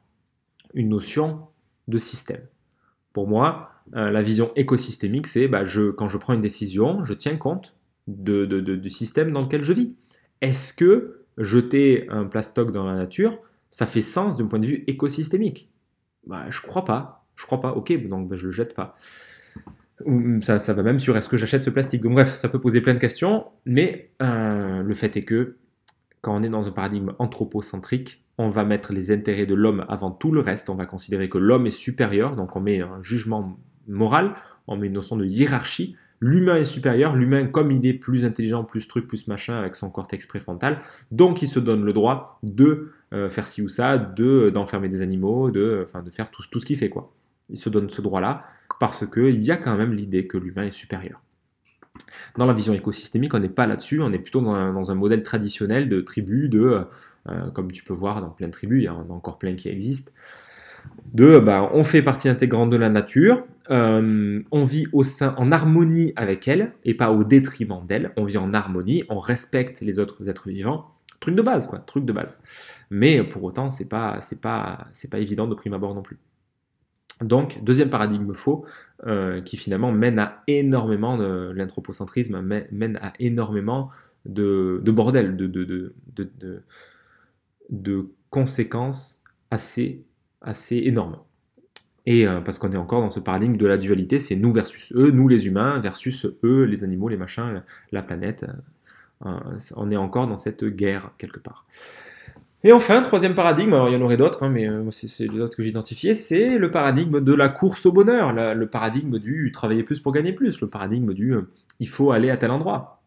une 0.74 0.89
notion 0.89 1.48
de 1.88 1.98
système. 1.98 2.41
Pour 3.13 3.28
moi, 3.28 3.72
la 3.91 4.22
vision 4.22 4.54
écosystémique, 4.56 5.28
c'est 5.28 5.50
bah, 5.50 5.63
quand 5.98 6.08
je 6.08 6.17
prends 6.17 6.34
une 6.34 6.41
décision, 6.41 7.04
je 7.04 7.13
tiens 7.13 7.36
compte 7.36 7.76
du 8.08 8.89
système 8.89 9.34
dans 9.34 9.41
lequel 9.41 9.63
je 9.63 9.74
vis. 9.74 9.96
Est-ce 10.39 10.74
que 10.74 11.26
jeter 11.38 12.08
un 12.10 12.26
plastoc 12.26 12.72
dans 12.72 12.86
la 12.86 12.96
nature, 12.96 13.38
ça 13.70 13.86
fait 13.86 14.02
sens 14.02 14.38
d'un 14.38 14.46
point 14.46 14.60
de 14.60 14.65
vue 14.65 14.84
écosystémique? 14.88 15.70
Bah, 16.25 16.45
je 16.49 16.62
crois 16.62 16.86
pas. 16.86 17.25
Je 17.36 17.45
crois 17.45 17.60
pas. 17.60 17.71
Ok, 17.73 17.91
donc 18.07 18.27
bah, 18.27 18.36
je 18.36 18.45
le 18.45 18.51
jette 18.51 18.73
pas. 18.73 18.95
Ça, 20.41 20.57
ça 20.57 20.73
va 20.73 20.84
même 20.84 20.99
sur 20.99 21.15
est-ce 21.15 21.29
que 21.29 21.38
j'achète 21.38 21.62
ce 21.63 21.69
plastique. 21.69 22.01
Donc, 22.01 22.13
bref, 22.13 22.34
ça 22.34 22.49
peut 22.49 22.60
poser 22.60 22.81
plein 22.81 22.93
de 22.93 22.99
questions, 22.99 23.45
mais 23.65 24.12
euh, 24.21 24.81
le 24.81 24.93
fait 24.93 25.15
est 25.15 25.23
que 25.23 25.57
quand 26.21 26.36
on 26.36 26.43
est 26.43 26.49
dans 26.49 26.67
un 26.67 26.71
paradigme 26.71 27.13
anthropocentrique, 27.19 28.23
on 28.38 28.49
va 28.49 28.63
mettre 28.63 28.93
les 28.93 29.12
intérêts 29.12 29.45
de 29.45 29.53
l'homme 29.53 29.86
avant 29.89 30.12
tout 30.12 30.31
le 30.31 30.39
reste. 30.39 30.69
On 30.69 30.75
va 30.75 30.86
considérer 30.86 31.29
que 31.29 31.38
l'homme 31.38 31.67
est 31.67 31.71
supérieur, 31.71 32.36
donc 32.36 32.55
on 32.55 32.62
met 32.62 32.81
un 32.81 33.01
jugement 33.01 33.57
moral, 33.88 34.34
on 34.67 34.77
met 34.77 34.88
une 34.88 34.93
notion 34.93 35.17
de 35.17 35.25
hiérarchie. 35.25 35.95
L'humain 36.21 36.57
est 36.57 36.65
supérieur, 36.65 37.15
l'humain 37.15 37.47
comme 37.47 37.71
il 37.71 37.84
est 37.86 37.95
plus 37.95 38.25
intelligent, 38.25 38.63
plus 38.63 38.88
truc, 38.88 39.07
plus 39.07 39.27
machin 39.27 39.57
avec 39.57 39.75
son 39.75 39.89
cortex 39.89 40.27
préfrontal, 40.27 40.79
donc 41.10 41.41
il 41.41 41.47
se 41.47 41.60
donne 41.60 41.84
le 41.84 41.93
droit 41.93 42.39
de 42.43 42.91
euh, 43.12 43.29
faire 43.29 43.47
ci 43.47 43.63
ou 43.63 43.69
ça, 43.69 43.97
de 43.97 44.51
d'enfermer 44.51 44.88
des 44.88 45.01
animaux, 45.01 45.49
de, 45.49 45.86
de 46.05 46.10
faire 46.12 46.29
tout, 46.29 46.43
ce 46.60 46.65
qu'il 46.65 46.77
fait. 46.77 46.89
quoi. 46.89 47.12
Il 47.49 47.57
se 47.57 47.69
donne 47.69 47.89
ce 47.89 48.01
droit-là 48.01 48.43
parce 48.79 49.05
qu'il 49.07 49.41
y 49.41 49.49
a 49.49 49.57
quand 49.57 49.75
même 49.75 49.93
l'idée 49.93 50.27
que 50.27 50.38
l'humain 50.38 50.65
est 50.65 50.71
supérieur. 50.71 51.21
Dans 52.38 52.45
la 52.45 52.53
vision 52.53 52.73
écosystémique, 52.73 53.34
on 53.34 53.39
n'est 53.39 53.49
pas 53.49 53.67
là-dessus, 53.67 53.99
on 54.01 54.13
est 54.13 54.19
plutôt 54.19 54.41
dans 54.41 54.91
un, 54.91 54.95
modèle 54.95 55.23
traditionnel 55.23 55.89
de 55.89 56.01
tribu, 56.01 56.49
de, 56.49 56.86
euh, 57.29 57.51
comme 57.51 57.71
tu 57.71 57.84
peux 57.84 57.93
voir 57.93 58.21
dans 58.21 58.29
plein 58.29 58.47
de 58.47 58.53
tribus, 58.53 58.84
il 58.84 58.86
y 58.86 58.89
en 58.89 59.10
a 59.10 59.13
encore 59.13 59.38
plein 59.38 59.55
qui 59.55 59.69
existent, 59.69 60.12
de 61.13 61.39
bah, 61.39 61.70
on 61.74 61.84
fait 61.84 62.02
partie 62.02 62.30
intégrante 62.30 62.70
de 62.70 62.78
la 62.78 62.89
nature, 62.89 63.44
euh, 63.70 64.41
on 64.52 64.65
vit 64.65 64.88
au 64.94 65.04
sein, 65.04 65.36
en 65.38 65.52
harmonie 65.52 66.13
avec 66.15 66.48
elle 66.48 66.74
et 66.84 66.94
pas 66.94 67.12
au 67.12 67.24
détriment 67.24 67.86
d'elle, 67.86 68.12
on 68.17 68.24
vit 68.24 68.38
en 68.38 68.54
harmonie, 68.54 69.04
on 69.10 69.20
respecte 69.20 69.82
les 69.82 70.00
autres 70.00 70.30
êtres 70.30 70.50
vivants, 70.50 70.88
Truc 71.22 71.36
de 71.36 71.44
base, 71.44 71.67
quoi, 71.67 71.78
truc 71.78 72.04
de 72.04 72.12
base. 72.12 72.39
Mais 72.89 73.24
pour 73.24 73.44
autant, 73.44 73.70
c'est 73.70 73.88
pas, 73.88 74.20
c'est 74.22 74.41
pas, 74.41 74.88
c'est 74.91 75.08
pas 75.08 75.20
évident 75.20 75.48
de 75.48 75.54
prime 75.54 75.74
abord 75.74 75.94
non 75.94 76.02
plus. 76.02 76.17
Donc, 77.22 77.63
deuxième 77.63 77.91
paradigme 77.91 78.34
faux, 78.34 78.65
euh, 79.06 79.39
qui 79.39 79.56
finalement 79.56 79.91
mène 79.91 80.17
à 80.17 80.41
énormément 80.48 81.17
de 81.17 81.52
l'anthropocentrisme, 81.56 82.41
mène 82.41 82.98
à 83.04 83.13
énormément 83.20 83.91
de, 84.26 84.82
bordel, 84.88 85.38
de, 85.38 85.46
de, 85.46 85.94
de, 86.15 86.63
de, 87.70 88.10
conséquences 88.32 89.24
assez, 89.52 90.04
assez 90.41 90.77
énormes. 90.77 91.17
Et 92.06 92.27
euh, 92.27 92.41
parce 92.41 92.58
qu'on 92.58 92.71
est 92.71 92.77
encore 92.77 93.01
dans 93.01 93.10
ce 93.10 93.19
paradigme 93.19 93.58
de 93.58 93.67
la 93.67 93.77
dualité, 93.77 94.19
c'est 94.19 94.36
nous 94.36 94.51
versus 94.51 94.91
eux, 94.95 95.12
nous 95.12 95.27
les 95.27 95.47
humains 95.47 95.80
versus 95.80 96.25
eux, 96.43 96.63
les 96.63 96.84
animaux, 96.84 97.10
les 97.10 97.17
machins, 97.17 97.63
la 97.91 98.01
planète, 98.01 98.45
euh, 99.25 99.39
on 99.75 99.91
est 99.91 99.97
encore 99.97 100.27
dans 100.27 100.38
cette 100.38 100.65
guerre 100.65 101.12
quelque 101.17 101.39
part. 101.39 101.67
Et 102.63 102.71
enfin, 102.73 103.01
troisième 103.01 103.34
paradigme, 103.34 103.73
alors 103.73 103.89
il 103.89 103.93
y 103.93 103.95
en 103.95 104.01
aurait 104.01 104.17
d'autres, 104.17 104.43
hein, 104.43 104.49
mais 104.49 104.69
euh, 104.69 104.89
c'est 104.91 105.27
les 105.27 105.39
autres 105.39 105.58
que 105.58 105.63
j'ai 105.63 105.69
identifiés, 105.69 106.13
c'est 106.13 106.60
le 106.60 106.69
paradigme 106.69 107.19
de 107.19 107.34
la 107.34 107.49
course 107.49 107.88
au 107.88 107.91
bonheur, 107.91 108.34
le 108.34 108.65
paradigme 108.67 109.17
du 109.17 109.51
travailler 109.51 109.84
plus 109.84 109.99
pour 109.99 110.12
gagner 110.12 110.32
plus, 110.32 110.62
le 110.62 110.67
paradigme 110.67 111.13
du 111.13 111.34
euh, 111.34 111.49
il 111.80 111.89
faut 111.89 112.12
aller 112.12 112.30
à 112.30 112.38
tel 112.38 112.51
endroit, 112.51 113.01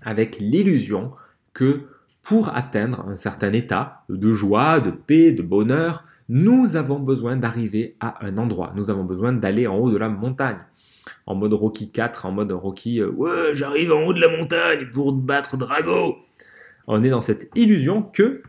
avec 0.00 0.38
l'illusion 0.40 1.12
que 1.54 1.82
pour 2.22 2.48
atteindre 2.56 3.06
un 3.06 3.14
certain 3.14 3.52
état 3.52 4.04
de 4.08 4.32
joie, 4.32 4.80
de 4.80 4.90
paix, 4.90 5.30
de 5.30 5.42
bonheur, 5.42 6.04
nous 6.28 6.76
avons 6.76 6.98
besoin 6.98 7.36
d'arriver 7.36 7.96
à 8.00 8.24
un 8.24 8.38
endroit, 8.38 8.72
nous 8.76 8.90
avons 8.90 9.04
besoin 9.04 9.32
d'aller 9.32 9.66
en 9.66 9.76
haut 9.76 9.90
de 9.90 9.98
la 9.98 10.08
montagne 10.08 10.58
en 11.26 11.34
mode 11.34 11.52
Rocky 11.52 11.90
4, 11.90 12.26
en 12.26 12.32
mode 12.32 12.52
Rocky 12.52 13.00
euh, 13.00 13.10
Ouais, 13.10 13.54
j'arrive 13.54 13.92
en 13.92 14.02
haut 14.02 14.12
de 14.12 14.20
la 14.20 14.28
montagne 14.28 14.88
pour 14.92 15.12
battre 15.12 15.56
Drago. 15.56 16.16
On 16.86 17.02
est 17.02 17.10
dans 17.10 17.20
cette 17.20 17.50
illusion 17.56 18.02
que 18.02 18.42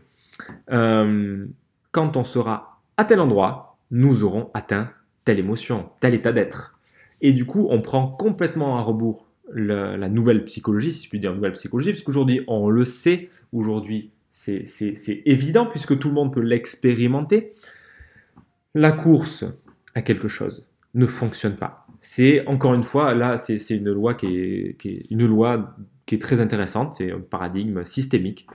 euh, 0.70 1.46
quand 1.92 2.16
on 2.16 2.24
sera 2.24 2.80
à 2.96 3.04
tel 3.04 3.20
endroit, 3.20 3.78
nous 3.90 4.24
aurons 4.24 4.50
atteint 4.54 4.90
telle 5.24 5.38
émotion, 5.38 5.90
tel 6.00 6.14
état 6.14 6.32
d'être. 6.32 6.78
Et 7.20 7.32
du 7.32 7.44
coup, 7.44 7.66
on 7.70 7.80
prend 7.80 8.08
complètement 8.08 8.76
à 8.76 8.82
rebours 8.82 9.26
la, 9.52 10.08
nouvelle 10.08 10.44
psychologie, 10.44 10.92
si 10.92 11.04
je 11.04 11.08
puis 11.08 11.18
dire 11.18 11.34
nouvelle 11.34 11.52
psychologie, 11.52 11.92
parce 11.92 12.02
qu'aujourd'hui, 12.02 12.42
on 12.48 12.68
le 12.68 12.84
sait, 12.84 13.30
aujourd'hui, 13.52 14.10
c'est 14.36 15.22
évident, 15.26 15.66
puisque 15.66 15.98
tout 15.98 16.08
le 16.08 16.14
monde 16.14 16.32
peut 16.32 16.40
l'expérimenter. 16.40 17.54
La 18.74 18.92
course 18.92 19.44
à 19.94 20.02
quelque 20.02 20.28
chose 20.28 20.70
ne 20.94 21.06
fonctionne 21.06 21.56
pas 21.56 21.84
c'est 22.04 22.46
encore 22.46 22.74
une 22.74 22.84
fois, 22.84 23.14
là, 23.14 23.38
c'est 23.38 23.58
une 23.70 23.90
loi 23.90 24.12
qui 24.12 24.26
est, 24.36 24.76
une 25.10 25.24
loi 25.24 25.74
qui 26.04 26.16
est 26.16 26.18
très 26.18 26.38
intéressante, 26.38 26.92
c'est 26.92 27.10
un 27.10 27.20
paradigme 27.20 27.82
systémique. 27.82 28.46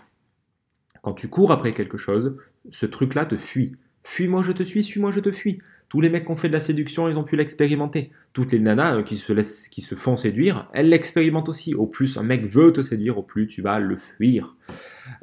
Quand 1.02 1.14
tu 1.14 1.30
cours 1.30 1.52
après 1.52 1.72
quelque 1.72 1.98
chose, 1.98 2.38
ce 2.70 2.86
truc-là 2.86 3.26
te 3.26 3.38
fuit. 3.38 3.72
Fuis-moi, 4.04 4.44
je 4.44 4.52
te 4.52 4.62
suis, 4.62 4.84
suis-moi, 4.84 5.12
je 5.12 5.20
te 5.20 5.32
fuis. 5.32 5.58
Tous 5.90 6.02
les 6.02 6.10
mecs 6.10 6.26
qui 6.26 6.32
ont 6.32 6.36
fait 6.36 6.50
de 6.50 6.54
la 6.54 6.60
séduction, 6.60 7.10
ils 7.10 7.18
ont 7.18 7.24
pu 7.24 7.36
l'expérimenter. 7.36 8.12
Toutes 8.34 8.52
les 8.52 8.60
nanas 8.60 8.98
euh, 8.98 9.04
qui 9.04 9.18
se, 9.18 9.34
laissent, 9.34 9.68
qui 9.68 9.82
se 9.82 9.96
font 9.96 10.16
séduire, 10.16 10.70
elles 10.72 10.88
l'expérimentent 10.88 11.50
aussi. 11.50 11.74
Au 11.74 11.88
plus 11.88 12.18
un 12.18 12.24
mec 12.24 12.46
veut 12.46 12.72
te 12.72 12.84
séduire, 12.84 13.18
au 13.18 13.24
plus 13.24 13.48
tu 13.48 13.64
vas 13.64 13.80
le 13.80 13.96
fuir. 13.96 14.56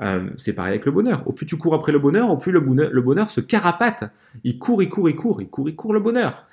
Euh, 0.00 0.28
c'est 0.36 0.54
pareil 0.54 0.72
avec 0.72 0.84
le 0.84 0.90
bonheur. 0.90 1.22
Au 1.26 1.32
plus 1.32 1.46
tu 1.46 1.56
cours 1.56 1.74
après 1.74 1.92
le 1.92 2.00
bonheur, 2.00 2.30
au 2.30 2.36
plus 2.36 2.50
le 2.50 2.58
bonheur, 2.58 2.90
le 2.92 3.00
bonheur 3.00 3.30
se 3.30 3.40
carapate. 3.40 4.04
Il 4.42 4.58
court, 4.58 4.82
il 4.82 4.88
court, 4.88 5.08
il 5.08 5.14
court, 5.14 5.40
il 5.40 5.48
court, 5.48 5.68
il 5.68 5.76
court 5.76 5.92
le 5.92 6.00
bonheur. 6.00 6.46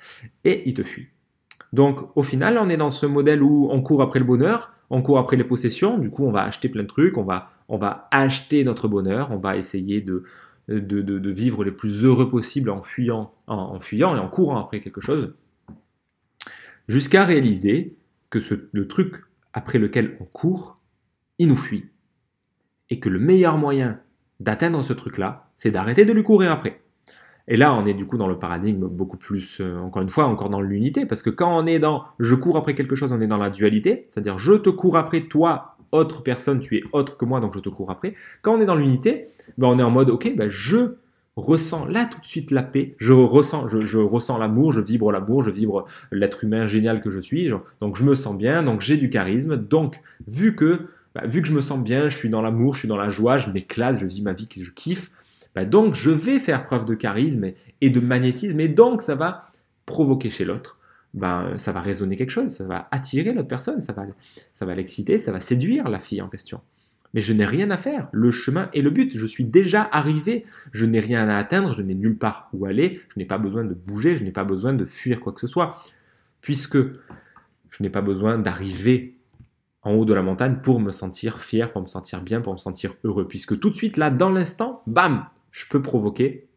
Et 0.44 0.62
il 0.66 0.74
te 0.74 0.84
fuit. 0.84 1.08
Donc 1.72 2.16
au 2.16 2.22
final, 2.22 2.56
on 2.58 2.68
est 2.68 2.76
dans 2.76 2.90
ce 2.90 3.06
modèle 3.06 3.42
où 3.42 3.68
on 3.72 3.82
court 3.82 4.00
après 4.00 4.20
le 4.20 4.24
bonheur, 4.24 4.72
on 4.90 5.02
court 5.02 5.18
après 5.18 5.36
les 5.36 5.42
possessions, 5.42 5.98
du 5.98 6.08
coup 6.08 6.24
on 6.24 6.30
va 6.30 6.44
acheter 6.44 6.68
plein 6.68 6.82
de 6.82 6.88
trucs, 6.88 7.18
on 7.18 7.24
va, 7.24 7.50
on 7.68 7.78
va 7.78 8.06
acheter 8.12 8.62
notre 8.62 8.86
bonheur, 8.86 9.30
on 9.32 9.38
va 9.38 9.56
essayer 9.56 10.00
de, 10.00 10.22
de, 10.68 11.30
vivre 11.30 11.64
les 11.64 11.72
plus 11.72 12.04
heureux 12.04 12.30
possible 12.30 12.70
en 12.70 12.82
fuyant, 12.82 13.32
en, 13.46 13.78
fuyant 13.78 14.16
et 14.16 14.18
en 14.18 14.28
courant 14.28 14.58
après 14.58 14.80
quelque 14.80 15.00
chose, 15.00 15.34
jusqu'à 16.88 17.24
réaliser 17.24 17.96
que 18.30 18.40
ce, 18.40 18.54
le 18.72 18.88
truc 18.88 19.16
après 19.52 19.78
lequel 19.78 20.16
on 20.20 20.24
court, 20.24 20.80
il 21.38 21.48
nous 21.48 21.56
fuit. 21.56 21.90
Et 22.90 23.00
que 23.00 23.08
le 23.08 23.18
meilleur 23.18 23.56
moyen 23.56 24.00
d'atteindre 24.40 24.82
ce 24.82 24.92
truc-là, 24.92 25.50
c'est 25.56 25.70
d'arrêter 25.70 26.04
de 26.04 26.12
lui 26.12 26.22
courir 26.22 26.52
après. 26.52 26.80
Et 27.46 27.56
là, 27.56 27.74
on 27.74 27.84
est 27.84 27.94
du 27.94 28.06
coup 28.06 28.16
dans 28.16 28.26
le 28.26 28.38
paradigme 28.38 28.86
beaucoup 28.88 29.18
plus, 29.18 29.60
euh, 29.60 29.78
encore 29.78 30.02
une 30.02 30.08
fois, 30.08 30.24
encore 30.26 30.48
dans 30.48 30.62
l'unité, 30.62 31.04
parce 31.04 31.22
que 31.22 31.30
quand 31.30 31.54
on 31.56 31.66
est 31.66 31.78
dans 31.78 32.04
je 32.18 32.34
cours 32.34 32.56
après 32.56 32.74
quelque 32.74 32.96
chose, 32.96 33.12
on 33.12 33.20
est 33.20 33.26
dans 33.26 33.36
la 33.36 33.50
dualité, 33.50 34.06
c'est-à-dire 34.08 34.38
je 34.38 34.54
te 34.54 34.70
cours 34.70 34.96
après 34.96 35.22
toi, 35.22 35.73
autre 35.94 36.22
personne, 36.22 36.60
tu 36.60 36.76
es 36.76 36.82
autre 36.92 37.16
que 37.16 37.24
moi, 37.24 37.40
donc 37.40 37.54
je 37.54 37.60
te 37.60 37.68
cours 37.68 37.90
après. 37.90 38.14
Quand 38.42 38.56
on 38.56 38.60
est 38.60 38.66
dans 38.66 38.74
l'unité, 38.74 39.28
ben 39.56 39.68
on 39.68 39.78
est 39.78 39.82
en 39.82 39.90
mode 39.90 40.10
ok, 40.10 40.34
ben 40.36 40.48
je 40.48 40.96
ressens 41.36 41.86
là 41.86 42.04
tout 42.06 42.20
de 42.20 42.26
suite 42.26 42.50
la 42.50 42.62
paix, 42.62 42.94
je 42.98 43.12
ressens, 43.12 43.68
je, 43.68 43.98
ressens 43.98 44.38
l'amour, 44.38 44.72
je 44.72 44.80
vibre 44.80 45.10
l'amour, 45.10 45.42
je 45.42 45.50
vibre 45.50 45.84
l'être 46.12 46.44
humain 46.44 46.66
génial 46.66 47.00
que 47.00 47.10
je 47.10 47.18
suis, 47.18 47.50
donc 47.80 47.96
je 47.96 48.04
me 48.04 48.14
sens 48.14 48.36
bien, 48.36 48.62
donc 48.62 48.80
j'ai 48.80 48.96
du 48.96 49.10
charisme, 49.10 49.56
donc 49.56 50.00
vu 50.28 50.54
que 50.54 50.82
ben, 51.14 51.26
vu 51.26 51.42
que 51.42 51.48
je 51.48 51.52
me 51.52 51.60
sens 51.60 51.80
bien, 51.80 52.08
je 52.08 52.16
suis 52.16 52.28
dans 52.28 52.42
l'amour, 52.42 52.74
je 52.74 52.80
suis 52.80 52.88
dans 52.88 52.96
la 52.96 53.08
joie, 53.08 53.38
je 53.38 53.50
m'éclate, 53.50 53.98
je 53.98 54.06
vis 54.06 54.22
ma 54.22 54.32
vie 54.32 54.48
que 54.48 54.62
je 54.62 54.70
kiffe, 54.70 55.10
bah, 55.54 55.64
donc 55.64 55.94
je 55.94 56.10
vais 56.10 56.40
faire 56.40 56.64
preuve 56.64 56.84
de 56.84 56.94
charisme 56.94 57.46
et 57.80 57.90
de 57.90 58.00
magnétisme, 58.00 58.58
et 58.60 58.68
donc 58.68 59.02
ça 59.02 59.14
va 59.14 59.50
provoquer 59.86 60.30
chez 60.30 60.44
l'autre, 60.44 60.78
bah, 61.14 61.52
ça 61.56 61.72
va 61.72 61.80
résonner 61.80 62.16
quelque 62.16 62.30
chose, 62.30 62.50
ça 62.50 62.66
va 62.66 62.88
attirer 62.90 63.32
l'autre 63.32 63.48
personne, 63.48 63.80
ça 63.80 63.92
va, 63.92 64.04
ça 64.52 64.66
va 64.66 64.74
l'exciter, 64.74 65.18
ça 65.18 65.32
va 65.32 65.40
séduire 65.40 65.88
la 65.88 65.98
fille 65.98 66.20
en 66.20 66.28
question. 66.28 66.60
Mais 67.14 67.20
je 67.20 67.32
n'ai 67.32 67.44
rien 67.44 67.70
à 67.70 67.76
faire, 67.76 68.08
le 68.12 68.32
chemin 68.32 68.68
est 68.74 68.82
le 68.82 68.90
but, 68.90 69.16
je 69.16 69.24
suis 69.24 69.44
déjà 69.44 69.88
arrivé, 69.92 70.44
je 70.72 70.84
n'ai 70.84 70.98
rien 70.98 71.28
à 71.28 71.36
atteindre, 71.36 71.72
je 71.72 71.82
n'ai 71.82 71.94
nulle 71.94 72.18
part 72.18 72.48
où 72.52 72.66
aller, 72.66 73.00
je 73.14 73.20
n'ai 73.20 73.24
pas 73.24 73.38
besoin 73.38 73.64
de 73.64 73.74
bouger, 73.74 74.16
je 74.16 74.24
n'ai 74.24 74.32
pas 74.32 74.42
besoin 74.42 74.74
de 74.74 74.84
fuir 74.84 75.20
quoi 75.20 75.32
que 75.32 75.40
ce 75.40 75.46
soit, 75.46 75.80
puisque 76.40 76.78
je 76.78 77.82
n'ai 77.82 77.90
pas 77.90 78.02
besoin 78.02 78.36
d'arriver 78.36 79.16
en 79.82 79.92
haut 79.92 80.04
de 80.04 80.14
la 80.14 80.22
montagne 80.22 80.56
pour 80.62 80.80
me 80.80 80.90
sentir 80.90 81.40
fier, 81.40 81.70
pour 81.70 81.82
me 81.82 81.86
sentir 81.86 82.22
bien, 82.22 82.40
pour 82.40 82.54
me 82.54 82.58
sentir 82.58 82.94
heureux. 83.04 83.28
Puisque 83.28 83.60
tout 83.60 83.70
de 83.70 83.76
suite, 83.76 83.96
là, 83.96 84.10
dans 84.10 84.30
l'instant, 84.30 84.82
bam, 84.86 85.26
je 85.50 85.66
peux 85.68 85.82
provoquer 85.82 86.48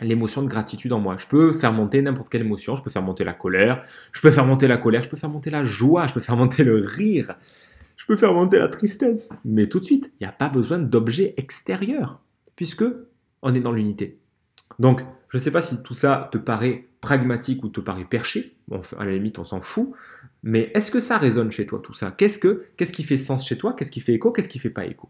l'émotion 0.00 0.42
de 0.42 0.48
gratitude 0.48 0.92
en 0.92 1.00
moi. 1.00 1.16
Je 1.18 1.26
peux 1.26 1.52
faire 1.52 1.72
monter 1.72 2.02
n'importe 2.02 2.28
quelle 2.28 2.42
émotion, 2.42 2.76
je 2.76 2.82
peux 2.82 2.90
faire 2.90 3.02
monter 3.02 3.24
la 3.24 3.34
colère, 3.34 3.82
je 4.12 4.20
peux 4.20 4.30
faire 4.30 4.46
monter 4.46 4.68
la 4.68 4.76
colère, 4.76 5.02
je 5.02 5.08
peux 5.08 5.16
faire 5.16 5.30
monter 5.30 5.50
la 5.50 5.62
joie, 5.62 6.06
je 6.06 6.14
peux 6.14 6.20
faire 6.20 6.36
monter 6.36 6.64
le 6.64 6.76
rire, 6.76 7.34
je 7.96 8.06
peux 8.06 8.16
faire 8.16 8.34
monter 8.34 8.58
la 8.58 8.68
tristesse. 8.68 9.30
Mais 9.44 9.68
tout 9.68 9.80
de 9.80 9.84
suite, 9.84 10.12
il 10.20 10.24
n'y 10.24 10.28
a 10.28 10.32
pas 10.32 10.48
besoin 10.48 10.78
d'objets 10.78 11.34
extérieurs, 11.36 12.20
puisque 12.56 12.84
on 13.42 13.54
est 13.54 13.60
dans 13.60 13.72
l'unité. 13.72 14.18
Donc, 14.78 15.02
je 15.28 15.38
ne 15.38 15.42
sais 15.42 15.50
pas 15.50 15.62
si 15.62 15.82
tout 15.82 15.94
ça 15.94 16.28
te 16.32 16.38
paraît 16.38 16.88
pragmatique 17.00 17.64
ou 17.64 17.68
te 17.68 17.80
paraît 17.80 18.04
perché, 18.04 18.56
à 18.98 19.04
la 19.04 19.12
limite 19.12 19.38
on 19.38 19.44
s'en 19.44 19.60
fout, 19.60 19.92
mais 20.42 20.70
est-ce 20.74 20.90
que 20.90 21.00
ça 21.00 21.18
résonne 21.18 21.50
chez 21.50 21.66
toi 21.66 21.80
tout 21.82 21.92
ça? 21.92 22.10
Qu'est-ce 22.10 22.38
que 22.38 22.66
qui 22.76 23.02
fait 23.02 23.16
sens 23.16 23.46
chez 23.46 23.58
toi? 23.58 23.74
Qu'est-ce 23.76 23.90
qui 23.90 24.00
fait 24.00 24.14
écho? 24.14 24.32
Qu'est-ce 24.32 24.48
qui 24.48 24.58
fait 24.58 24.70
pas 24.70 24.84
écho? 24.86 25.08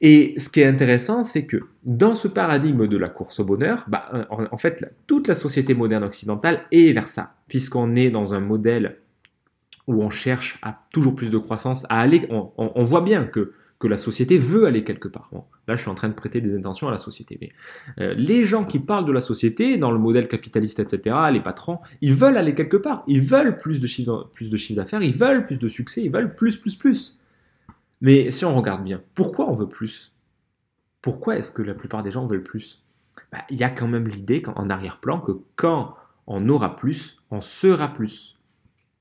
Et 0.00 0.34
ce 0.38 0.48
qui 0.48 0.60
est 0.60 0.66
intéressant, 0.66 1.24
c'est 1.24 1.46
que 1.46 1.58
dans 1.84 2.14
ce 2.14 2.28
paradigme 2.28 2.86
de 2.86 2.96
la 2.96 3.08
course 3.08 3.40
au 3.40 3.44
bonheur, 3.44 3.84
bah, 3.88 4.26
en, 4.30 4.56
fait, 4.56 4.84
toute 5.06 5.28
la 5.28 5.34
société 5.34 5.74
moderne 5.74 6.04
occidentale 6.04 6.64
est 6.72 6.92
vers 6.92 7.08
ça, 7.08 7.34
puisqu'on 7.48 7.96
est 7.96 8.10
dans 8.10 8.34
un 8.34 8.40
modèle 8.40 8.98
où 9.86 10.02
on 10.02 10.10
cherche 10.10 10.58
à 10.62 10.84
toujours 10.92 11.14
plus 11.14 11.30
de 11.30 11.38
croissance, 11.38 11.84
à 11.88 12.00
aller, 12.00 12.28
on, 12.30 12.84
voit 12.84 13.00
bien 13.00 13.24
que, 13.24 13.52
que 13.78 13.88
la 13.88 13.96
société 13.96 14.38
veut 14.38 14.66
aller 14.66 14.84
quelque 14.84 15.08
part. 15.08 15.30
là, 15.66 15.74
je 15.74 15.80
suis 15.80 15.90
en 15.90 15.94
train 15.94 16.08
de 16.08 16.14
prêter 16.14 16.40
des 16.40 16.54
intentions 16.54 16.88
à 16.88 16.90
la 16.90 16.98
société, 16.98 17.38
mais 17.40 17.50
euh, 17.98 18.14
les 18.14 18.44
gens 18.44 18.64
qui 18.64 18.78
parlent 18.78 19.06
de 19.06 19.12
la 19.12 19.20
société, 19.20 19.78
dans 19.78 19.90
le 19.90 19.98
modèle 19.98 20.28
capitaliste, 20.28 20.78
etc., 20.78 21.16
les 21.32 21.40
patrons, 21.40 21.78
ils 22.02 22.14
veulent 22.14 22.36
aller 22.36 22.54
quelque 22.54 22.76
part, 22.76 23.02
ils 23.08 23.22
veulent 23.22 23.56
plus 23.56 23.80
de 23.80 23.86
chiffre, 23.86 24.30
plus 24.32 24.50
de 24.50 24.56
chiffre 24.56 24.76
d'affaires, 24.76 25.02
ils 25.02 25.16
veulent 25.16 25.44
plus 25.44 25.58
de 25.58 25.68
succès, 25.68 26.02
ils 26.02 26.12
veulent 26.12 26.34
plus, 26.34 26.56
plus, 26.56 26.76
plus. 26.76 27.19
Mais 28.00 28.30
si 28.30 28.44
on 28.44 28.56
regarde 28.56 28.84
bien, 28.84 29.02
pourquoi 29.14 29.48
on 29.48 29.54
veut 29.54 29.68
plus? 29.68 30.14
Pourquoi 31.02 31.36
est-ce 31.36 31.52
que 31.52 31.62
la 31.62 31.74
plupart 31.74 32.02
des 32.02 32.12
gens 32.12 32.26
veulent 32.26 32.42
plus? 32.42 32.82
Bah, 33.32 33.44
Il 33.50 33.58
y 33.58 33.64
a 33.64 33.70
quand 33.70 33.88
même 33.88 34.08
l'idée 34.08 34.42
en 34.54 34.70
arrière-plan 34.70 35.20
que 35.20 35.32
quand 35.56 35.94
on 36.26 36.48
aura 36.48 36.76
plus, 36.76 37.22
on 37.30 37.40
sera 37.40 37.88
plus. 37.88 38.38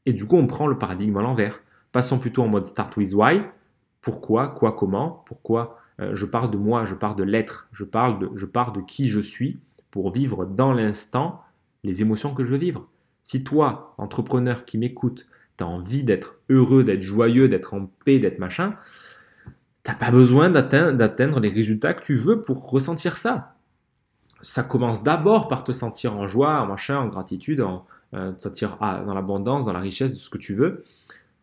Et 0.05 0.13
du 0.13 0.25
coup, 0.25 0.38
on 0.38 0.47
prend 0.47 0.67
le 0.67 0.77
paradigme 0.77 1.17
à 1.17 1.21
l'envers. 1.21 1.62
Passons 1.91 2.19
plutôt 2.19 2.43
en 2.43 2.47
mode 2.47 2.65
start 2.65 2.95
with 2.97 3.13
why. 3.13 3.41
Pourquoi, 4.01 4.49
quoi, 4.49 4.73
comment 4.73 5.23
Pourquoi 5.25 5.79
euh, 5.99 6.15
je 6.15 6.25
parle 6.25 6.51
de 6.51 6.57
moi, 6.57 6.85
je 6.85 6.95
parle 6.95 7.15
de 7.15 7.23
l'être, 7.23 7.67
je 7.71 7.83
parle 7.83 8.19
de, 8.19 8.31
je 8.35 8.45
parle 8.45 8.73
de 8.73 8.81
qui 8.81 9.09
je 9.09 9.19
suis 9.19 9.59
pour 9.91 10.12
vivre 10.12 10.45
dans 10.45 10.73
l'instant 10.73 11.43
les 11.83 12.01
émotions 12.01 12.33
que 12.33 12.43
je 12.43 12.51
veux 12.51 12.57
vivre. 12.57 12.88
Si 13.23 13.43
toi, 13.43 13.95
entrepreneur 13.97 14.65
qui 14.65 14.77
m'écoute, 14.77 15.27
tu 15.60 15.63
as 15.63 15.67
envie 15.67 16.04
d'être 16.04 16.39
heureux, 16.50 16.84
d'être 16.84 17.02
joyeux, 17.02 17.50
d'être 17.50 17.74
en 17.74 17.86
paix, 18.06 18.17
d'être 18.17 18.39
machin, 18.39 18.76
t'as 19.84 19.93
pas 19.93 20.10
besoin 20.10 20.50
d'atteindre 20.50 21.39
les 21.39 21.50
résultats 21.50 21.93
que 21.93 22.04
tu 22.04 22.15
veux 22.15 22.41
pour 22.41 22.72
ressentir 22.72 23.17
ça. 23.17 23.56
Ça 24.41 24.63
commence 24.63 25.04
d'abord 25.04 25.50
par 25.50 25.65
te 25.65 25.74
sentir 25.74 26.15
en 26.15 26.28
joie, 26.28 26.62
en 26.62 26.65
machin, 26.65 26.98
en 26.98 27.08
gratitude, 27.08 27.60
en 27.60 27.86
euh, 28.13 28.32
sentir 28.38 28.78
ah, 28.80 29.04
dans 29.06 29.13
l'abondance, 29.13 29.65
dans 29.65 29.74
la 29.74 29.82
richesse 29.82 30.13
de 30.13 30.17
ce 30.17 30.30
que 30.30 30.38
tu 30.38 30.54
veux. 30.54 30.84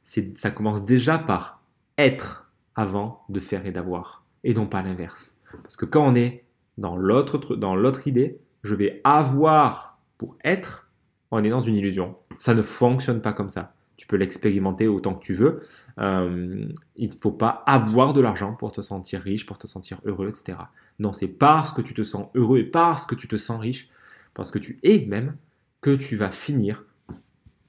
Ça 0.02 0.50
commence 0.50 0.84
déjà 0.84 1.18
par 1.18 1.60
être 1.98 2.50
avant 2.74 3.22
de 3.28 3.38
faire 3.38 3.66
et 3.66 3.72
d'avoir, 3.72 4.24
et 4.44 4.54
non 4.54 4.66
pas 4.66 4.82
l'inverse. 4.82 5.36
Parce 5.62 5.76
que 5.76 5.84
quand 5.84 6.06
on 6.06 6.14
est 6.14 6.44
dans 6.78 6.96
l'autre 6.96 7.56
dans 7.56 7.76
l'autre 7.76 8.06
idée, 8.06 8.40
je 8.62 8.74
vais 8.74 9.00
avoir 9.04 9.98
pour 10.16 10.36
être, 10.42 10.88
on 11.30 11.44
est 11.44 11.50
dans 11.50 11.60
une 11.60 11.74
illusion. 11.74 12.16
Ça 12.38 12.54
ne 12.54 12.62
fonctionne 12.62 13.20
pas 13.20 13.34
comme 13.34 13.50
ça 13.50 13.75
tu 13.96 14.06
peux 14.06 14.16
l'expérimenter 14.16 14.88
autant 14.88 15.14
que 15.14 15.24
tu 15.24 15.34
veux. 15.34 15.62
Euh, 15.98 16.66
il 16.96 17.08
ne 17.08 17.14
faut 17.14 17.30
pas 17.30 17.62
avoir 17.66 18.12
de 18.12 18.20
l'argent 18.20 18.54
pour 18.54 18.72
te 18.72 18.80
sentir 18.80 19.20
riche, 19.20 19.46
pour 19.46 19.58
te 19.58 19.66
sentir 19.66 20.00
heureux, 20.04 20.28
etc. 20.28 20.58
Non, 20.98 21.12
c'est 21.12 21.28
parce 21.28 21.72
que 21.72 21.82
tu 21.82 21.94
te 21.94 22.02
sens 22.02 22.28
heureux 22.34 22.58
et 22.58 22.64
parce 22.64 23.06
que 23.06 23.14
tu 23.14 23.28
te 23.28 23.36
sens 23.36 23.60
riche, 23.60 23.88
parce 24.34 24.50
que 24.50 24.58
tu 24.58 24.78
es 24.82 25.06
même, 25.06 25.36
que 25.80 25.94
tu 25.94 26.16
vas 26.16 26.30
finir 26.30 26.84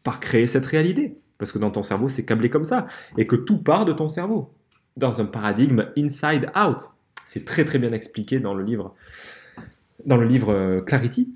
par 0.04 0.20
créer 0.20 0.48
cette 0.48 0.66
réalité. 0.66 1.18
Parce 1.38 1.52
que 1.52 1.60
dans 1.60 1.72
ton 1.72 1.84
cerveau, 1.84 2.10
c'est 2.10 2.26
câblé 2.26 2.50
comme 2.50 2.66
ça. 2.66 2.88
Et 3.18 3.28
que 3.28 3.36
tout 3.36 3.60
part 3.60 3.86
de 3.86 3.94
ton 3.94 4.08
cerveau. 4.08 4.52
Dans 4.96 5.22
un 5.22 5.26
paradigme 5.26 5.92
inside 5.98 6.50
out. 6.58 6.90
C'est 7.26 7.46
très 7.46 7.66
très 7.66 7.78
bien 7.78 7.92
expliqué 7.92 8.40
dans 8.40 8.54
le 8.54 8.63
livre, 8.63 8.96
dans 10.06 10.18
le 10.18 10.26
livre 10.26 10.52
euh, 10.52 10.82
Clarity, 10.82 11.30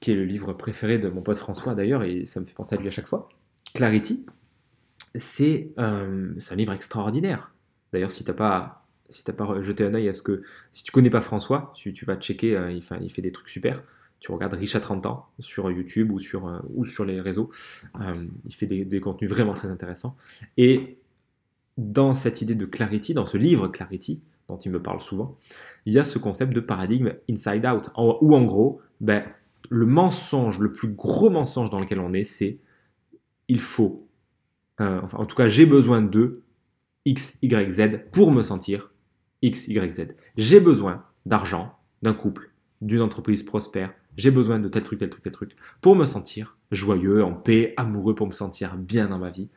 qui 0.00 0.12
est 0.12 0.14
le 0.14 0.24
livre 0.24 0.52
préféré 0.52 0.98
de 0.98 1.08
mon 1.08 1.20
pote 1.20 1.36
François 1.36 1.74
d'ailleurs, 1.74 2.04
et 2.04 2.26
ça 2.26 2.40
me 2.40 2.46
fait 2.46 2.54
penser 2.54 2.76
à 2.76 2.78
lui 2.78 2.88
à 2.88 2.92
chaque 2.92 3.08
fois. 3.08 3.28
Clarity, 3.76 4.24
c'est 5.14 5.72
un 5.76 6.34
livre 6.56 6.72
extraordinaire. 6.72 7.52
D'ailleurs, 7.92 8.10
si 8.10 8.24
tu 8.24 8.30
n'as 8.30 8.36
pas, 8.36 8.86
si 9.10 9.22
pas 9.22 9.62
jeté 9.62 9.84
un 9.84 9.94
œil 9.94 10.08
à 10.08 10.14
ce 10.14 10.22
que. 10.22 10.42
Si 10.72 10.82
tu 10.82 10.92
connais 10.92 11.10
pas 11.10 11.20
François, 11.20 11.72
tu, 11.74 11.92
tu 11.92 12.06
vas 12.06 12.16
checker, 12.16 12.56
euh, 12.56 12.72
il, 12.72 12.82
fait, 12.82 13.22
des 13.22 13.32
trucs 13.32 13.48
super. 13.48 13.82
Tu 14.18 14.32
regardes 14.32 14.54
Rich 14.54 14.74
à 14.76 14.80
30 14.80 15.04
ans 15.06 15.26
sur 15.38 15.70
YouTube 15.70 16.10
ou 16.10 16.18
sur, 16.18 16.48
euh, 16.48 16.58
ou 16.74 16.86
sur 16.86 17.04
les 17.04 17.20
réseaux. 17.20 17.50
Euh, 18.00 18.24
il 18.46 18.54
fait 18.54 18.66
des, 18.66 18.84
des, 18.84 19.00
contenus 19.00 19.30
vraiment 19.30 19.52
très 19.52 19.68
intéressants. 19.68 20.16
Et 20.56 20.96
dans 21.76 22.14
cette 22.14 22.40
idée 22.40 22.54
de 22.54 22.64
Clarity, 22.64 23.12
dans 23.12 23.26
ce 23.26 23.36
livre 23.36 23.68
Clarity, 23.68 24.22
dont 24.48 24.56
il 24.56 24.70
me 24.70 24.80
parle 24.80 25.00
souvent, 25.00 25.36
il 25.84 25.92
y 25.92 25.98
a 25.98 26.04
ce 26.04 26.18
concept 26.18 26.54
de 26.54 26.60
paradigme 26.60 27.12
inside 27.28 27.66
out, 27.66 27.90
où 27.96 28.34
en 28.34 28.44
gros, 28.44 28.80
ben, 29.00 29.24
le 29.68 29.84
mensonge, 29.84 30.60
le 30.60 30.72
plus 30.72 30.88
gros 30.88 31.28
mensonge 31.28 31.68
dans 31.70 31.80
lequel 31.80 32.00
on 32.00 32.14
est, 32.14 32.24
c'est 32.24 32.58
il 33.48 33.60
faut, 33.60 34.08
euh, 34.80 35.00
enfin 35.02 35.18
en 35.18 35.26
tout 35.26 35.36
cas 35.36 35.48
j'ai 35.48 35.66
besoin 35.66 36.02
de 36.02 36.42
X, 37.04 37.38
Y, 37.42 37.70
Z 37.70 38.00
pour 38.12 38.32
me 38.32 38.42
sentir 38.42 38.90
X, 39.42 39.68
Y, 39.68 39.92
Z. 39.92 40.08
J'ai 40.36 40.60
besoin 40.60 41.04
d'argent, 41.24 41.72
d'un 42.02 42.14
couple, 42.14 42.50
d'une 42.80 43.00
entreprise 43.00 43.42
prospère, 43.42 43.92
j'ai 44.16 44.30
besoin 44.30 44.58
de 44.58 44.68
tel 44.68 44.82
truc, 44.82 44.98
tel 44.98 45.10
truc, 45.10 45.22
tel 45.22 45.32
truc, 45.32 45.56
pour 45.80 45.94
me 45.94 46.04
sentir 46.04 46.56
joyeux, 46.72 47.22
en 47.22 47.32
paix, 47.32 47.74
amoureux, 47.76 48.14
pour 48.14 48.26
me 48.26 48.32
sentir 48.32 48.76
bien 48.76 49.08
dans 49.08 49.18
ma 49.18 49.30
vie. 49.30 49.48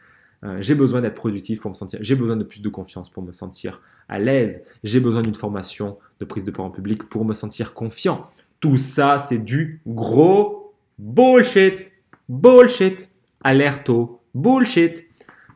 Euh, 0.44 0.58
j'ai 0.62 0.76
besoin 0.76 1.02
d'être 1.02 1.16
productif 1.16 1.60
pour 1.62 1.72
me 1.72 1.76
sentir, 1.76 2.00
j'ai 2.02 2.16
besoin 2.16 2.38
de 2.38 2.44
plus 2.44 2.62
de 2.62 2.70
confiance 2.70 3.10
pour 3.10 3.24
me 3.24 3.32
sentir 3.32 3.82
à 4.08 4.20
l'aise, 4.20 4.64
j'ai 4.84 5.00
besoin 5.00 5.22
d'une 5.22 5.36
formation 5.36 5.98
de 6.20 6.26
prise 6.26 6.46
de 6.46 6.52
parole 6.52 6.72
public 6.72 7.04
pour 7.04 7.26
me 7.26 7.34
sentir 7.34 7.74
confiant. 7.74 8.30
Tout 8.60 8.78
ça, 8.78 9.18
c'est 9.18 9.38
du 9.38 9.82
gros 9.86 10.74
bullshit. 10.98 11.92
Bullshit 12.28 13.10
alerte 13.42 13.90
au 13.90 14.22
bullshit. 14.34 15.06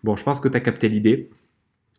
Bon, 0.04 0.16
je 0.16 0.24
pense 0.24 0.40
que 0.40 0.48
tu 0.48 0.58
as 0.58 0.60
capté 0.60 0.90
l'idée. 0.90 1.30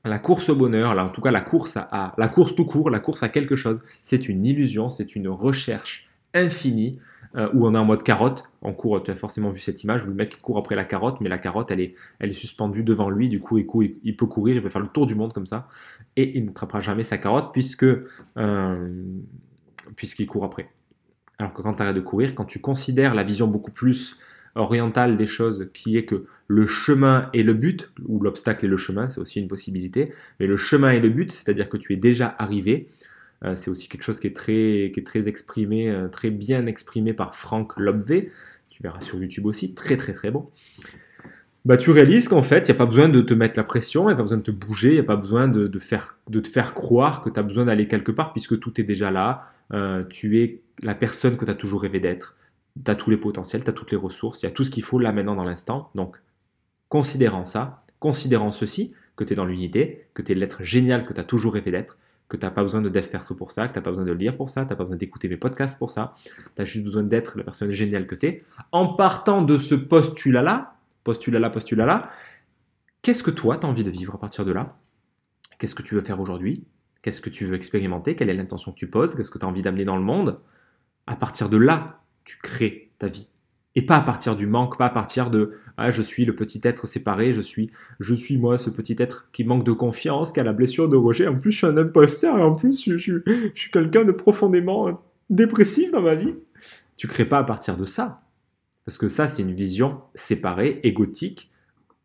La 0.05 0.19
course 0.19 0.51
au 0.51 0.57
bonheur, 0.57 0.95
là, 0.95 1.07
en 1.07 1.09
tout 1.09 1.23
cas 1.23 1.31
la 1.31 1.41
course 1.41 1.79
à, 1.79 2.13
la 2.19 2.29
course 2.29 2.55
tout 2.55 2.67
court, 2.67 2.91
la 2.91 3.01
course 3.01 3.23
à 3.23 3.31
quelque 3.31 3.57
chose, 3.57 3.83
c'est 4.03 4.29
une 4.29 4.45
illusion, 4.45 4.91
c'est 4.91 5.17
une 5.17 5.29
recherche 5.29 6.07
infinie 6.35 6.99
euh, 7.37 7.49
où 7.55 7.67
on 7.67 7.75
est 7.75 7.79
en 7.79 7.87
mode 7.87 8.03
carotte. 8.03 8.45
En 8.61 8.73
court, 8.75 9.03
tu 9.03 9.11
as 9.11 9.15
forcément 9.15 9.49
vu 9.49 9.61
cette 9.61 9.83
image 9.83 10.05
où 10.05 10.09
le 10.09 10.15
mec 10.15 10.41
court 10.43 10.59
après 10.59 10.75
la 10.75 10.85
carotte, 10.85 11.23
mais 11.23 11.31
la 11.31 11.39
carotte, 11.39 11.71
elle 11.71 11.81
est, 11.81 11.95
elle 12.19 12.31
est 12.31 12.35
suspendue 12.35 12.83
devant 12.83 13.09
lui. 13.09 13.31
Du 13.31 13.41
coup, 13.41 13.59
il, 13.59 13.97
il, 14.05 14.17
peut 14.17 14.27
courir, 14.27 14.57
il 14.57 14.63
peut 14.63 14.69
faire 14.69 14.83
le 14.83 14.89
tour 14.89 15.07
du 15.07 15.15
monde 15.15 15.33
comme 15.33 15.47
ça, 15.47 15.69
et 16.17 16.37
il 16.37 16.45
ne 16.45 16.51
trappera 16.51 16.81
jamais 16.81 17.03
sa 17.03 17.17
carotte 17.17 17.53
puisque 17.53 17.87
euh, 18.37 18.89
puisqu'il 19.97 20.27
court 20.27 20.45
après. 20.45 20.69
Alors 21.39 21.53
que 21.55 21.63
quand 21.63 21.75
tu 21.75 21.83
arrêtes 21.83 21.97
de 21.97 22.01
courir, 22.01 22.35
quand 22.35 22.45
tu 22.45 22.61
considères 22.61 23.15
la 23.15 23.25
vision 23.25 23.47
beaucoup 23.47 23.73
plus 23.73 24.17
orientale 24.55 25.17
des 25.17 25.27
choses 25.27 25.69
qui 25.75 25.97
est 25.97 26.05
que 26.05 26.25
le 26.47 26.67
chemin 26.67 27.29
est 27.33 27.43
le 27.43 27.55
but, 27.55 27.91
ou 28.07 28.21
l'obstacle 28.21 28.65
est 28.65 28.69
le 28.69 28.77
chemin, 28.77 29.09
c'est 29.09 29.21
aussi 29.21 29.41
une 29.41 29.49
possibilité, 29.49 30.13
mais 30.39 30.47
le 30.47 30.57
chemin 30.57 30.93
est 30.93 31.01
le 31.01 31.09
but, 31.09 31.31
c'est-à-dire 31.31 31.69
que 31.69 31.77
tu 31.77 31.93
es 31.93 31.97
déjà 31.97 32.35
arrivé. 32.39 32.89
Euh, 33.45 33.57
c'est 33.57 33.71
aussi 33.71 33.89
quelque 33.89 34.05
chose 34.05 34.21
qui 34.21 34.29
est 34.29 34.37
très, 34.37 34.91
qui 34.95 35.01
est 35.01 35.07
très 35.07 35.29
exprimé, 35.29 35.91
euh, 35.91 36.09
très 36.09 36.31
bien 36.31 36.67
exprimé 36.67 37.13
par 37.13 37.35
Franck 37.35 37.79
Lobvé. 37.79 38.31
Tu 38.71 38.83
verras 38.83 39.01
sur 39.01 39.19
YouTube 39.19 39.47
aussi, 39.47 39.75
très 39.75 39.97
très 39.97 40.13
très 40.13 40.31
bon. 40.31 40.49
Bah, 41.65 41.79
tu 41.79 41.91
réalises 41.91 42.29
qu'en 42.29 42.43
fait, 42.43 42.69
il 42.69 42.73
n'y 42.73 42.77
a 42.77 42.79
pas 42.79 42.87
besoin 42.87 43.09
de 43.09 43.23
te 43.23 43.33
mettre 43.33 43.59
la 43.59 43.65
pression, 43.65 44.03
il 44.03 44.07
n'y 44.09 44.13
a 44.13 44.17
pas 44.17 44.23
besoin 44.23 44.37
de 44.37 44.43
te 44.43 44.51
bouger, 44.51 44.89
il 44.89 44.95
n'y 44.95 45.01
a 45.01 45.05
pas 45.05 45.17
besoin 45.17 45.49
de, 45.49 45.79
faire, 45.79 46.19
de 46.29 46.41
te 46.41 46.49
faire 46.49 46.75
croire 46.75 47.23
que 47.23 47.31
tu 47.31 47.41
as 47.41 47.43
besoin 47.43 47.65
d'aller 47.65 47.89
quelque 47.89 48.13
part 48.13 48.33
puisque 48.33 48.61
tout 48.61 48.79
est 48.81 48.85
déjà 48.85 49.11
là. 49.11 49.41
Euh, 49.73 50.05
tu 50.05 50.41
es 50.41 50.61
la 50.83 50.95
personne 50.95 51.39
que 51.39 51.45
tu 51.45 51.51
as 51.51 51.55
toujours 51.55 51.81
rêvé 51.81 52.01
d'être. 52.01 52.37
Tu 52.83 52.91
as 52.91 52.97
tous 52.97 53.11
les 53.11 53.17
potentiels, 53.17 53.63
tu 53.63 53.71
as 53.71 53.73
toutes 53.73 53.93
les 53.93 53.97
ressources, 53.97 54.43
il 54.43 54.47
y 54.47 54.49
a 54.49 54.53
tout 54.53 54.65
ce 54.65 54.71
qu'il 54.71 54.83
faut 54.83 54.99
là 54.99 55.13
maintenant 55.13 55.37
dans 55.37 55.45
l'instant. 55.45 55.91
Donc, 55.95 56.21
considérant 56.89 57.45
ça, 57.45 57.85
considérant 58.01 58.51
ceci, 58.51 58.93
que 59.17 59.25
tu 59.25 59.33
es 59.33 59.37
dans 59.37 59.45
l'unité, 59.45 60.09
que 60.15 60.23
tu 60.23 60.33
es 60.33 60.35
l'être 60.35 60.63
génial 60.63 61.07
que 61.07 61.13
tu 61.13 61.21
as 61.21 61.25
toujours 61.25 61.55
rêvé 61.55 61.71
d'être, 61.71 61.99
que 62.29 62.37
tu 62.37 62.45
n'as 62.45 62.51
pas 62.51 62.63
besoin 62.63 62.81
de 62.81 62.89
dev 62.89 63.09
perso 63.09 63.35
pour 63.35 63.51
ça, 63.51 63.69
que 63.69 63.75
tu 63.75 63.79
n'as 63.79 63.83
pas 63.83 63.91
besoin 63.91 64.05
de 64.05 64.13
lire 64.13 64.37
pour 64.37 64.51
ça, 64.51 64.65
tu 64.65 64.71
n'as 64.71 64.77
pas 64.77 64.85
besoin 64.85 64.97
d'écouter 64.97 65.29
mes 65.29 65.37
podcasts 65.37 65.79
pour 65.79 65.91
ça, 65.91 66.15
tu 66.57 66.63
as 66.63 66.65
juste 66.65 66.85
besoin 66.85 67.03
d'être 67.03 67.39
la 67.39 67.45
personne 67.45 67.71
géniale 67.71 68.07
que 68.07 68.15
tu 68.15 68.27
es. 68.27 68.45
En 68.73 68.95
partant 68.95 69.43
de 69.43 69.59
ce 69.59 69.75
postulat-là, 69.75 70.75
postulat-là, 71.05 71.51
postulat-là, 71.51 72.11
qu'est-ce 73.03 73.23
que 73.23 73.31
toi, 73.31 73.59
tu 73.59 73.67
as 73.67 73.71
envie 73.71 73.85
de 73.85 73.91
vivre 73.91 74.15
à 74.15 74.19
partir 74.19 74.45
de 74.45 74.53
là? 74.53 74.77
Qu'est-ce 75.59 75.75
que 75.75 75.83
tu 75.83 75.95
veux 75.95 76.03
faire 76.03 76.19
aujourd'hui? 76.19 76.65
Qu'est-ce 77.03 77.21
que 77.21 77.31
tu 77.31 77.45
veux 77.45 77.55
expérimenter? 77.55 78.17
Quelle 78.17 78.31
est 78.31 78.35
l'intention 78.35 78.73
que 78.73 78.79
tu 78.79 78.89
poses? 78.89 79.15
Qu'est-ce 79.15 79.31
que 79.31 79.39
tu 79.39 79.45
as 79.45 79.49
envie 79.49 79.63
d'amener 79.63 79.85
dans 79.85 79.97
le 79.97 80.03
monde? 80.03 80.41
À 81.07 81.17
partir 81.17 81.51
de 81.51 81.59
là, 81.59 82.01
tu 82.25 82.39
crées 82.43 82.91
ta 82.99 83.09
vie. 83.09 83.29
Et 83.77 83.83
pas 83.83 83.97
à 83.97 84.03
partir 84.03 84.37
du 84.37 84.47
manque, 84.47 84.79
pas 84.79 84.87
à 84.87 84.91
partir 84.91 85.31
de 85.31 85.53
ah, 85.77 85.91
je 85.91 86.03
suis 86.03 86.25
le 86.25 86.37
petit 86.37 86.61
être 86.63 86.87
séparé, 86.87 87.33
je 87.33 87.41
suis, 87.41 87.71
je 87.99 88.15
suis 88.15 88.39
moi 88.39 88.57
ce 88.57 88.71
petit 88.71 88.95
être 88.99 89.29
qui 89.33 89.43
manque 89.43 89.65
de 89.65 89.73
confiance, 89.73 90.31
qui 90.31 90.39
a 90.39 90.45
la 90.45 90.53
blessure 90.53 90.89
de 90.89 90.97
rejet. 90.97 91.27
En 91.27 91.37
plus, 91.37 91.51
je 91.51 91.57
suis 91.59 91.67
un 91.67 91.77
imposteur 91.77 92.39
et 92.39 92.43
en 92.43 92.55
plus, 92.55 92.85
je, 92.85 92.97
je, 92.97 93.19
suis 93.55 93.71
quelqu'un 93.73 94.05
de 94.05 94.13
profondément 94.13 95.03
dépressif 95.29 95.91
dans 95.91 96.03
ma 96.03 96.15
vie. 96.15 96.35
Tu 96.97 97.09
crées 97.09 97.25
pas 97.25 97.39
à 97.39 97.45
partir 97.45 97.77
de 97.77 97.85
ça. 97.85 98.23
Parce 98.85 98.99
que 98.99 99.09
ça, 99.09 99.27
c'est 99.27 99.43
une 99.43 99.55
vision 99.55 100.01
séparée, 100.15 100.81
égotique, 100.85 101.51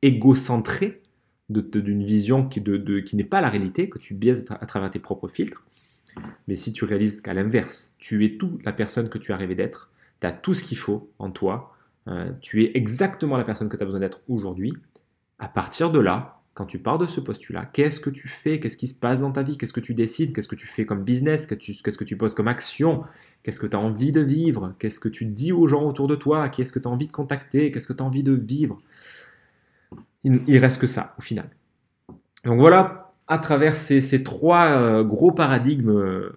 égocentrée 0.02 1.02
d'une 1.50 2.04
vision 2.04 2.48
qui, 2.48 2.62
de, 2.62 3.00
qui 3.00 3.16
n'est 3.16 3.24
pas 3.24 3.42
la 3.42 3.50
réalité, 3.50 3.90
que 3.90 3.98
tu 3.98 4.14
biaises 4.14 4.46
à 4.50 4.66
travers 4.66 4.90
tes 4.92 5.00
propres 5.00 5.28
filtres. 5.28 5.64
Mais 6.48 6.56
si 6.56 6.74
tu 6.74 6.86
réalises 6.86 7.22
qu'à 7.22 7.34
l'inverse, 7.34 7.94
tu 7.98 8.24
es 8.26 8.38
tout 8.38 8.60
la 8.64 8.74
personne 8.74 9.10
que 9.10 9.18
tu 9.18 9.34
as 9.34 9.38
rêvé 9.38 9.56
d'être, 9.56 9.92
tu 10.22 10.28
as 10.28 10.32
tout 10.32 10.54
ce 10.54 10.64
qu'il 10.64 10.78
faut 10.78 11.12
en 11.20 11.32
toi, 11.32 11.76
euh, 12.08 12.32
tu 12.42 12.64
es 12.64 12.72
exactement 12.76 13.38
la 13.38 13.44
personne 13.44 13.70
que 13.70 13.78
tu 13.78 13.84
as 13.84 13.86
besoin 13.86 14.00
d'être 14.00 14.22
aujourd'hui, 14.28 14.74
à 15.38 15.48
partir 15.48 15.92
de 15.92 16.00
là, 16.00 16.42
quand 16.54 16.66
tu 16.66 16.80
pars 16.80 16.98
de 16.98 17.06
ce 17.06 17.22
postulat, 17.22 17.66
qu'est-ce 17.66 18.02
que 18.02 18.10
tu 18.10 18.28
fais? 18.28 18.60
Qu'est-ce 18.60 18.76
qui 18.76 18.88
se 18.88 18.94
passe 18.94 19.22
dans 19.22 19.32
ta 19.32 19.44
vie? 19.44 19.58
Qu'est-ce 19.58 19.72
que 19.72 19.80
tu 19.80 19.94
décides? 19.94 20.36
Qu'est-ce 20.36 20.48
que 20.50 20.56
tu 20.56 20.68
fais 20.68 20.86
comme 20.86 21.04
business? 21.04 21.48
Qu'est-ce 21.48 21.98
que 21.98 22.04
tu 22.04 22.18
poses 22.18 22.34
comme 22.34 22.50
action? 22.50 23.04
Qu'est-ce 23.44 23.62
que 23.62 23.68
tu 23.68 23.78
as 23.78 23.80
envie 23.80 24.12
de 24.12 24.20
vivre? 24.20 24.76
Qu'est-ce 24.78 25.00
que 25.00 25.08
tu 25.08 25.24
dis 25.24 25.54
aux 25.54 25.68
gens 25.68 25.84
autour 25.84 26.08
de 26.08 26.16
toi? 26.16 26.50
Qui 26.50 26.62
est-ce 26.62 26.74
que 26.74 26.80
tu 26.80 26.88
as 26.88 26.92
envie 26.92 27.08
de 27.08 27.14
contacter? 27.14 27.72
Qu'est-ce 27.72 27.88
que 27.88 27.94
tu 27.94 28.04
as 28.04 28.06
envie 28.06 28.24
de 28.24 28.34
vivre? 28.34 28.82
Il, 30.26 30.42
il, 30.48 30.58
reste 30.58 30.82
que 30.82 30.88
ça 30.88 31.16
au 31.18 31.22
final. 31.22 31.50
Donc 32.44 32.60
voilà, 32.60 33.14
à 33.30 33.38
travers 33.38 33.78
ces, 33.78 34.24
trois 34.24 34.66
euh, 34.72 35.04
gros 35.04 35.32
paradigmes 35.32 35.92
euh, 35.92 36.36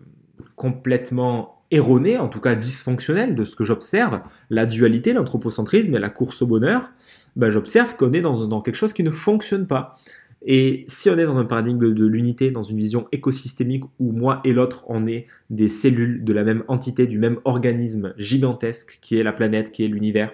complètement 0.54 1.61
erroné, 1.72 2.18
en 2.18 2.28
tout 2.28 2.40
cas 2.40 2.54
dysfonctionnel 2.54 3.34
de 3.34 3.44
ce 3.44 3.56
que 3.56 3.64
j'observe, 3.64 4.20
la 4.50 4.66
dualité, 4.66 5.12
l'anthropocentrisme 5.12 5.94
et 5.94 5.98
la 5.98 6.10
course 6.10 6.42
au 6.42 6.46
bonheur, 6.46 6.92
ben, 7.34 7.50
j'observe 7.50 7.96
qu'on 7.96 8.12
est 8.12 8.20
dans, 8.20 8.60
quelque 8.60 8.76
chose 8.76 8.92
qui 8.92 9.02
ne 9.02 9.10
fonctionne 9.10 9.66
pas. 9.66 9.98
Et 10.44 10.84
si 10.88 11.08
on 11.08 11.16
est 11.16 11.24
dans 11.24 11.38
un 11.38 11.44
paradigme 11.44 11.94
de 11.94 12.06
l'unité, 12.06 12.50
dans 12.50 12.62
une 12.62 12.76
vision 12.76 13.06
écosystémique 13.12 13.84
où 14.00 14.12
moi 14.12 14.40
et 14.44 14.52
l'autre, 14.52 14.84
on 14.88 15.06
est 15.06 15.26
des 15.50 15.68
cellules 15.68 16.24
de 16.24 16.32
la 16.32 16.44
même 16.44 16.64
entité, 16.68 17.06
du 17.06 17.18
même 17.18 17.38
organisme 17.44 18.12
gigantesque 18.18 18.98
qui 19.00 19.18
est 19.18 19.22
la 19.22 19.32
planète, 19.32 19.70
qui 19.70 19.84
est 19.84 19.88
l'univers, 19.88 20.32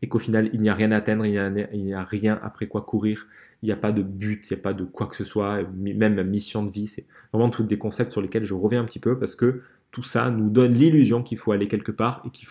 et 0.00 0.08
qu'au 0.08 0.20
final, 0.20 0.48
il 0.52 0.60
n'y 0.60 0.68
a 0.68 0.74
rien 0.74 0.92
à 0.92 0.96
atteindre, 0.96 1.26
il 1.26 1.32
n'y 1.32 1.92
a, 1.92 2.00
a, 2.00 2.04
rien 2.04 2.38
après 2.42 2.68
quoi 2.68 2.82
courir, 2.82 3.26
il 3.62 3.66
n'y 3.66 3.72
a 3.72 3.76
pas 3.76 3.90
de 3.90 4.02
but, 4.02 4.48
il 4.48 4.54
n'y 4.54 4.60
a 4.60 4.62
pas 4.62 4.72
de 4.72 4.84
quoi 4.84 5.08
que 5.08 5.16
ce 5.16 5.24
soit, 5.24 5.64
même 5.74 6.22
mission 6.22 6.62
de 6.62 6.70
vie, 6.70 6.86
c'est 6.86 7.04
vraiment 7.32 7.50
tous 7.50 7.64
des 7.64 7.78
concepts 7.78 8.12
sur 8.12 8.22
lesquels 8.22 8.44
je 8.44 8.54
reviens 8.54 8.80
un 8.80 8.84
petit 8.84 9.00
peu 9.00 9.18
parce 9.18 9.34
que 9.34 9.62
tout 9.90 10.02
ça 10.02 10.30
nous 10.30 10.50
donne 10.50 10.74
l'illusion 10.74 11.22
qu'il 11.22 11.38
faut 11.38 11.52
aller 11.52 11.66
quelque 11.66 11.92
part 11.92 12.22
et 12.24 12.30
qu'il 12.30 12.46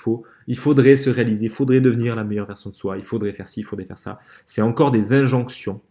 faudrait 0.57 0.97
se 0.97 1.09
réaliser, 1.09 1.45
il 1.45 1.51
faudrait 1.51 1.81
devenir 1.81 2.15
la 2.15 2.23
meilleure 2.23 2.47
version 2.47 2.69
de 2.69 2.75
soi, 2.75 2.97
il 2.97 3.03
faudrait 3.03 3.33
faire 3.33 3.47
ci, 3.47 3.61
il 3.61 3.63
faudrait 3.63 3.85
faire 3.85 3.99
ça. 3.99 4.19
C'est 4.45 4.61
encore 4.61 4.91
des 4.91 5.13
injonctions 5.13 5.81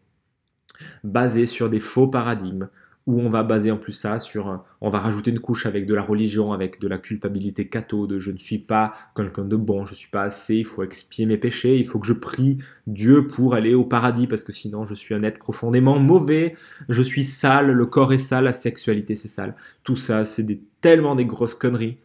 basées 1.05 1.47
sur 1.47 1.71
des 1.71 1.81
faux 1.81 2.09
paradigmes 2.09 2.69
où 3.07 3.21
on 3.21 3.31
va 3.31 3.45
baser 3.45 3.71
en 3.71 3.77
plus 3.77 3.93
ça 3.93 4.19
sur, 4.19 4.65
on 4.81 4.91
va 4.91 4.99
rajouter 4.99 5.31
une 5.31 5.39
couche 5.39 5.65
avec 5.65 5.87
de 5.87 5.95
la 5.95 6.03
religion, 6.03 6.53
avec 6.53 6.81
de 6.81 6.89
la 6.89 6.99
culpabilité 6.99 7.69
catho, 7.69 8.09
de 8.09 8.19
je 8.19 8.33
ne 8.33 8.37
suis 8.37 8.59
pas 8.59 8.93
quelqu'un 9.15 9.45
de 9.45 9.55
bon, 9.55 9.87
je 9.87 9.93
ne 9.93 9.97
suis 9.97 10.11
pas 10.11 10.23
assez, 10.23 10.57
il 10.57 10.65
faut 10.65 10.83
expier 10.83 11.25
mes 11.25 11.37
péchés, 11.37 11.79
il 11.79 11.87
faut 11.87 12.01
que 12.01 12.07
je 12.07 12.13
prie 12.13 12.59
Dieu 12.89 13.29
pour 13.29 13.55
aller 13.55 13.75
au 13.75 13.85
paradis 13.85 14.27
parce 14.27 14.43
que 14.43 14.53
sinon 14.53 14.85
je 14.85 14.95
suis 14.95 15.15
un 15.15 15.23
être 15.23 15.39
profondément 15.39 16.01
mauvais, 16.01 16.57
je 16.89 17.01
suis 17.01 17.23
sale, 17.23 17.71
le 17.71 17.87
corps 17.87 18.13
est 18.13 18.19
sale, 18.19 18.45
la 18.45 18.53
sexualité 18.53 19.15
c'est 19.15 19.29
sale. 19.29 19.55
Tout 19.85 19.97
ça, 19.97 20.25
c'est 20.25 20.45
tellement 20.81 21.15
des 21.15 21.27
grosses 21.27 21.55
conneries 21.55 21.99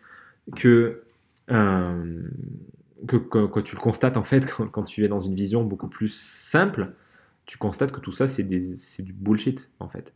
que, 0.56 1.02
euh, 1.50 2.22
que, 3.08 3.18
quand 3.18 3.64
tu 3.64 3.76
le 3.76 3.82
constates 3.82 4.18
en 4.18 4.24
fait, 4.24 4.46
quand, 4.72 4.84
tu 4.84 5.04
es 5.04 5.08
dans 5.08 5.20
une 5.20 5.34
vision 5.34 5.64
beaucoup 5.64 5.88
plus 5.88 6.14
simple, 6.14 6.94
tu 7.48 7.58
constates 7.58 7.92
que 7.92 8.00
tout 8.00 8.12
ça 8.12 8.28
c'est 8.28 8.44
du 8.44 9.14
bullshit 9.14 9.72
en 9.80 9.90
fait. 9.90 10.14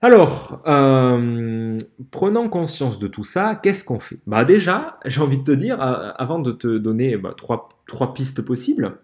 Alors, 0.00 0.62
euh, 0.68 1.76
prenant 2.12 2.48
conscience 2.48 3.00
de 3.00 3.08
tout 3.08 3.24
ça, 3.24 3.56
qu'est-ce 3.56 3.82
qu'on 3.82 3.98
fait? 3.98 4.18
Bah 4.28 4.44
déjà, 4.44 4.98
j'ai 5.04 5.20
envie 5.20 5.38
de 5.38 5.44
te 5.44 5.50
dire, 5.50 5.82
euh, 5.82 6.12
avant 6.16 6.38
de 6.38 6.52
te 6.52 6.78
donner 6.78 7.16
bah, 7.16 7.34
trois, 7.36 7.68
pistes 8.14 8.42
possibles, 8.42 8.98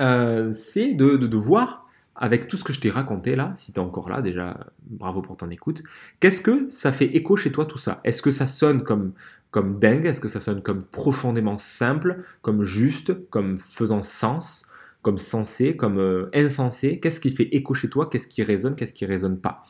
euh, 0.00 0.52
c'est 0.52 0.94
de, 0.94 1.16
de, 1.16 1.36
voir, 1.36 1.86
avec 2.16 2.48
tout 2.48 2.56
ce 2.56 2.64
que 2.64 2.72
je 2.72 2.80
t'ai 2.80 2.90
raconté 2.90 3.36
là, 3.36 3.52
si 3.54 3.72
tu 3.72 3.78
es 3.78 3.82
encore 3.82 4.08
là, 4.08 4.22
déjà, 4.22 4.66
bravo 4.86 5.22
pour 5.22 5.36
ton 5.36 5.50
écoute, 5.50 5.84
qu'est-ce 6.18 6.40
que 6.40 6.68
ça 6.68 6.90
fait 6.90 7.06
écho 7.16 7.36
chez 7.36 7.52
toi 7.52 7.64
tout 7.64 7.78
ça? 7.78 8.00
Est-ce 8.02 8.22
que 8.22 8.32
ça 8.32 8.46
sonne 8.46 8.82
comme, 8.82 9.12
comme 9.52 9.78
dingue? 9.78 10.06
Est-ce 10.06 10.20
que 10.20 10.28
ça 10.28 10.40
sonne 10.40 10.62
comme 10.62 10.82
profondément 10.82 11.58
simple, 11.58 12.24
comme 12.42 12.64
juste, 12.64 13.28
comme 13.30 13.56
faisant 13.58 14.02
sens 14.02 14.66
comme 15.02 15.18
sensé, 15.18 15.76
comme 15.76 16.30
insensé, 16.32 17.00
qu'est-ce 17.00 17.18
qui 17.18 17.30
fait 17.30 17.48
écho 17.56 17.74
chez 17.74 17.90
toi, 17.90 18.08
qu'est-ce 18.08 18.28
qui 18.28 18.44
résonne, 18.44 18.76
qu'est-ce 18.76 18.92
qui 18.92 19.04
résonne 19.04 19.40
pas? 19.40 19.64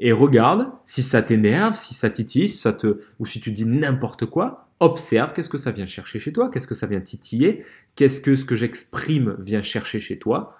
Et 0.00 0.12
regarde 0.12 0.68
si 0.84 1.02
ça 1.02 1.22
t'énerve, 1.22 1.74
si 1.74 1.94
ça 1.94 2.10
titille, 2.10 2.48
ça 2.48 2.72
te, 2.72 3.00
ou 3.18 3.26
si 3.26 3.38
tu 3.38 3.52
dis 3.52 3.66
n'importe 3.66 4.26
quoi. 4.26 4.66
Observe 4.80 5.34
qu'est-ce 5.34 5.50
que 5.50 5.58
ça 5.58 5.72
vient 5.72 5.84
chercher 5.84 6.18
chez 6.18 6.32
toi, 6.32 6.50
qu'est-ce 6.50 6.66
que 6.66 6.74
ça 6.74 6.86
vient 6.86 7.02
titiller, 7.02 7.64
qu'est-ce 7.96 8.22
que 8.22 8.34
ce 8.34 8.46
que 8.46 8.56
j'exprime 8.56 9.36
vient 9.38 9.60
chercher 9.60 10.00
chez 10.00 10.18
toi. 10.18 10.56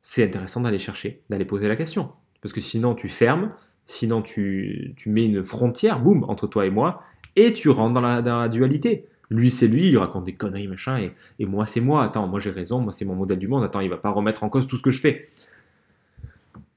C'est 0.00 0.24
intéressant 0.24 0.62
d'aller 0.62 0.78
chercher, 0.78 1.22
d'aller 1.28 1.44
poser 1.44 1.68
la 1.68 1.76
question. 1.76 2.10
Parce 2.40 2.54
que 2.54 2.62
sinon 2.62 2.94
tu 2.94 3.08
fermes, 3.08 3.52
sinon 3.84 4.22
tu, 4.22 4.94
tu 4.96 5.10
mets 5.10 5.26
une 5.26 5.44
frontière, 5.44 6.00
boum, 6.00 6.24
entre 6.24 6.46
toi 6.46 6.64
et 6.64 6.70
moi, 6.70 7.02
et 7.36 7.52
tu 7.52 7.68
rentres 7.68 7.92
dans 7.92 8.00
la, 8.00 8.22
dans 8.22 8.40
la 8.40 8.48
dualité. 8.48 9.06
Lui, 9.28 9.50
c'est 9.50 9.68
lui, 9.68 9.90
il 9.90 9.98
raconte 9.98 10.24
des 10.24 10.34
conneries, 10.34 10.66
machin, 10.66 10.96
et, 10.96 11.12
et 11.38 11.44
moi, 11.44 11.66
c'est 11.66 11.82
moi. 11.82 12.02
Attends, 12.02 12.26
moi 12.26 12.40
j'ai 12.40 12.50
raison, 12.50 12.80
moi 12.80 12.92
c'est 12.92 13.04
mon 13.04 13.14
modèle 13.14 13.38
du 13.38 13.48
monde. 13.48 13.64
Attends, 13.64 13.80
il 13.80 13.90
va 13.90 13.98
pas 13.98 14.08
remettre 14.08 14.44
en 14.44 14.48
cause 14.48 14.66
tout 14.66 14.78
ce 14.78 14.82
que 14.82 14.90
je 14.90 15.02
fais. 15.02 15.28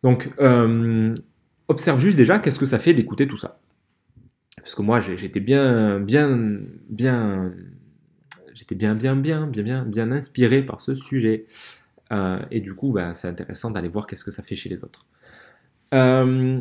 Donc, 0.04 0.30
euh, 0.40 1.16
observe 1.72 2.00
juste 2.00 2.18
déjà 2.18 2.40
qu'est-ce 2.40 2.60
que 2.60 2.66
ça 2.66 2.80
fait 2.80 2.94
d'écouter 2.94 3.28
tout 3.28 3.38
ça. 3.38 3.60
Parce 4.58 4.76
que 4.76 4.82
moi, 4.84 5.00
j'étais 5.00 5.40
bien, 5.40 6.00
bien, 6.00 6.60
bien, 6.90 7.52
j'étais 8.54 8.76
bien, 8.76 8.94
bien, 8.94 9.16
bien, 9.16 9.48
bien, 9.48 9.62
bien, 9.64 9.86
bien 9.86 10.12
inspiré 10.12 10.64
par 10.64 10.82
ce 10.82 10.94
sujet. 10.94 11.46
Euh, 12.12 12.40
et 12.52 12.60
du 12.60 12.76
coup, 12.76 12.92
bah, 12.92 13.14
c'est 13.14 13.28
intéressant 13.28 13.72
d'aller 13.72 13.88
voir 13.88 14.06
qu'est-ce 14.06 14.24
que 14.24 14.32
ça 14.32 14.44
fait 14.44 14.56
chez 14.56 14.70
les 14.70 14.84
autres. 14.84 15.06
Euh, 15.94 16.60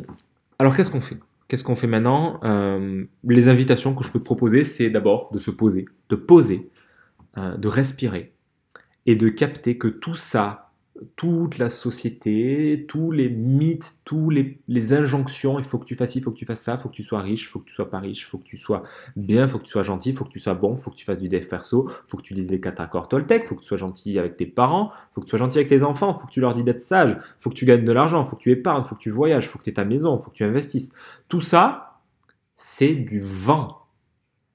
alors, 0.58 0.74
qu'est-ce 0.74 0.90
qu'on 0.90 1.00
fait? 1.00 1.18
Qu'est-ce 1.48 1.64
qu'on 1.64 1.76
fait 1.76 1.88
maintenant? 1.88 2.40
Euh, 2.44 3.04
Les 3.24 3.48
invitations 3.48 3.94
que 3.94 4.04
je 4.04 4.10
peux 4.10 4.20
te 4.20 4.24
proposer, 4.24 4.64
c'est 4.64 4.88
d'abord 4.88 5.30
de 5.32 5.38
se 5.38 5.50
poser, 5.50 5.86
de 6.08 6.16
poser, 6.16 6.70
de 7.36 7.68
respirer 7.68 8.32
et 9.06 9.14
de 9.14 9.28
capter 9.28 9.78
que 9.78 9.88
tout 9.88 10.14
ça, 10.14 10.69
toute 11.16 11.58
la 11.58 11.68
société, 11.68 12.84
tous 12.88 13.10
les 13.10 13.28
mythes, 13.28 13.94
tous 14.04 14.30
les, 14.30 14.92
injonctions, 14.92 15.58
il 15.58 15.64
faut 15.64 15.78
que 15.78 15.84
tu 15.84 15.94
fasses 15.94 16.12
ci, 16.12 16.18
il 16.18 16.22
faut 16.22 16.30
que 16.30 16.36
tu 16.36 16.44
fasses 16.44 16.62
ça, 16.62 16.74
il 16.74 16.78
faut 16.78 16.88
que 16.88 16.94
tu 16.94 17.02
sois 17.02 17.20
riche, 17.20 17.44
il 17.44 17.46
faut 17.46 17.60
que 17.60 17.66
tu 17.66 17.74
sois 17.74 17.90
pas 17.90 17.98
riche, 17.98 18.22
il 18.22 18.24
faut 18.24 18.38
que 18.38 18.44
tu 18.44 18.56
sois 18.56 18.82
bien, 19.16 19.42
il 19.42 19.48
faut 19.48 19.58
que 19.58 19.64
tu 19.64 19.70
sois 19.70 19.82
gentil, 19.82 20.10
il 20.10 20.16
faut 20.16 20.24
que 20.24 20.30
tu 20.30 20.40
sois 20.40 20.54
bon, 20.54 20.74
il 20.74 20.80
faut 20.80 20.90
que 20.90 20.96
tu 20.96 21.04
fasses 21.04 21.18
du 21.18 21.28
dev 21.28 21.46
perso, 21.46 21.88
il 21.88 22.10
faut 22.10 22.16
que 22.16 22.22
tu 22.22 22.34
lises 22.34 22.50
les 22.50 22.60
quatre 22.60 22.80
accords 22.80 23.08
Toltec, 23.08 23.42
il 23.44 23.48
faut 23.48 23.54
que 23.54 23.60
tu 23.60 23.66
sois 23.66 23.76
gentil 23.76 24.18
avec 24.18 24.36
tes 24.36 24.46
parents, 24.46 24.90
il 24.92 25.14
faut 25.14 25.20
que 25.20 25.26
tu 25.26 25.30
sois 25.30 25.38
gentil 25.38 25.58
avec 25.58 25.68
tes 25.68 25.82
enfants, 25.82 26.14
il 26.16 26.20
faut 26.20 26.26
que 26.26 26.32
tu 26.32 26.40
leur 26.40 26.54
dis 26.54 26.64
d'être 26.64 26.80
sage, 26.80 27.12
il 27.12 27.42
faut 27.42 27.50
que 27.50 27.54
tu 27.54 27.64
gagnes 27.64 27.84
de 27.84 27.92
l'argent, 27.92 28.22
il 28.22 28.28
faut 28.28 28.36
que 28.36 28.42
tu 28.42 28.50
épargnes, 28.50 28.82
il 28.84 28.88
faut 28.88 28.94
que 28.94 29.00
tu 29.00 29.10
voyages, 29.10 29.44
il 29.44 29.48
faut 29.48 29.58
que 29.58 29.64
tu 29.64 29.70
aies 29.70 29.74
ta 29.74 29.84
maison, 29.84 30.16
il 30.16 30.22
faut 30.22 30.30
que 30.30 30.36
tu 30.36 30.44
investisses. 30.44 30.90
Tout 31.28 31.40
ça, 31.40 32.00
c'est 32.54 32.94
du 32.94 33.20
vent. 33.20 33.86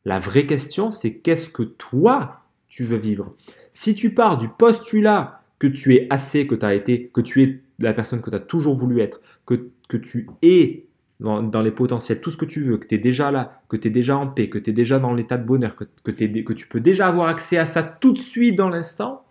La 0.05 0.19
vraie 0.19 0.45
question, 0.45 0.91
c'est 0.91 1.17
qu'est-ce 1.17 1.49
que 1.49 1.63
toi, 1.63 2.41
tu 2.67 2.83
veux 2.83 2.97
vivre. 2.97 3.33
Si 3.71 3.95
tu 3.95 4.13
pars 4.13 4.37
du 4.37 4.49
postulat 4.49 5.41
que 5.59 5.67
tu 5.67 5.95
es 5.95 6.07
assez, 6.09 6.47
que 6.47 6.55
tu 6.55 6.65
été, 6.67 7.09
que 7.13 7.21
tu 7.21 7.43
es 7.43 7.61
la 7.79 7.93
personne 7.93 8.21
que 8.21 8.29
tu 8.29 8.35
as 8.35 8.39
toujours 8.39 8.75
voulu 8.75 9.01
être, 9.01 9.21
que, 9.45 9.69
que 9.87 9.97
tu 9.97 10.27
es 10.41 10.85
dans, 11.19 11.61
les 11.61 11.71
potentiels, 11.71 12.19
tout 12.19 12.31
ce 12.31 12.37
que 12.37 12.45
tu 12.45 12.61
veux, 12.61 12.77
que 12.77 12.87
tu 12.87 12.95
es 12.95 12.97
déjà 12.97 13.31
là, 13.31 13.61
que 13.69 13.77
tu 13.77 13.87
es 13.87 13.91
déjà 13.91 14.17
en 14.17 14.27
paix, 14.27 14.49
que 14.49 14.57
tu 14.57 14.71
es 14.71 14.73
déjà 14.73 14.99
dans 14.99 15.13
l'état 15.13 15.37
de 15.37 15.45
bonheur, 15.45 15.75
que, 15.75 15.85
que, 16.03 16.11
que 16.11 16.53
tu 16.53 16.67
peux 16.67 16.81
déjà 16.81 17.07
avoir 17.07 17.29
accès 17.29 17.57
à 17.57 17.65
ça 17.65 17.83
tout 17.83 18.11
de 18.11 18.17
suite 18.17 18.55
dans 18.55 18.69
l'instant, 18.69 19.25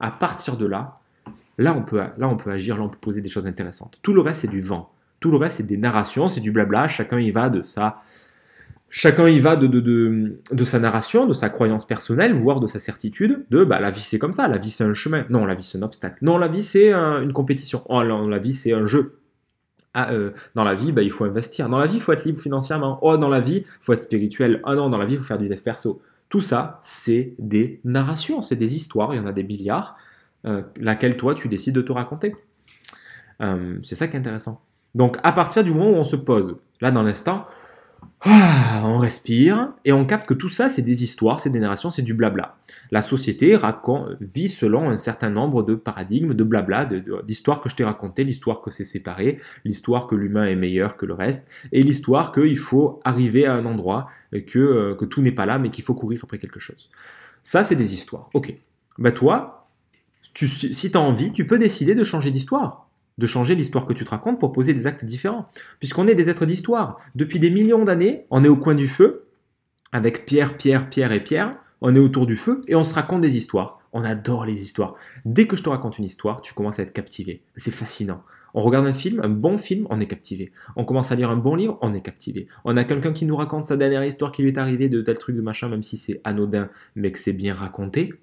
à 0.00 0.10
partir 0.10 0.56
de 0.56 0.66
là, 0.66 1.00
là 1.56 1.74
on, 1.74 1.82
peut, 1.82 1.98
là 1.98 2.28
on 2.28 2.36
peut 2.36 2.50
agir, 2.50 2.76
là 2.76 2.82
on 2.82 2.88
peut 2.88 2.98
poser 3.00 3.22
des 3.22 3.28
choses 3.28 3.46
intéressantes. 3.46 3.98
Tout 4.02 4.12
le 4.12 4.20
reste, 4.20 4.42
c'est 4.42 4.48
du 4.48 4.60
vent. 4.60 4.92
Tout 5.20 5.30
le 5.30 5.38
reste, 5.38 5.58
c'est 5.58 5.66
des 5.66 5.78
narrations, 5.78 6.28
c'est 6.28 6.40
du 6.40 6.52
blabla, 6.52 6.88
chacun 6.88 7.18
y 7.18 7.30
va 7.30 7.48
de 7.48 7.62
ça. 7.62 8.02
Chacun 8.96 9.26
y 9.26 9.40
va 9.40 9.56
de, 9.56 10.38
sa 10.62 10.78
narration, 10.78 11.26
de 11.26 11.32
sa 11.32 11.50
croyance 11.50 11.84
personnelle, 11.84 12.32
voire 12.32 12.60
de 12.60 12.68
sa 12.68 12.78
certitude, 12.78 13.44
de 13.50 13.64
bah, 13.64 13.80
la 13.80 13.90
vie 13.90 14.02
c'est 14.02 14.20
comme 14.20 14.32
ça, 14.32 14.46
la 14.46 14.56
vie 14.56 14.70
c'est 14.70 14.84
un 14.84 14.94
chemin. 14.94 15.26
Non, 15.30 15.46
la 15.46 15.56
vie 15.56 15.64
c'est 15.64 15.78
un 15.78 15.82
obstacle. 15.82 16.18
Non, 16.22 16.38
la 16.38 16.46
vie 16.46 16.62
c'est 16.62 16.92
une 16.92 17.32
compétition. 17.32 17.82
Oh, 17.88 18.04
non, 18.04 18.28
la 18.28 18.38
vie 18.38 18.54
c'est 18.54 18.72
un 18.72 18.84
jeu. 18.84 19.18
Ah, 19.94 20.12
euh, 20.12 20.30
dans 20.54 20.62
la 20.62 20.76
vie, 20.76 20.92
bah, 20.92 21.02
il 21.02 21.10
faut 21.10 21.24
investir. 21.24 21.68
Dans 21.68 21.78
la 21.78 21.88
vie, 21.88 21.96
il 21.96 22.00
faut 22.00 22.12
être 22.12 22.24
libre 22.24 22.40
financièrement. 22.40 23.00
Oh, 23.02 23.16
dans 23.16 23.28
la 23.28 23.40
vie, 23.40 23.64
il 23.66 23.84
faut 23.84 23.94
être 23.94 24.02
spirituel. 24.02 24.60
Oh 24.64 24.76
non, 24.76 24.88
dans 24.90 24.98
la 24.98 25.06
vie, 25.06 25.14
il 25.14 25.18
faut 25.18 25.24
faire 25.24 25.38
du 25.38 25.48
dev 25.48 25.60
perso. 25.60 26.00
Tout 26.28 26.40
ça, 26.40 26.78
c'est 26.84 27.34
des 27.40 27.80
narrations, 27.82 28.42
c'est 28.42 28.54
des 28.54 28.76
histoires, 28.76 29.12
il 29.12 29.16
y 29.16 29.20
en 29.20 29.26
a 29.26 29.32
des 29.32 29.42
milliards, 29.42 29.96
euh, 30.46 30.62
laquelle 30.76 31.16
toi, 31.16 31.34
tu 31.34 31.48
décides 31.48 31.74
de 31.74 31.82
te 31.82 31.90
raconter. 31.90 32.36
Euh, 33.42 33.76
c'est 33.82 33.96
ça 33.96 34.06
qui 34.06 34.14
est 34.14 34.20
intéressant. 34.20 34.62
Donc, 34.94 35.16
à 35.24 35.32
partir 35.32 35.64
du 35.64 35.72
moment 35.72 35.90
où 35.90 35.96
on 35.96 36.04
se 36.04 36.14
pose, 36.14 36.58
là, 36.80 36.92
dans 36.92 37.02
l'instant, 37.02 37.44
on 38.26 38.98
respire 38.98 39.72
et 39.84 39.92
on 39.92 40.04
capte 40.04 40.26
que 40.26 40.34
tout 40.34 40.48
ça, 40.48 40.68
c'est 40.68 40.82
des 40.82 41.02
histoires, 41.02 41.40
c'est 41.40 41.50
des 41.50 41.58
narrations, 41.58 41.90
c'est 41.90 42.02
du 42.02 42.14
blabla. 42.14 42.56
La 42.90 43.02
société 43.02 43.58
vit 44.20 44.48
selon 44.48 44.88
un 44.88 44.96
certain 44.96 45.30
nombre 45.30 45.62
de 45.62 45.74
paradigmes, 45.74 46.34
de 46.34 46.44
blabla, 46.44 46.86
d'histoires 47.24 47.60
que 47.60 47.68
je 47.68 47.74
t'ai 47.74 47.84
racontées, 47.84 48.24
l'histoire 48.24 48.60
que 48.60 48.70
c'est 48.70 48.84
séparé, 48.84 49.38
l'histoire 49.64 50.06
que 50.06 50.14
l'humain 50.14 50.46
est 50.46 50.56
meilleur 50.56 50.96
que 50.96 51.06
le 51.06 51.14
reste, 51.14 51.48
et 51.72 51.82
l'histoire 51.82 52.32
qu'il 52.32 52.58
faut 52.58 53.00
arriver 53.04 53.46
à 53.46 53.54
un 53.54 53.66
endroit, 53.66 54.08
que, 54.46 54.58
euh, 54.58 54.94
que 54.94 55.04
tout 55.04 55.22
n'est 55.22 55.32
pas 55.32 55.46
là, 55.46 55.58
mais 55.58 55.70
qu'il 55.70 55.84
faut 55.84 55.94
courir 55.94 56.20
après 56.24 56.38
quelque 56.38 56.60
chose. 56.60 56.90
Ça, 57.42 57.64
c'est 57.64 57.76
des 57.76 57.94
histoires. 57.94 58.30
Ok. 58.34 58.54
Ben 58.98 59.12
toi, 59.12 59.68
si 60.34 60.90
tu 60.90 60.96
as 60.96 61.00
envie, 61.00 61.32
tu 61.32 61.46
peux 61.46 61.58
décider 61.58 61.94
de 61.94 62.04
changer 62.04 62.30
d'histoire 62.30 62.88
de 63.18 63.26
changer 63.26 63.54
l'histoire 63.54 63.86
que 63.86 63.92
tu 63.92 64.04
te 64.04 64.10
racontes 64.10 64.40
pour 64.40 64.52
poser 64.52 64.74
des 64.74 64.86
actes 64.86 65.04
différents. 65.04 65.48
Puisqu'on 65.78 66.06
est 66.06 66.14
des 66.14 66.28
êtres 66.28 66.46
d'histoire. 66.46 66.98
Depuis 67.14 67.38
des 67.38 67.50
millions 67.50 67.84
d'années, 67.84 68.26
on 68.30 68.42
est 68.42 68.48
au 68.48 68.56
coin 68.56 68.74
du 68.74 68.88
feu, 68.88 69.26
avec 69.92 70.26
Pierre, 70.26 70.56
Pierre, 70.56 70.90
Pierre 70.90 71.12
et 71.12 71.22
Pierre, 71.22 71.56
on 71.80 71.94
est 71.94 72.00
autour 72.00 72.26
du 72.26 72.36
feu 72.36 72.62
et 72.66 72.74
on 72.74 72.82
se 72.82 72.94
raconte 72.94 73.20
des 73.20 73.36
histoires. 73.36 73.78
On 73.92 74.02
adore 74.02 74.44
les 74.44 74.60
histoires. 74.60 74.96
Dès 75.24 75.46
que 75.46 75.54
je 75.54 75.62
te 75.62 75.68
raconte 75.68 75.98
une 75.98 76.04
histoire, 76.04 76.40
tu 76.40 76.52
commences 76.52 76.80
à 76.80 76.82
être 76.82 76.92
captivé. 76.92 77.42
C'est 77.56 77.70
fascinant. 77.70 78.24
On 78.54 78.62
regarde 78.62 78.86
un 78.86 78.94
film, 78.94 79.20
un 79.22 79.28
bon 79.28 79.56
film, 79.56 79.86
on 79.90 80.00
est 80.00 80.06
captivé. 80.06 80.50
On 80.74 80.84
commence 80.84 81.12
à 81.12 81.14
lire 81.14 81.30
un 81.30 81.36
bon 81.36 81.54
livre, 81.54 81.78
on 81.80 81.94
est 81.94 82.00
captivé. 82.00 82.48
On 82.64 82.76
a 82.76 82.84
quelqu'un 82.84 83.12
qui 83.12 83.24
nous 83.24 83.36
raconte 83.36 83.66
sa 83.66 83.76
dernière 83.76 84.04
histoire 84.04 84.32
qui 84.32 84.42
lui 84.42 84.48
est 84.48 84.58
arrivée 84.58 84.88
de 84.88 85.00
tel 85.00 85.18
truc 85.18 85.36
de 85.36 85.42
machin, 85.42 85.68
même 85.68 85.82
si 85.82 85.96
c'est 85.96 86.20
anodin, 86.24 86.70
mais 86.96 87.12
que 87.12 87.18
c'est 87.18 87.32
bien 87.32 87.54
raconté. 87.54 88.14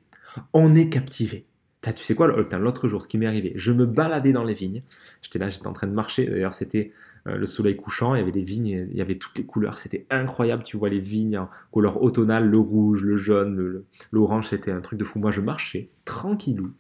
On 0.54 0.76
est 0.76 0.90
captivé 0.90 1.46
tu 1.82 2.04
sais 2.04 2.14
quoi, 2.14 2.28
l'autre 2.28 2.88
jour, 2.88 3.02
ce 3.02 3.08
qui 3.08 3.18
m'est 3.18 3.26
arrivé, 3.26 3.54
je 3.56 3.72
me 3.72 3.86
baladais 3.86 4.34
dans 4.34 4.44
les 4.44 4.54
vignes. 4.54 4.84
J'étais 5.22 5.40
là, 5.40 5.50
j'étais 5.50 5.68
en 5.68 5.74
train 5.74 5.88
de 5.88 5.94
marcher. 5.94 6.28
D'ailleurs, 6.28 6.54
c'était 6.54 6.92
euh, 7.28 7.38
le 7.38 7.46
soleil 7.48 7.76
couchant, 7.76 8.14
il 8.14 8.20
y 8.20 8.22
avait 8.22 8.32
des 8.32 8.44
vignes, 8.44 8.88
il 8.92 8.96
y 8.96 9.02
avait 9.02 9.16
toutes 9.16 9.38
les 9.38 9.46
couleurs. 9.46 9.78
C'était 9.78 10.06
incroyable. 10.12 10.64
Tu 10.64 10.78
vois 10.78 10.90
les 10.90 11.00
vignes 11.00 11.40
en 11.40 11.50
couleur 11.72 12.02
automnale, 12.04 12.48
le 12.48 12.60
rouge, 12.60 13.02
le 13.02 13.18
jaune, 13.18 13.84
l'orange, 14.12 14.50
c'était 14.50 14.72
un 14.72 14.82
truc 14.82 15.00
de 15.00 15.04
fou. 15.04 15.20
Moi, 15.20 15.32
je 15.32 15.42
marchais 15.42 15.90
tranquillou. 16.06 16.72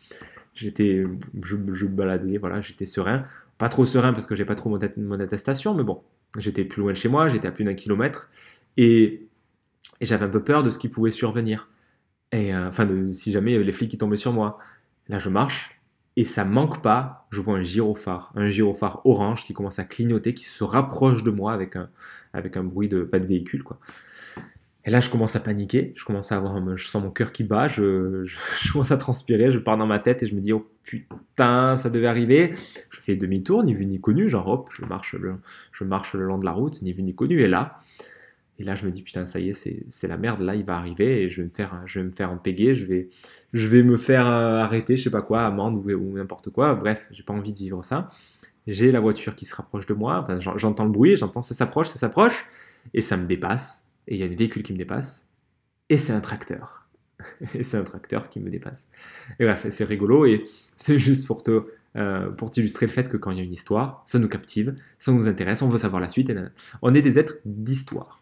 J'étais, 0.54 1.06
je, 1.44 1.56
je 1.72 1.86
baladais, 1.88 2.38
voilà, 2.38 2.62
j'étais 2.62 2.86
serein. 2.86 3.24
Pas 3.58 3.70
trop 3.70 3.86
serein 3.86 4.12
parce 4.12 4.26
que 4.26 4.36
j'ai 4.36 4.44
pas 4.44 4.56
trop 4.56 4.70
mon, 4.70 5.20
attestation, 5.20 5.76
mais 5.76 5.84
bon, 5.84 6.02
j'étais 6.38 6.66
plus 6.66 6.82
loin 6.82 6.94
de 6.94 6.98
chez 6.98 7.10
moi, 7.10 7.30
j'étais 7.30 7.48
à 7.48 7.52
plus 7.52 7.64
d'un 7.64 7.76
kilomètre. 7.76 8.30
Et, 8.76 9.28
j'avais 10.02 10.26
un 10.26 10.30
peu 10.30 10.44
peur 10.44 10.64
de 10.64 10.72
ce 10.72 10.80
qui 10.80 10.90
pouvait 10.90 11.12
survenir. 11.12 11.70
Et 12.32 12.56
euh, 12.56 12.68
enfin, 12.68 12.90
si 13.14 13.32
jamais 13.32 13.52
il 13.52 13.54
y 13.54 13.56
avait 13.58 13.66
les 13.66 13.72
flics 13.72 13.92
qui 13.92 14.00
tombaient 14.00 14.18
sur 14.18 14.34
moi. 14.34 14.58
Là, 15.10 15.20
je 15.20 15.30
marche 15.30 15.82
et 16.16 16.24
ça 16.24 16.46
manque 16.46 16.82
pas. 16.82 17.28
Je 17.32 17.42
vois 17.42 17.56
un 17.56 17.64
gyrophare, 17.64 18.32
un 18.36 18.50
gyrophare 18.50 19.02
orange 19.06 19.44
qui 19.44 19.54
commence 19.54 19.80
à 19.80 19.84
clignoter, 19.84 20.34
qui 20.34 20.46
se 20.46 20.64
rapproche 20.64 21.24
de 21.24 21.32
moi 21.32 21.54
avec 21.54 21.76
un, 21.76 21.90
avec 22.34 22.58
un 22.58 22.64
bruit 22.64 22.90
de 22.90 23.04
pas 23.04 23.20
de 23.20 23.28
véhicule, 23.28 23.64
quoi. 23.64 23.80
Et 24.84 24.90
là, 24.90 25.00
je 25.00 25.12
commence 25.12 25.36
à 25.36 25.40
paniquer, 25.40 25.94
je 25.96 26.04
commence 26.06 26.32
à 26.32 26.38
avoir, 26.38 26.76
je 26.76 26.88
sens 26.88 27.04
mon 27.04 27.12
cœur 27.12 27.32
qui 27.32 27.44
bat, 27.44 27.68
je, 27.68 28.26
commence 28.72 28.92
à 28.92 28.98
transpirer, 28.98 29.52
je 29.52 29.60
pars 29.60 29.78
dans 29.78 29.86
ma 29.86 30.00
tête 30.00 30.24
et 30.24 30.26
je 30.28 30.34
me 30.34 30.42
dis, 30.42 30.54
oh 30.54 30.68
putain, 30.84 31.78
ça 31.78 31.90
devait 31.90 32.08
arriver. 32.08 32.52
Je 32.90 33.00
fais 33.00 33.16
demi-tour, 33.16 33.64
ni 33.64 33.74
vu 33.74 33.86
ni 33.86 34.02
connu, 34.02 34.28
genre 34.28 34.48
hop, 34.48 34.70
je 34.74 34.84
marche, 34.86 35.16
je 35.72 35.84
marche 35.84 36.14
le 36.14 36.26
long 36.26 36.40
de 36.40 36.46
la 36.46 36.52
route, 36.52 36.82
ni 36.82 36.94
vu 36.94 37.04
ni 37.04 37.14
connu. 37.14 37.42
Et 37.42 37.48
là, 37.48 37.80
et 38.62 38.64
là, 38.64 38.76
je 38.76 38.86
me 38.86 38.92
dis, 38.92 39.02
putain, 39.02 39.26
ça 39.26 39.40
y 39.40 39.50
est, 39.50 39.54
c'est 39.90 40.08
la 40.08 40.18
merde, 40.18 40.42
là, 40.42 40.54
il 40.54 40.64
va 40.64 40.76
arriver 40.76 41.24
et 41.24 41.30
je 41.30 41.42
vais 41.42 41.48
me 41.48 41.54
faire, 41.54 41.82
je 41.88 42.00
vais 42.00 42.06
me 42.06 42.12
faire 42.12 42.32
empéguer, 42.32 42.76
je 42.76 42.86
vais, 42.86 43.10
je 43.54 43.68
vais 43.68 43.82
me 43.82 43.98
faire 43.98 44.28
euh, 44.28 44.60
arrêter, 44.60 44.96
je 44.96 45.04
sais 45.04 45.10
pas 45.10 45.24
quoi, 45.24 45.48
amende 45.48 45.84
ou, 45.84 46.14
n'importe 46.16 46.52
quoi. 46.52 46.76
Bref, 46.76 47.08
j'ai 47.10 47.24
pas 47.24 47.34
envie 47.34 47.54
de 47.54 47.58
vivre 47.58 47.84
ça. 47.84 48.10
J'ai 48.68 48.92
la 48.92 49.00
voiture 49.00 49.36
qui 49.36 49.46
se 49.46 49.56
rapproche 49.56 49.88
de 49.88 49.96
moi, 49.96 50.28
j'entends 50.58 50.86
le 50.86 50.92
bruit, 50.92 51.18
j'entends 51.18 51.42
ça 51.42 51.56
s'approche, 51.56 51.88
ça 51.88 51.96
s'approche, 51.96 52.46
et 52.94 53.02
ça 53.02 53.18
me 53.18 53.26
dépasse. 53.26 53.90
Et 54.08 54.14
il 54.14 54.20
y 54.20 54.24
a 54.24 54.28
un 54.28 54.36
véhicule 54.36 54.62
qui 54.62 54.74
me 54.74 54.78
dépasse, 54.78 55.28
et 55.90 55.98
c'est 55.98 56.14
un 56.14 56.22
tracteur. 56.22 56.88
et 57.56 57.64
c'est 57.64 57.78
un 57.78 57.84
tracteur 57.84 58.30
qui 58.30 58.40
me 58.40 58.52
dépasse. 58.52 58.88
Et 59.40 59.46
bref, 59.46 59.66
c'est 59.70 59.86
rigolo, 59.86 60.28
et 60.28 60.44
c'est 60.78 61.00
juste 61.00 61.26
pour 61.26 61.42
te, 61.42 61.64
euh, 61.96 62.30
pour 62.30 62.52
t'illustrer 62.52 62.86
le 62.86 62.92
fait 62.92 63.08
que 63.08 63.18
quand 63.18 63.32
il 63.32 63.38
y 63.38 63.42
a 63.42 63.44
une 63.44 63.54
histoire, 63.54 64.04
ça 64.06 64.20
nous 64.20 64.30
captive, 64.30 64.76
ça 65.00 65.12
nous 65.12 65.28
intéresse, 65.28 65.64
on 65.64 65.70
veut 65.70 65.80
savoir 65.80 66.00
la 66.00 66.10
suite. 66.10 66.30
Et 66.30 66.36
on 66.84 66.94
est 66.94 67.02
des 67.02 67.18
êtres 67.18 67.38
d'histoire 67.44 68.21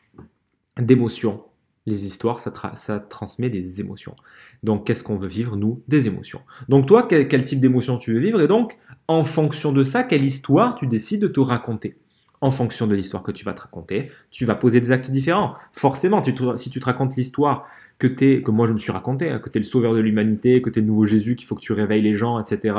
d'émotions. 0.79 1.43
Les 1.85 2.05
histoires, 2.05 2.39
ça, 2.39 2.99
transmet 2.99 3.49
des 3.49 3.81
émotions. 3.81 4.15
Donc, 4.63 4.85
qu'est-ce 4.85 5.03
qu'on 5.03 5.15
veut 5.15 5.27
vivre, 5.27 5.55
nous? 5.55 5.81
Des 5.87 6.07
émotions. 6.07 6.41
Donc, 6.67 6.85
toi, 6.85 7.07
quel, 7.07 7.43
type 7.45 7.59
d'émotion 7.59 7.97
tu 7.97 8.13
veux 8.13 8.19
vivre? 8.19 8.41
Et 8.41 8.47
donc, 8.47 8.77
en 9.07 9.23
fonction 9.23 9.71
de 9.71 9.83
ça, 9.83 10.03
quelle 10.03 10.23
histoire 10.23 10.75
tu 10.75 10.87
décides 10.87 11.21
de 11.21 11.27
te 11.27 11.39
raconter? 11.39 11.97
En 12.41 12.51
fonction 12.51 12.87
de 12.87 12.95
l'histoire 12.95 13.23
que 13.23 13.31
tu 13.31 13.43
vas 13.43 13.53
te 13.53 13.61
raconter, 13.61 14.11
tu 14.29 14.45
vas 14.45 14.55
poser 14.55 14.79
des 14.79 14.91
actes 14.91 15.09
différents. 15.09 15.55
Forcément, 15.73 16.21
si 16.23 16.69
tu 16.69 16.79
te 16.79 16.85
racontes 16.85 17.15
l'histoire 17.17 17.65
que, 17.97 18.07
que 18.07 18.51
moi 18.51 18.65
je 18.65 18.71
me 18.71 18.77
suis 18.77 18.93
raconté, 18.93 19.29
hein, 19.29 19.39
que 19.39 19.49
tu 19.49 19.57
es 19.57 19.61
le 19.61 19.65
sauveur 19.65 19.93
de 19.93 19.99
l'humanité, 19.99 20.61
que 20.61 20.69
tu 20.69 20.79
es 20.79 20.81
le 20.81 20.87
nouveau 20.87 21.05
Jésus, 21.05 21.35
qu'il 21.35 21.47
faut 21.47 21.55
que 21.55 21.61
tu 21.61 21.73
réveilles 21.73 22.01
les 22.01 22.15
gens, 22.15 22.39
etc., 22.39 22.77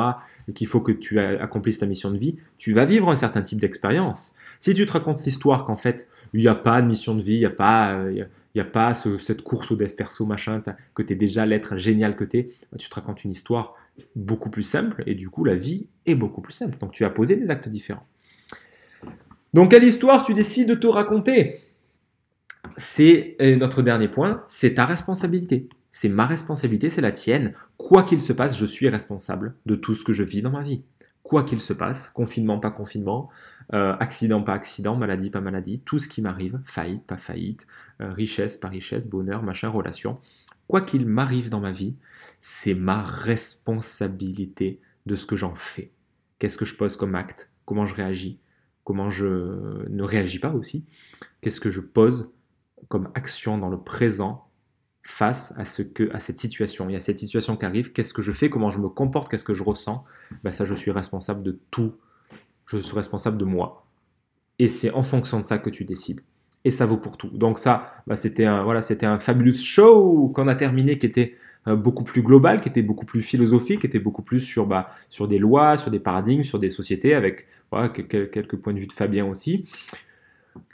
qu'il 0.55 0.66
faut 0.66 0.80
que 0.80 0.92
tu 0.92 1.18
accomplisses 1.20 1.78
ta 1.78 1.86
mission 1.86 2.11
de 2.11 2.16
vie, 2.16 2.36
tu 2.57 2.72
vas 2.72 2.86
vivre 2.86 3.11
un 3.11 3.16
certain 3.16 3.42
type 3.42 3.61
d'expérience. 3.61 4.32
Si 4.61 4.72
tu 4.72 4.86
te 4.86 4.92
racontes 4.92 5.22
l'histoire 5.24 5.66
qu'en 5.66 5.76
fait, 5.76 6.09
il 6.33 6.41
n'y 6.41 6.49
a 6.49 6.55
pas 6.55 6.81
de 6.83 6.87
mission 6.87 7.14
de 7.14 7.22
vie, 7.22 7.35
il 7.35 7.41
n'y 7.41 7.47
a 7.47 7.51
pas, 7.51 7.95
euh, 7.95 8.26
il 8.55 8.61
a 8.61 8.64
pas 8.64 8.95
cette 8.95 9.43
course 9.43 9.70
au 9.70 9.76
dev 9.76 9.91
perso, 9.95 10.26
machin, 10.26 10.62
que 10.95 11.03
tu 11.03 11.12
es 11.12 11.16
déjà 11.16 11.47
l'être 11.47 11.76
génial 11.76 12.16
que 12.16 12.24
tu 12.24 12.39
es, 12.39 12.51
bah, 12.70 12.78
tu 12.78 12.89
te 12.89 12.95
racontes 12.95 13.24
une 13.24 13.31
histoire 13.31 13.74
beaucoup 14.16 14.51
plus 14.51 14.62
simple, 14.62 15.03
et 15.07 15.14
du 15.14 15.28
coup, 15.28 15.45
la 15.45 15.55
vie 15.55 15.87
est 16.07 16.14
beaucoup 16.14 16.41
plus 16.41 16.53
simple. 16.53 16.78
Donc 16.78 16.93
tu 16.93 17.05
as 17.05 17.11
posé 17.11 17.37
des 17.37 17.51
actes 17.51 17.68
différents. 17.68 18.07
Donc, 19.53 19.72
quelle 19.72 19.85
histoire 19.85 20.24
tu 20.24 20.33
décides 20.33 20.68
de 20.68 20.74
te 20.74 20.87
raconter? 20.87 21.59
C'est 22.76 23.37
notre 23.59 23.83
dernier 23.83 24.09
point, 24.09 24.45
c'est 24.47 24.74
ta 24.74 24.87
responsabilité. 24.87 25.68
C'est 25.91 26.09
ma 26.09 26.24
responsabilité, 26.24 26.89
c'est 26.89 27.01
la 27.01 27.11
tienne. 27.11 27.53
Quoi 27.76 28.05
qu'il 28.05 28.22
se 28.22 28.33
passe, 28.33 28.57
je 28.57 28.64
suis 28.64 28.89
responsable 28.89 29.57
de 29.66 29.74
tout 29.74 29.95
ce 29.95 30.05
que 30.05 30.12
je 30.12 30.22
vis 30.22 30.41
dans 30.41 30.53
ma 30.53 30.62
vie. 30.62 30.85
Quoi 31.24 31.43
qu'il 31.43 31.61
se 31.61 31.72
passe, 31.72 32.11
confinement, 32.14 32.61
pas 32.61 32.70
confinement, 32.70 33.28
euh, 33.73 33.97
accident, 34.01 34.43
pas 34.43 34.55
accident, 34.55 34.97
maladie, 34.97 35.31
pas 35.31 35.41
maladie, 35.41 35.81
tout 35.85 35.99
ce 35.99 36.09
qui 36.09 36.23
m'arrive, 36.23 36.61
faillite, 36.64 37.07
pas 37.07 37.18
faillite, 37.18 37.66
euh, 38.01 38.12
richesse, 38.12 38.57
pas 38.57 38.68
richesse, 38.68 39.09
bonheur, 39.09 39.43
machin, 39.43 39.68
relation. 39.68 40.18
Quoi 40.66 40.81
qu'il 40.81 41.07
m'arrive 41.07 41.51
dans 41.51 41.61
ma 41.61 41.71
vie, 41.71 41.97
c'est 42.41 42.75
ma 42.75 43.03
responsabilité 43.03 44.81
de 45.07 45.14
ce 45.14 45.27
que 45.27 45.37
j'en 45.37 45.55
fais. 45.55 45.93
Qu'est-ce 46.39 46.57
que 46.57 46.64
je 46.64 46.75
pose 46.75 46.97
comme 46.97 47.14
acte? 47.14 47.51
Comment 47.64 47.87
je 47.87 47.95
réagis? 47.95 48.41
Comment 48.85 49.11
je 49.11 49.89
ne 49.89 50.03
réagis 50.03 50.39
pas 50.39 50.53
aussi, 50.53 50.85
qu'est-ce 51.41 51.61
que 51.61 51.71
je 51.71 51.81
pose 51.81 52.33
comme 52.89 53.11
action 53.14 53.59
dans 53.59 53.68
le 53.68 53.79
présent 53.79 54.49
face 55.03 55.55
à, 55.57 55.64
ce 55.64 55.83
que, 55.83 56.11
à 56.12 56.18
cette 56.18 56.39
situation? 56.39 56.89
Il 56.89 56.95
y 56.95 56.97
a 56.97 57.01
cette 57.01 57.18
situation 57.18 57.57
qui 57.57 57.66
arrive, 57.66 57.93
qu'est-ce 57.93 58.14
que 58.14 58.23
je 58.23 58.33
fais, 58.33 58.51
comment 58.51 58.71
je 58.71 58.79
me 58.79 58.89
comporte, 58.89 59.31
qu'est-ce 59.31 59.45
que 59.45 59.55
je 59.55 59.62
ressens, 59.62 60.05
ben 60.43 60.51
ça 60.51 60.64
je 60.64 60.75
suis 60.75 60.91
responsable 60.91 61.43
de 61.43 61.61
tout, 61.71 61.95
je 62.71 62.79
suis 62.79 62.95
responsable 62.95 63.37
de 63.37 63.45
moi. 63.45 63.87
Et 64.59 64.68
c'est 64.68 64.91
en 64.91 65.03
fonction 65.03 65.41
de 65.41 65.45
ça 65.45 65.59
que 65.59 65.71
tu 65.71 65.85
décides. 65.85 66.21
Et 66.64 66.71
ça 66.71 66.85
vaut 66.85 66.99
pour 66.99 67.16
tout. 67.16 67.31
Donc 67.31 67.59
ça, 67.59 67.91
ben 68.07 68.16
c'était 68.16 68.45
un, 68.45 68.62
voilà, 68.62 68.83
c'était 68.83 69.07
un 69.07 69.18
fabulous 69.18 69.55
show 69.55 70.31
qu'on 70.35 70.47
a 70.49 70.55
terminé 70.55 70.99
qui 70.99 71.07
était 71.07 71.35
euh, 71.66 71.77
beaucoup 71.77 72.05
plus 72.05 72.23
global, 72.23 72.61
qui 72.61 72.68
était 72.68 72.83
beaucoup 72.83 73.07
plus 73.07 73.23
philosophique, 73.23 73.81
qui 73.81 73.87
était 73.87 73.99
beaucoup 73.99 74.23
plus 74.23 74.41
sur, 74.41 74.66
bah, 74.66 74.87
sur 75.09 75.29
des 75.29 75.39
lois, 75.39 75.77
sur 75.77 75.91
des 75.91 76.01
paradigmes, 76.01 76.43
sur 76.43 76.59
des 76.59 76.68
sociétés, 76.68 77.14
avec 77.14 77.47
quelques 78.09 78.57
points 78.57 78.73
de 78.73 78.79
vue 78.79 78.87
de 78.87 78.93
Fabien 78.93 79.27
aussi. 79.27 79.64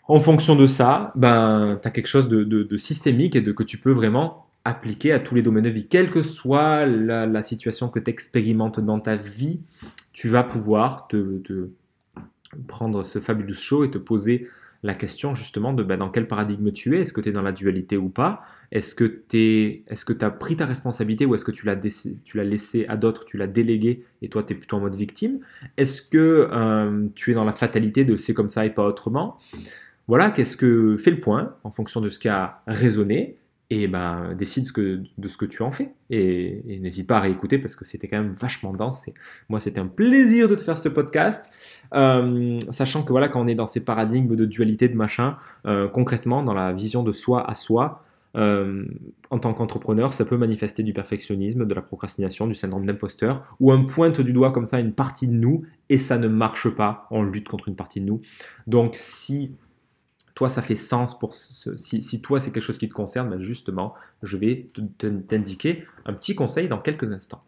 En 0.09 0.20
fonction 0.20 0.55
de 0.55 0.66
ça, 0.66 1.12
ben, 1.16 1.78
tu 1.82 1.88
as 1.88 1.90
quelque 1.90 2.07
chose 2.07 2.28
de, 2.28 2.76
systémique 2.76 3.34
et 3.34 3.40
de 3.40 3.51
que 3.51 3.64
tu 3.64 3.78
peux 3.78 3.90
vraiment 3.90 4.47
appliquer 4.64 5.12
à 5.12 5.20
tous 5.20 5.34
les 5.34 5.42
domaines 5.42 5.64
de 5.64 5.70
vie. 5.70 5.86
Quelle 5.88 6.11
que 6.11 6.22
soit 6.22 6.86
la, 6.86 7.42
situation 7.42 7.88
que 7.88 7.99
tu 7.99 8.11
expérimentes 8.11 8.78
dans 8.78 9.01
ta 9.01 9.16
vie, 9.16 9.61
tu 10.12 10.28
vas 10.28 10.44
pouvoir 10.44 11.09
te, 11.09 11.40
prendre 12.66 13.02
ce 13.02 13.18
fabulous 13.18 13.54
show 13.54 13.84
et 13.84 13.90
te 13.90 13.98
poser 13.98 14.48
la 14.82 14.94
question 14.94 15.34
justement 15.34 15.72
de 15.72 15.82
ben, 15.82 15.98
dans 15.98 16.11
quel 16.11 16.26
paradigme 16.26 16.70
tu 16.72 16.96
es? 16.96 17.00
Est-ce 17.00 17.12
que 17.12 17.20
tu 17.20 17.30
es 17.30 17.32
dans 17.32 17.42
la 17.42 17.52
dualité 17.52 17.96
ou 17.96 18.09
pas? 18.09 18.40
Est-ce 18.72 18.94
que 18.94 19.04
tu 19.28 20.24
as 20.24 20.30
pris 20.30 20.57
ta 20.57 20.66
responsabilité 20.66 21.26
ou 21.26 21.34
est-ce 21.34 21.44
que 21.44 21.50
tu 21.50 21.66
l'as, 21.66 21.76
tu 21.76 22.36
l'as 22.36 22.44
laissé 22.44 22.86
à 22.86 22.96
d'autres, 22.96 23.24
tu 23.24 23.36
l'as 23.36 23.46
délégué 23.46 24.04
et 24.22 24.28
toi 24.28 24.42
tu 24.42 24.52
es 24.52 24.57
plutôt 24.57 24.76
en 24.76 24.80
mode 24.80 24.94
victime? 24.94 25.40
Est-ce 25.76 26.02
que 26.02 26.48
euh, 26.52 27.09
tu 27.14 27.32
es 27.32 27.34
dans 27.34 27.44
la 27.44 27.52
fatalité 27.52 28.04
de 28.04 28.16
c'est 28.16 28.34
comme 28.34 28.50
ça 28.50 28.64
et 28.66 28.70
pas 28.70 28.86
autrement? 28.86 29.38
Voilà, 30.09 30.30
qu'est-ce 30.30 30.57
que 30.57 30.96
fais 30.96 31.11
le 31.11 31.20
point 31.20 31.57
en 31.64 31.70
fonction 31.70 32.00
de 32.00 32.09
ce 32.09 32.18
qui 32.18 32.28
a 32.28 32.62
résonné 32.66 33.38
et 33.70 33.88
ben 33.88 34.34
décide 34.34 34.64
ce 34.64 34.72
que, 34.72 35.02
de 35.18 35.28
ce 35.28 35.36
que 35.36 35.44
tu 35.44 35.62
en 35.62 35.70
fais. 35.70 35.92
Et, 36.10 36.62
n'hésite 36.80 37.06
pas 37.06 37.18
à 37.18 37.20
réécouter 37.20 37.58
parce 37.58 37.74
que 37.74 37.84
c'était 37.84 38.06
quand 38.06 38.18
même 38.18 38.30
vachement 38.30 38.72
dense. 38.72 39.06
Moi, 39.48 39.58
c'était 39.58 39.80
un 39.80 39.88
plaisir 39.88 40.48
de 40.48 40.54
te 40.54 40.62
faire 40.62 40.78
ce 40.78 40.88
podcast. 40.88 41.50
Euh, 41.94 42.60
sachant 42.70 43.02
que 43.02 43.10
voilà, 43.10 43.28
quand 43.28 43.40
on 43.40 43.48
est 43.48 43.56
dans 43.56 43.66
ces 43.66 43.84
paradigmes 43.84 44.36
de 44.36 44.44
dualité, 44.44 44.88
de 44.88 44.96
machin, 44.96 45.36
euh, 45.66 45.88
concrètement, 45.88 46.42
dans 46.42 46.54
la 46.54 46.72
vision 46.72 47.02
de 47.02 47.10
soi 47.10 47.48
à 47.48 47.54
soi, 47.54 48.04
euh, 48.36 48.76
en 49.30 49.38
tant 49.38 49.54
qu'entrepreneur, 49.54 50.12
ça 50.12 50.24
peut 50.24 50.36
manifester 50.36 50.82
du 50.82 50.92
perfectionnisme, 50.92 51.64
de 51.64 51.74
la 51.74 51.82
procrastination, 51.82 52.46
du 52.46 52.54
syndrome 52.54 52.86
d'imposteur, 52.86 53.56
ou 53.60 53.72
un 53.72 53.82
pointe 53.84 54.20
du 54.20 54.32
doigt 54.32 54.52
comme 54.52 54.66
ça 54.66 54.78
une 54.78 54.92
partie 54.92 55.26
de 55.26 55.32
nous 55.32 55.62
et 55.88 55.98
ça 55.98 56.18
ne 56.18 56.28
marche 56.28 56.68
pas. 56.68 57.06
On 57.10 57.22
lutte 57.22 57.48
contre 57.48 57.68
une 57.68 57.76
partie 57.76 58.00
de 58.00 58.06
nous. 58.06 58.20
Donc 58.66 58.92
si 58.94 59.52
toi 60.37 60.51
ça 60.51 60.62
fait 60.62 60.76
sens 60.76 61.18
pour 61.18 61.34
si, 61.34 62.20
toi 62.20 62.39
c'est 62.39 62.53
quelque 62.53 62.62
chose 62.62 62.78
qui 62.78 62.89
te 62.89 62.95
concerne, 62.95 63.30
ben 63.30 63.41
justement, 63.41 63.95
je 64.22 64.37
vais 64.37 64.68
t'indiquer 65.26 65.84
un 66.05 66.12
petit 66.12 66.37
conseil 66.37 66.68
dans 66.68 66.78
quelques 66.78 67.11
instants. 67.11 67.43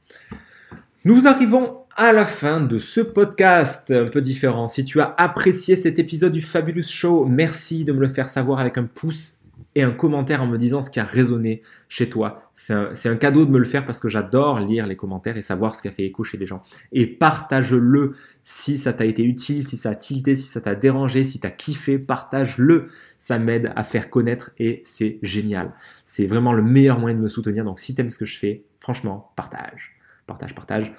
Nous 1.05 1.29
arrivons 1.29 1.77
à 1.97 2.13
la 2.13 2.25
fin 2.25 2.61
de 2.61 2.79
ce 2.79 3.01
podcast 3.01 3.91
un 3.91 4.07
peu 4.07 4.23
différent. 4.23 4.69
Si 4.69 4.85
tu 4.85 5.01
as 5.01 5.15
apprécié 5.19 5.77
cet 5.77 5.99
épisode 5.99 6.33
du 6.33 6.41
Fabulous 6.41 6.89
Show, 6.89 7.27
merci 7.27 7.85
de 7.85 7.93
me 7.93 8.01
le 8.01 8.09
faire 8.09 8.31
savoir 8.31 8.59
avec 8.59 8.79
un 8.79 8.85
pouce 8.85 9.35
un 9.83 9.91
commentaire 9.91 10.43
en 10.43 10.47
me 10.47 10.57
disant 10.57 10.81
ce 10.81 10.91
qui 10.91 11.01
a 11.01 11.05
résonné 11.05 11.63
chez 11.89 12.09
toi. 12.09 12.51
C'est 12.55 12.75
un, 12.75 13.17
cadeau 13.17 13.45
de 13.45 13.51
me 13.51 13.59
le 13.59 13.65
faire 13.65 13.87
parce 13.87 14.01
que 14.01 14.09
j'adore 14.09 14.61
lire 14.61 14.87
les 14.87 14.97
commentaires 14.97 15.37
et 15.37 15.43
savoir 15.43 15.75
ce 15.75 15.83
qui 15.83 15.89
a 15.89 15.91
fait 15.91 16.05
écho 16.05 16.25
chez 16.25 16.39
les 16.39 16.47
gens. 16.47 16.63
Et 16.93 17.07
partage-le 17.07 18.15
si 18.43 18.79
ça 18.79 18.93
t'a 18.93 19.05
été 19.05 19.23
utile, 19.23 19.67
si 19.67 19.77
ça 19.77 19.91
a 19.91 19.95
tilté, 19.95 20.37
si 20.37 20.47
ça 20.47 20.61
t'a 20.61 20.75
dérangé, 20.75 21.25
si 21.25 21.41
t'as 21.41 21.51
kiffé, 21.51 21.99
partage-le. 21.99 22.87
Ça 23.19 23.39
m'aide 23.39 23.73
à 23.77 23.83
faire 23.83 24.11
connaître 24.11 24.51
et 24.59 24.83
c'est 24.85 25.19
génial. 25.23 25.73
C'est 26.05 26.27
vraiment 26.27 26.53
le 26.53 26.63
meilleur 26.63 26.99
moyen 26.99 27.17
de 27.17 27.23
me 27.23 27.29
soutenir. 27.29 27.65
Donc 27.65 27.81
si 27.81 27.95
t'aimes 27.95 28.11
ce 28.11 28.19
que 28.19 28.25
je 28.25 28.39
fais, 28.39 28.65
franchement, 28.81 29.33
partage 29.37 29.99
partage, 30.29 30.55
partage. 30.55 30.93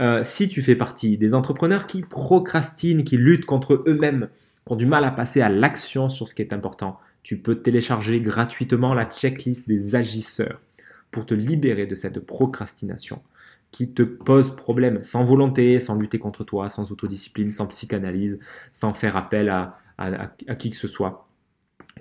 Euh, 0.00 0.22
si 0.22 0.48
tu 0.48 0.62
fais 0.62 0.76
partie 0.76 1.18
des 1.18 1.34
entrepreneurs 1.34 1.86
qui 1.86 2.02
procrastinent, 2.02 3.02
qui 3.02 3.16
luttent 3.16 3.46
contre 3.46 3.82
eux-mêmes, 3.88 4.28
qui 4.64 4.72
ont 4.72 4.76
du 4.76 4.86
mal 4.86 5.04
à 5.04 5.10
passer 5.10 5.40
à 5.40 5.48
l'action 5.48 6.08
sur 6.08 6.28
ce 6.28 6.34
qui 6.34 6.42
est 6.42 6.52
important, 6.52 7.00
tu 7.26 7.36
peux 7.36 7.56
télécharger 7.56 8.20
gratuitement 8.20 8.94
la 8.94 9.04
checklist 9.04 9.66
des 9.66 9.96
agisseurs 9.96 10.60
pour 11.10 11.26
te 11.26 11.34
libérer 11.34 11.84
de 11.84 11.96
cette 11.96 12.20
procrastination 12.20 13.20
qui 13.72 13.92
te 13.92 14.04
pose 14.04 14.54
problème, 14.54 15.02
sans 15.02 15.24
volonté, 15.24 15.80
sans 15.80 15.96
lutter 15.98 16.20
contre 16.20 16.44
toi, 16.44 16.68
sans 16.68 16.92
autodiscipline, 16.92 17.50
sans 17.50 17.66
psychanalyse, 17.66 18.38
sans 18.70 18.92
faire 18.92 19.16
appel 19.16 19.48
à, 19.48 19.76
qui 20.56 20.70
que 20.70 20.76
ce 20.76 20.86
soit. 20.86 21.28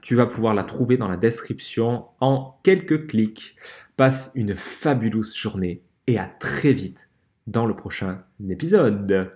Tu 0.03 0.13
vas 0.13 0.27
pouvoir 0.27 0.53
la 0.53 0.63
trouver 0.63 0.95
dans 0.95 1.07
la 1.07 1.17
description 1.17 2.05
en 2.19 2.59
quelques 2.61 3.07
clics. 3.07 3.55
Passe 3.97 4.31
une 4.35 4.55
fabuleuse 4.55 5.35
journée 5.35 5.81
et 6.05 6.19
à 6.19 6.27
très 6.27 6.71
vite 6.71 7.09
dans 7.47 7.65
le 7.65 7.75
prochain 7.75 8.21
épisode. 8.47 9.31